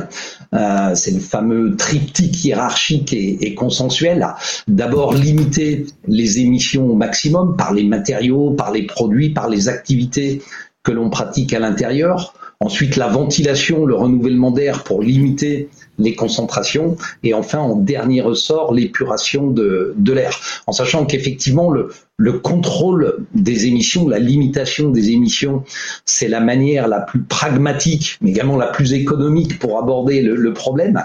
Euh, 0.53 0.93
c'est 0.93 1.11
le 1.11 1.19
fameux 1.19 1.75
triptyque 1.77 2.43
hiérarchique 2.43 3.13
et, 3.13 3.47
et 3.47 3.55
consensuel. 3.55 4.27
D'abord, 4.67 5.13
limiter 5.13 5.85
les 6.07 6.39
émissions 6.39 6.89
au 6.89 6.95
maximum 6.95 7.55
par 7.55 7.73
les 7.73 7.83
matériaux, 7.83 8.51
par 8.51 8.71
les 8.71 8.83
produits, 8.83 9.29
par 9.29 9.47
les 9.47 9.69
activités 9.69 10.41
que 10.83 10.91
l'on 10.91 11.09
pratique 11.09 11.53
à 11.53 11.59
l'intérieur. 11.59 12.33
Ensuite, 12.59 12.97
la 12.97 13.07
ventilation, 13.07 13.85
le 13.85 13.95
renouvellement 13.95 14.51
d'air 14.51 14.83
pour 14.83 15.01
limiter 15.01 15.69
les 15.99 16.15
concentrations, 16.15 16.97
et 17.23 17.33
enfin 17.33 17.59
en 17.59 17.75
dernier 17.75 18.21
ressort 18.21 18.73
l'épuration 18.73 19.47
de, 19.47 19.93
de 19.97 20.13
l'air, 20.13 20.39
en 20.67 20.71
sachant 20.71 21.05
qu'effectivement 21.05 21.69
le, 21.69 21.89
le 22.17 22.33
contrôle 22.33 23.25
des 23.33 23.65
émissions, 23.65 24.07
la 24.07 24.19
limitation 24.19 24.89
des 24.89 25.11
émissions, 25.11 25.63
c'est 26.05 26.27
la 26.27 26.39
manière 26.39 26.87
la 26.87 27.01
plus 27.01 27.21
pragmatique, 27.21 28.17
mais 28.21 28.31
également 28.31 28.57
la 28.57 28.67
plus 28.67 28.93
économique 28.93 29.59
pour 29.59 29.77
aborder 29.77 30.21
le, 30.21 30.53
problème. 30.53 31.03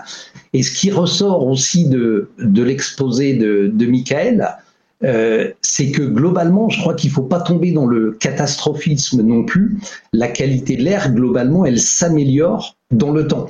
Et 0.52 0.62
ce 0.62 0.72
qui 0.72 0.90
ressort 0.90 1.46
aussi 1.46 1.88
de, 1.88 2.28
de 2.38 2.62
l'exposé 2.62 3.34
de, 3.34 3.70
de 3.72 3.86
Michael, 3.86 4.56
euh, 5.04 5.50
c'est 5.62 5.90
que 5.90 6.02
globalement, 6.02 6.68
je 6.68 6.80
crois 6.80 6.94
qu'il 6.94 7.10
ne 7.10 7.14
faut 7.14 7.22
pas 7.22 7.40
tomber 7.40 7.72
dans 7.72 7.86
le 7.86 8.12
catastrophisme 8.12 9.22
non 9.22 9.44
plus. 9.44 9.78
La 10.12 10.28
qualité 10.28 10.76
de 10.76 10.82
l'air, 10.82 11.12
globalement, 11.12 11.64
elle 11.64 11.80
s'améliore 11.80 12.76
dans 12.90 13.12
le 13.12 13.26
temps. 13.26 13.48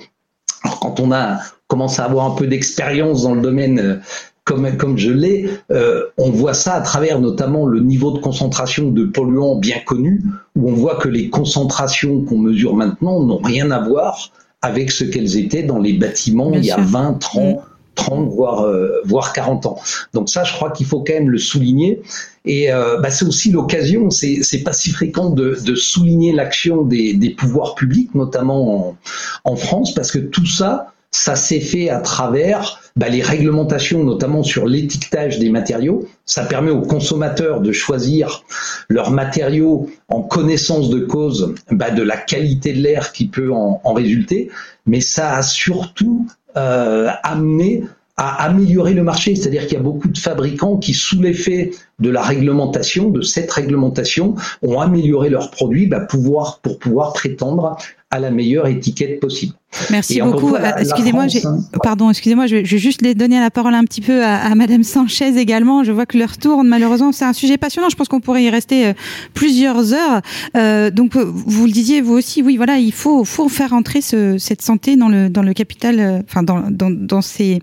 Alors, 0.64 0.80
quand 0.80 1.00
on 1.00 1.12
a 1.12 1.38
commence 1.68 1.98
à 2.00 2.04
avoir 2.04 2.26
un 2.26 2.34
peu 2.34 2.46
d'expérience 2.46 3.22
dans 3.22 3.34
le 3.34 3.42
domaine 3.42 3.78
euh, 3.78 3.96
comme, 4.44 4.76
comme 4.78 4.96
je 4.96 5.10
l'ai, 5.10 5.50
euh, 5.70 6.04
on 6.16 6.30
voit 6.30 6.54
ça 6.54 6.74
à 6.74 6.80
travers 6.80 7.20
notamment 7.20 7.66
le 7.66 7.80
niveau 7.80 8.10
de 8.12 8.18
concentration 8.18 8.90
de 8.90 9.04
polluants 9.04 9.56
bien 9.56 9.78
connu, 9.84 10.22
où 10.56 10.70
on 10.70 10.72
voit 10.72 10.96
que 10.96 11.08
les 11.08 11.28
concentrations 11.28 12.22
qu'on 12.22 12.38
mesure 12.38 12.74
maintenant 12.74 13.22
n'ont 13.22 13.42
rien 13.42 13.70
à 13.70 13.86
voir 13.86 14.30
avec 14.62 14.90
ce 14.90 15.04
qu'elles 15.04 15.36
étaient 15.36 15.62
dans 15.62 15.78
les 15.78 15.92
bâtiments 15.92 16.50
bien 16.50 16.60
il 16.60 16.66
y 16.66 16.70
a 16.70 16.78
20, 16.80 17.18
30, 17.20 17.60
30 17.98 18.28
voire, 18.30 18.62
euh, 18.62 19.02
voire 19.04 19.32
40 19.34 19.66
ans. 19.66 19.78
Donc 20.14 20.30
ça, 20.30 20.44
je 20.44 20.54
crois 20.54 20.70
qu'il 20.70 20.86
faut 20.86 21.00
quand 21.00 21.12
même 21.12 21.28
le 21.28 21.38
souligner. 21.38 22.00
Et 22.46 22.72
euh, 22.72 22.98
bah, 22.98 23.10
c'est 23.10 23.26
aussi 23.26 23.50
l'occasion, 23.50 24.08
c'est 24.10 24.62
pas 24.64 24.72
si 24.72 24.90
fréquent 24.90 25.28
de, 25.28 25.58
de 25.62 25.74
souligner 25.74 26.32
l'action 26.32 26.82
des, 26.82 27.12
des, 27.12 27.30
pouvoirs 27.30 27.74
publics, 27.74 28.14
notamment 28.14 28.88
en, 28.88 28.96
en, 29.44 29.56
France, 29.56 29.92
parce 29.92 30.10
que 30.10 30.18
tout 30.18 30.46
ça, 30.46 30.92
ça 31.10 31.36
s'est 31.36 31.60
fait 31.60 31.90
à 31.90 32.00
travers 32.00 32.80
bah, 32.96 33.08
les 33.08 33.20
réglementations, 33.20 34.04
notamment 34.04 34.42
sur 34.42 34.66
l'étiquetage 34.66 35.38
des 35.38 35.50
matériaux. 35.50 36.06
Ça 36.24 36.44
permet 36.44 36.70
aux 36.70 36.82
consommateurs 36.82 37.60
de 37.60 37.72
choisir 37.72 38.44
leurs 38.88 39.10
matériaux 39.10 39.90
en 40.08 40.22
connaissance 40.22 40.88
de 40.88 41.00
cause 41.00 41.54
bah, 41.70 41.90
de 41.90 42.02
la 42.02 42.16
qualité 42.16 42.72
de 42.72 42.80
l'air 42.80 43.12
qui 43.12 43.26
peut 43.26 43.52
en, 43.52 43.80
en 43.84 43.92
résulter, 43.92 44.50
mais 44.86 45.00
ça 45.00 45.34
a 45.34 45.42
surtout 45.42 46.26
euh, 46.58 47.08
amené 47.22 47.84
à 48.18 48.44
améliorer 48.44 48.94
le 48.94 49.04
marché. 49.04 49.36
C'est-à-dire 49.36 49.62
qu'il 49.66 49.74
y 49.74 49.80
a 49.80 49.82
beaucoup 49.82 50.08
de 50.08 50.18
fabricants 50.18 50.76
qui, 50.76 50.92
sous 50.92 51.22
l'effet 51.22 51.70
de 52.00 52.10
la 52.10 52.20
réglementation, 52.20 53.10
de 53.10 53.22
cette 53.22 53.50
réglementation, 53.50 54.34
ont 54.62 54.80
amélioré 54.80 55.30
leurs 55.30 55.50
produits 55.52 55.86
bah, 55.86 56.00
pouvoir, 56.00 56.58
pour 56.60 56.78
pouvoir 56.78 57.12
prétendre 57.12 57.78
à 58.10 58.18
la 58.18 58.30
meilleure 58.30 58.66
étiquette 58.66 59.20
possible. 59.20 59.52
Merci 59.90 60.22
beaucoup. 60.22 60.54
Euh, 60.54 60.72
excusez-moi, 60.78 61.26
hein. 61.44 61.58
pardon, 61.82 62.08
excusez-moi, 62.08 62.46
je, 62.46 62.64
je, 62.64 62.76
vais 62.76 62.78
juste 62.78 63.04
donner 63.04 63.38
la 63.38 63.50
parole 63.50 63.74
un 63.74 63.84
petit 63.84 64.00
peu 64.00 64.24
à, 64.24 64.36
à 64.36 64.54
Madame 64.54 64.82
Sanchez 64.82 65.36
également. 65.36 65.84
Je 65.84 65.92
vois 65.92 66.06
que 66.06 66.16
l'heure 66.16 66.38
tourne. 66.38 66.68
Malheureusement, 66.68 67.12
c'est 67.12 67.26
un 67.26 67.34
sujet 67.34 67.58
passionnant. 67.58 67.90
Je 67.90 67.96
pense 67.96 68.08
qu'on 68.08 68.20
pourrait 68.20 68.44
y 68.44 68.50
rester 68.50 68.86
euh, 68.86 68.92
plusieurs 69.34 69.92
heures. 69.92 70.22
Euh, 70.56 70.90
donc, 70.90 71.16
vous 71.16 71.66
le 71.66 71.72
disiez 71.72 72.00
vous 72.00 72.14
aussi. 72.14 72.40
Oui, 72.42 72.56
voilà, 72.56 72.78
il 72.78 72.92
faut, 72.92 73.24
faut 73.24 73.50
faire 73.50 73.74
entrer 73.74 74.00
ce, 74.00 74.38
cette 74.38 74.62
santé 74.62 74.96
dans 74.96 75.08
le 75.08 75.28
dans 75.28 75.42
le 75.42 75.52
capital. 75.52 76.00
Euh, 76.00 76.20
enfin, 76.26 76.42
dans, 76.42 76.70
dans, 76.70 76.90
dans 76.90 77.22
ces 77.22 77.60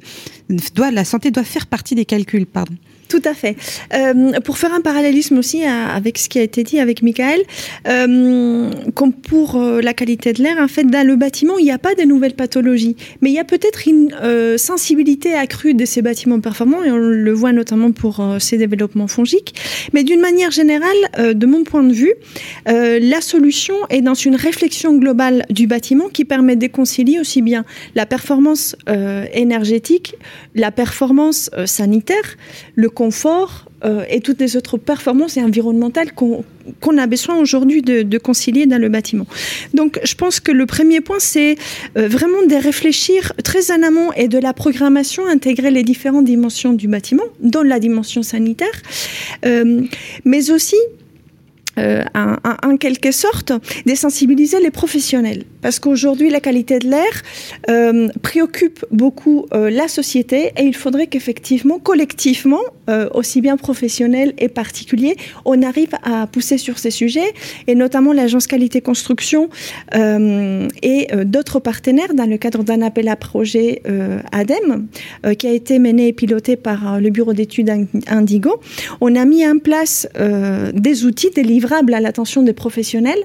doit 0.75 0.91
la 0.91 1.05
santé 1.05 1.31
doit 1.31 1.43
faire 1.43 1.65
partie 1.65 1.95
des 1.95 2.05
calculs. 2.05 2.45
Pardon. 2.45 2.73
Tout 3.08 3.22
à 3.24 3.34
fait. 3.34 3.56
Euh, 3.93 4.39
pour 4.43 4.58
faire 4.58 4.74
un 4.74 4.82
parallélisme 4.82 5.38
aussi 5.38 5.64
à, 5.64 5.89
avec 5.89 6.18
ce 6.18 6.28
qui 6.28 6.39
a 6.39 6.41
été 6.41 6.64
dit 6.64 6.80
avec 6.80 7.03
Michael, 7.03 7.41
euh, 7.88 8.72
comme 8.95 9.14
pour 9.14 9.56
euh, 9.56 9.80
la 9.82 9.93
qualité 9.93 10.34
de 10.34 10.41
l'air, 10.41 10.58
en 10.58 10.68
fait, 10.68 10.86
dans 10.86 11.06
le 11.06 11.16
bâtiment, 11.16 11.60
il 11.60 11.66
n'y 11.66 11.72
a 11.72 11.78
pas 11.78 11.93
de 11.93 12.03
nouvelles 12.03 12.34
pathologies, 12.34 12.95
mais 13.22 13.30
il 13.30 13.36
y 13.36 13.39
a 13.39 13.43
peut-être 13.43 13.88
une 13.88 14.16
sensibilité 14.58 15.34
accrue 15.34 15.74
de 15.74 15.86
ces 15.86 16.01
bâtiments 16.01 16.39
performants, 16.39 16.84
et 16.84 16.91
on 16.91 16.97
le 16.97 17.32
voit 17.34 17.51
notamment 17.51 17.91
pour 17.91 18.24
ces 18.39 18.58
développements 18.58 19.08
fongiques. 19.08 19.53
Mais 19.93 20.03
d'une 20.03 20.20
manière 20.20 20.51
générale, 20.51 21.34
de 21.34 21.45
mon 21.45 21.64
point 21.64 21.84
de 21.84 21.93
vue, 21.93 22.14
la 22.66 23.22
solution 23.22 23.76
est 23.89 24.01
dans 24.01 24.14
une 24.14 24.36
réflexion 24.36 24.95
globale 24.97 25.45
du 25.49 25.68
bâtiment 25.68 26.10
qui 26.10 26.26
permet 26.26 26.56
de 26.56 26.68
concilier 26.68 27.20
aussi 27.20 27.41
bien 27.41 27.66
la 27.95 28.06
performance 28.06 28.76
énergétique, 29.34 30.16
la 30.56 30.72
performance 30.72 31.49
sanitaire, 31.66 32.38
le 32.76 32.89
confort 32.95 33.65
euh, 33.83 34.03
et 34.09 34.21
toutes 34.21 34.39
les 34.39 34.57
autres 34.57 34.77
performances 34.77 35.37
environnementales 35.37 36.11
qu'on 36.13 36.43
qu 36.81 36.97
a 36.97 37.07
besoin 37.07 37.35
aujourd'hui 37.35 37.81
de, 37.81 38.01
de, 38.01 38.17
concilier 38.17 38.65
dans 38.65 38.81
le 38.81 38.89
bâtiment. 38.89 39.27
Donc 39.73 39.99
je 40.03 40.15
pense 40.15 40.39
que 40.39 40.51
le 40.51 40.65
premier 40.65 41.01
point, 41.01 41.19
c'est 41.19 41.57
euh, 41.97 42.07
vraiment 42.07 42.43
de 42.49 42.55
réfléchir 42.55 43.33
très 43.43 43.71
en 43.71 43.83
amont 43.83 44.11
et 44.13 44.27
de 44.27 44.39
la 44.39 44.53
programmation, 44.53 45.27
intégrer 45.27 45.69
les 45.69 45.83
différentes 45.83 46.25
dimensions 46.25 46.73
du 46.73 46.87
bâtiment, 46.87 47.25
dont 47.41 47.61
la 47.61 47.79
dimension 47.79 48.23
sanitaire, 48.23 48.77
euh, 49.45 49.81
mais 50.23 50.49
aussi 50.49 50.77
euh, 51.78 52.03
en, 52.13 52.78
quelque 52.78 53.11
sorte, 53.11 53.51
de 53.86 53.95
sensibiliser 53.95 54.59
les 54.61 54.71
professionnels. 54.71 55.43
Parce 55.61 55.80
qu'aujourd'hui, 55.80 56.30
la 56.30 56.39
qualité 56.39 56.80
de 56.80 56.88
l'air 56.88 57.21
euh, 57.69 58.07
préoccupe 58.21 58.86
beaucoup 58.91 59.45
euh, 59.53 59.69
la 59.69 59.88
société 59.88 60.51
et 60.57 60.63
il 60.63 60.76
faudrait 60.76 61.07
qu'effectivement, 61.07 61.80
collectivement, 61.80 62.61
aussi 63.15 63.41
bien 63.41 63.57
professionnels 63.57 64.36
et 64.38 64.47
particuliers, 64.47 65.15
on 65.43 65.63
arrive 65.63 65.89
à 66.03 66.28
pousser 66.28 66.59
sur 66.59 66.78
ces 66.78 66.91
sujets 66.91 67.34
et 67.65 67.73
notamment 67.73 68.13
l'agence 68.13 68.45
qualité 68.45 68.80
construction 68.80 69.49
et 69.91 71.07
d'autres 71.26 71.59
partenaires 71.59 72.13
dans 72.13 72.30
le 72.30 72.38
cadre 72.38 72.63
d'un 72.63 72.84
appel 72.84 73.07
à 73.07 73.15
projet 73.15 73.82
ADEME 74.32 74.86
qui 75.39 75.47
a 75.47 75.51
été 75.51 75.80
mené 75.80 76.09
et 76.09 76.13
piloté 76.13 76.57
par 76.57 77.01
le 77.01 77.09
bureau 77.09 77.34
d'études 77.34 77.71
Indigo. 78.05 78.61
On 79.01 79.15
a 79.15 79.26
mis 79.26 79.47
en 79.47 79.57
place 79.57 80.07
des 80.15 81.05
outils, 81.05 81.32
des 81.32 81.41
livres 81.41 81.64
livrable 81.66 81.93
à 81.93 81.99
l'attention 81.99 82.43
des 82.43 82.53
professionnels, 82.53 83.24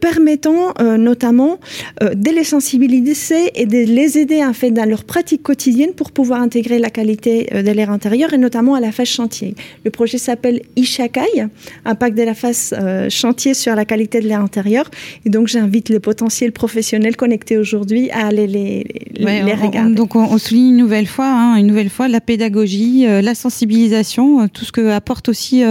permettant 0.00 0.74
notamment 0.96 1.58
de 2.00 2.30
les 2.30 2.44
sensibiliser 2.44 3.50
et 3.54 3.66
de 3.66 3.78
les 3.78 4.18
aider 4.18 4.42
en 4.44 4.52
fait 4.52 4.70
dans 4.70 4.88
leur 4.88 5.04
pratique 5.04 5.42
quotidienne 5.42 5.92
pour 5.92 6.10
pouvoir 6.12 6.40
intégrer 6.40 6.78
la 6.78 6.90
qualité 6.90 7.48
de 7.52 7.70
l'air 7.70 7.90
intérieur 7.90 8.32
et 8.32 8.38
notamment 8.38 8.74
à 8.74 8.80
la 8.80 8.92
phase 8.92 9.08
chantier. 9.08 9.54
Le 9.84 9.90
projet 9.90 10.18
s'appelle 10.18 10.62
Ishakai, 10.76 11.46
impact 11.84 12.16
de 12.16 12.22
la 12.22 12.34
phase 12.34 12.74
chantier 13.10 13.54
sur 13.54 13.74
la 13.74 13.84
qualité 13.84 14.20
de 14.20 14.28
l'air 14.28 14.40
intérieur. 14.40 14.90
Et 15.26 15.30
donc 15.30 15.48
j'invite 15.48 15.88
les 15.90 16.00
potentiels 16.00 16.52
professionnels 16.52 17.16
connectés 17.16 17.58
aujourd'hui 17.58 18.10
à 18.10 18.26
aller 18.28 18.46
les, 18.46 18.86
les, 19.12 19.54
regarder. 19.54 19.94
donc 19.94 20.16
on, 20.16 20.38
souligne 20.38 20.70
une 20.70 20.76
nouvelle 20.76 21.06
fois, 21.06 21.28
hein, 21.28 21.56
une 21.56 21.66
nouvelle 21.66 21.90
fois 21.90 22.08
la 22.08 22.20
pédagogie, 22.20 23.06
la 23.06 23.34
sensibilisation, 23.34 24.48
tout 24.48 24.64
ce 24.64 24.72
que 24.72 24.88
apporte 24.88 25.28
aussi 25.28 25.62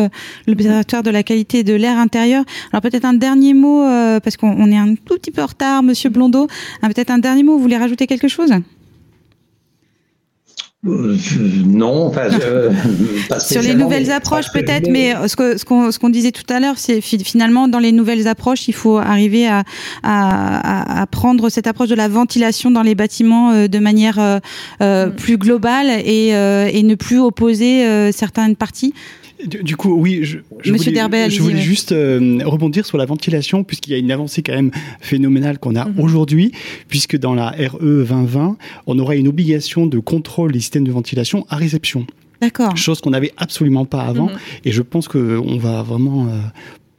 l'Observatoire 0.46 1.04
de 1.04 1.10
la 1.10 1.24
qualité 1.24 1.64
de 1.64 1.74
l'air 1.74 1.87
intérieur. 1.96 2.44
Alors 2.72 2.82
peut-être 2.82 3.06
un 3.06 3.14
dernier 3.14 3.54
mot, 3.54 3.84
parce 4.24 4.38
qu'on 4.38 4.72
est 4.72 4.78
un 4.78 4.96
tout 4.96 5.16
petit 5.16 5.32
peu 5.32 5.42
en 5.42 5.48
retard, 5.48 5.84
Monsieur 5.84 6.10
Blondeau. 6.10 6.48
Hein, 6.82 6.88
peut-être 6.90 7.12
un 7.12 7.20
dernier 7.20 7.44
mot, 7.44 7.56
vous 7.56 7.62
voulez 7.62 7.78
rajouter 7.78 8.08
quelque 8.08 8.28
chose? 8.28 8.52
Euh, 10.86 11.18
non, 11.66 12.12
pas, 12.12 12.30
sur 13.40 13.62
les 13.64 13.74
nouvelles 13.74 14.12
approches 14.12 14.52
peut-être, 14.54 14.88
mais 14.90 15.14
ce 15.28 15.36
qu'on 15.66 15.92
ce 15.92 16.00
qu'on 16.00 16.10
disait 16.10 16.32
tout 16.32 16.46
à 16.54 16.60
l'heure, 16.60 16.76
c'est 16.78 17.02
finalement 17.02 17.68
dans 17.68 17.80
les 17.80 17.92
nouvelles 17.92 18.28
approches, 18.28 18.68
il 18.68 18.74
faut 18.74 18.98
arriver 18.98 19.48
à, 19.48 19.64
à, 20.04 21.02
à, 21.02 21.06
prendre 21.08 21.50
cette 21.50 21.66
approche 21.66 21.90
de 21.90 21.96
la 21.96 22.08
ventilation 22.08 22.70
dans 22.70 22.84
les 22.84 22.94
bâtiments 22.94 23.52
euh, 23.52 23.68
de 23.68 23.80
manière 23.80 24.20
euh, 24.20 25.08
mm. 25.08 25.16
plus 25.16 25.38
globale 25.38 25.88
et, 25.90 26.28
et 26.30 26.84
ne 26.84 26.96
plus 26.96 27.20
opposer 27.20 28.12
certaines 28.12 28.56
parties. 28.56 28.94
Du, 29.46 29.76
coup, 29.76 29.94
oui, 29.94 30.22
je, 30.24 30.40
je 30.64 30.72
Monsieur 30.72 30.92
voulais, 30.92 31.30
je 31.30 31.42
voulais 31.42 31.62
juste 31.62 31.92
euh, 31.92 32.40
rebondir 32.44 32.86
sur 32.86 32.98
la 32.98 33.06
ventilation, 33.06 33.64
puisqu'il 33.64 33.92
y 33.92 33.94
a 33.94 34.00
une 34.00 34.12
avancée 34.12 34.42
quand 34.42 34.54
même 34.54 34.72
phénoménale 35.00 35.60
qu'on 35.60 35.76
a 35.76 35.86
mhm. 35.86 36.00
aujourd'hui, 36.00 36.52
puisque 36.88 37.18
dans 37.18 37.36
la 37.36 37.52
RE 37.52 37.78
2020, 37.80 38.58
on 38.88 39.00
aura 39.00 39.16
une 39.16 39.28
obligation 39.28 39.86
de 39.86 40.00
contrôle 40.00 40.54
des 40.54 40.60
systèmes 40.60 40.86
de 40.86 40.92
ventilation 40.92 41.46
à 41.50 41.56
réception. 41.56 42.08
D'accord. 42.42 42.76
Chose 42.78 43.00
qu'on 43.00 43.12
n'avait 43.12 43.34
absolument 43.38 43.86
pas 43.86 44.02
avant. 44.02 44.28
Mhm. 44.28 44.38
Et 44.66 44.72
je 44.72 44.82
pense 44.82 45.08
qu'on 45.08 45.58
va 45.58 45.84
vraiment 45.84 46.28
euh, 46.28 46.40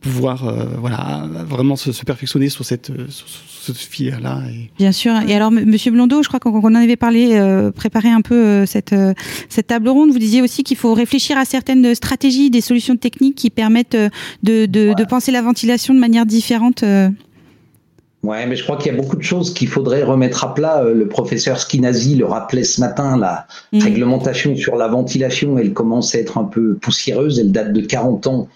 pouvoir 0.01 0.46
euh, 0.46 0.64
voilà 0.78 1.24
vraiment 1.46 1.76
se, 1.76 1.90
perfectionner 2.05 2.49
sur 2.49 2.64
cette 2.64 2.92
sur, 3.09 3.26
ce 3.28 3.72
filière-là. 3.72 4.42
Bien 4.78 4.92
sûr. 4.92 5.12
Et 5.28 5.34
alors, 5.34 5.51
Monsieur 5.51 5.90
Blondeau, 5.90 6.22
je 6.22 6.28
crois 6.28 6.40
qu'on 6.40 6.59
en 6.62 6.74
avait 6.74 6.96
parlé, 6.96 7.32
euh, 7.32 7.70
préparé 7.70 8.09
un 8.09 8.22
peu 8.22 8.34
euh, 8.34 8.66
cette 8.66 8.94
cette 9.49 9.66
table 9.66 9.88
ronde. 9.88 10.11
Vous 10.11 10.18
disiez 10.18 10.40
aussi 10.40 10.62
qu'il 10.62 10.76
faut 10.76 10.94
réfléchir 10.94 11.36
à 11.36 11.44
certaines 11.44 11.94
stratégies, 11.94 12.51
des 12.51 12.61
solutions 12.61 12.96
techniques 12.96 13.34
qui 13.34 13.51
permettent 13.51 13.96
de 14.42 14.66
de, 14.66 14.94
de 14.94 15.05
penser 15.05 15.32
la 15.32 15.42
ventilation 15.42 15.94
de 15.94 15.99
manière 15.99 16.26
différente. 16.26 16.84
Ouais, 18.24 18.46
mais 18.46 18.57
je 18.57 18.64
crois 18.64 18.76
qu'il 18.76 18.90
y 18.92 18.94
a 18.94 18.99
beaucoup 18.99 19.16
de 19.16 19.22
choses 19.22 19.55
qu'il 19.55 19.68
faudrait 19.68 20.03
remettre 20.03 20.44
à 20.44 20.53
plat. 20.53 20.82
Le 20.82 21.07
professeur 21.07 21.61
Skinazi 21.61 22.16
le 22.16 22.26
rappelait 22.26 22.64
ce 22.64 22.80
matin, 22.80 23.16
la 23.16 23.46
mm. 23.72 23.80
réglementation 23.80 24.57
sur 24.57 24.76
la 24.76 24.88
ventilation, 24.88 25.57
elle 25.57 25.72
commence 25.72 26.14
à 26.14 26.18
être 26.18 26.36
un 26.36 26.44
peu 26.44 26.74
poussiéreuse, 26.74 27.38
elle 27.38 27.53
date 27.53 27.72
de 27.72 27.80
40 27.80 28.26
ans 28.26 28.49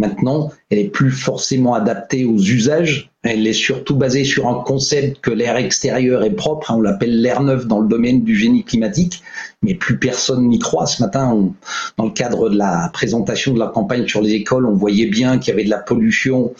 Maintenant, 0.00 0.50
elle 0.70 0.78
est 0.78 0.88
plus 0.88 1.10
forcément 1.10 1.74
adaptée 1.74 2.24
aux 2.24 2.38
usages. 2.38 3.10
Elle 3.22 3.46
est 3.46 3.52
surtout 3.52 3.96
basée 3.96 4.24
sur 4.24 4.48
un 4.48 4.64
concept 4.64 5.20
que 5.20 5.30
l'air 5.30 5.58
extérieur 5.58 6.22
est 6.22 6.30
propre. 6.34 6.70
Hein, 6.70 6.76
on 6.78 6.80
l'appelle 6.80 7.20
l'air 7.20 7.42
neuf 7.42 7.66
dans 7.66 7.80
le 7.80 7.86
domaine 7.86 8.24
du 8.24 8.34
génie 8.34 8.64
climatique, 8.64 9.22
mais 9.62 9.74
plus 9.74 9.98
personne 9.98 10.48
n'y 10.48 10.58
croit. 10.58 10.86
Ce 10.86 11.02
matin, 11.02 11.52
dans 11.98 12.04
le 12.06 12.12
cadre 12.12 12.48
de 12.48 12.56
la 12.56 12.88
présentation 12.94 13.52
de 13.52 13.58
la 13.58 13.66
campagne 13.66 14.08
sur 14.08 14.22
les 14.22 14.32
écoles, 14.32 14.64
on 14.64 14.74
voyait 14.74 15.04
bien 15.04 15.38
qu'il 15.38 15.50
y 15.50 15.52
avait 15.52 15.64
de 15.64 15.70
la 15.70 15.80
pollution 15.80 16.54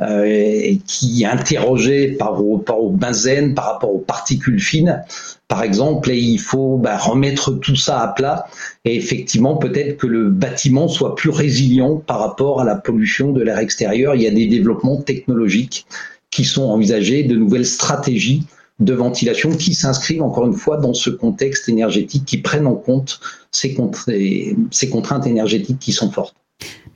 euh, 0.00 0.74
qui 0.86 1.24
interrogeait 1.24 2.08
par, 2.18 2.42
par 2.64 2.80
au 2.80 2.90
benzène, 2.90 3.54
par 3.54 3.64
rapport 3.64 3.94
aux 3.94 4.00
particules 4.00 4.60
fines 4.60 5.02
par 5.48 5.62
exemple, 5.62 6.10
et 6.10 6.18
il 6.18 6.38
faut 6.38 6.76
bah, 6.76 6.96
remettre 6.96 7.52
tout 7.52 7.76
ça 7.76 8.00
à 8.00 8.08
plat 8.08 8.46
et 8.84 8.96
effectivement 8.96 9.56
peut-être 9.56 9.96
que 9.96 10.06
le 10.08 10.28
bâtiment 10.28 10.88
soit 10.88 11.14
plus 11.14 11.30
résilient 11.30 11.96
par 11.96 12.18
rapport 12.18 12.60
à 12.60 12.64
la 12.64 12.74
pollution 12.74 13.30
de 13.30 13.42
l'air 13.42 13.58
extérieur. 13.58 14.16
Il 14.16 14.22
y 14.22 14.26
a 14.26 14.32
des 14.32 14.46
développements 14.46 15.00
technologiques 15.00 15.86
qui 16.30 16.44
sont 16.44 16.64
envisagés, 16.64 17.22
de 17.22 17.36
nouvelles 17.36 17.66
stratégies 17.66 18.46
de 18.78 18.92
ventilation 18.92 19.56
qui 19.56 19.74
s'inscrivent 19.74 20.22
encore 20.22 20.46
une 20.46 20.52
fois 20.52 20.76
dans 20.76 20.92
ce 20.92 21.10
contexte 21.10 21.68
énergétique, 21.68 22.24
qui 22.26 22.38
prennent 22.38 22.66
en 22.66 22.74
compte 22.74 23.20
ces, 23.50 23.74
contraintes 23.74 25.26
énergétiques 25.26 25.78
qui 25.78 25.92
sont 25.92 26.10
fortes. 26.10 26.36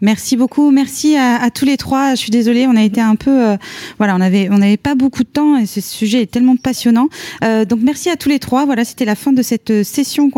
Merci 0.03 0.36
beaucoup, 0.36 0.70
merci 0.70 1.16
à, 1.16 1.51
tous 1.51 1.66
les 1.66 1.76
trois. 1.76 2.14
Je 2.14 2.20
suis 2.20 2.30
désolée, 2.30 2.66
on 2.66 2.74
a 2.74 2.82
été 2.82 3.03
un 3.03 3.16
peu, 3.16 3.51
euh, 3.51 3.57
voilà, 3.98 4.16
on 4.16 4.20
avait, 4.20 4.48
on 4.51 4.59
n'avait 4.59 4.78
pas 4.78 4.94
beaucoup 4.94 5.24
de 5.24 5.28
temps 5.28 5.59
et 5.59 5.66
ce 5.66 5.82
sujet 5.82 6.22
est 6.22 6.30
tellement 6.30 6.57
passionnant. 6.57 7.09
Euh, 7.44 7.66
donc 7.66 7.80
merci 7.82 8.09
à 8.09 8.16
tous 8.16 8.30
les 8.30 8.38
trois. 8.38 8.64
Voilà, 8.64 8.84
c'était 8.84 9.05
la 9.05 9.14
fin 9.14 9.32
de 9.32 9.42
cette 9.42 9.82
session 9.82 10.30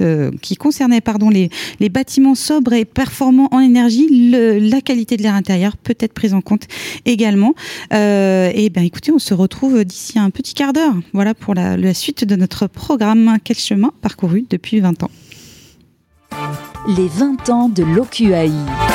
euh, 0.00 0.30
qui 0.40 0.56
concernait, 0.56 1.00
pardon, 1.00 1.28
les, 1.28 1.50
bâtiments 1.88 2.36
sobres 2.36 2.72
et 2.72 2.84
performants 2.84 3.48
en 3.50 3.60
énergie, 3.60 4.30
la 4.30 4.80
qualité 4.80 5.16
de 5.16 5.22
l'air 5.22 5.34
intérieur 5.34 5.76
peut 5.76 5.96
être 5.98 6.14
prise 6.14 6.32
en 6.32 6.40
compte 6.40 6.68
également. 7.04 7.54
et 7.90 8.70
ben, 8.72 8.84
écoutez, 8.84 9.12
on 9.12 9.18
se 9.18 9.34
retrouve 9.34 9.84
d'ici 9.84 10.18
un 10.18 10.30
petit 10.30 10.54
quart 10.54 10.72
d'heure. 10.72 10.94
Voilà 11.12 11.34
pour 11.34 11.54
la, 11.54 11.76
la 11.76 11.94
suite 11.94 12.24
de 12.24 12.36
notre 12.36 12.66
programme. 12.68 13.38
Quel 13.44 13.58
chemin 13.58 13.92
parcouru 14.00 14.46
depuis 14.48 14.80
20 14.80 15.02
ans? 15.02 15.10
Les 16.86 17.08
20 17.08 17.48
ans 17.50 17.68
de 17.68 17.84
l'OQAI. 17.84 18.91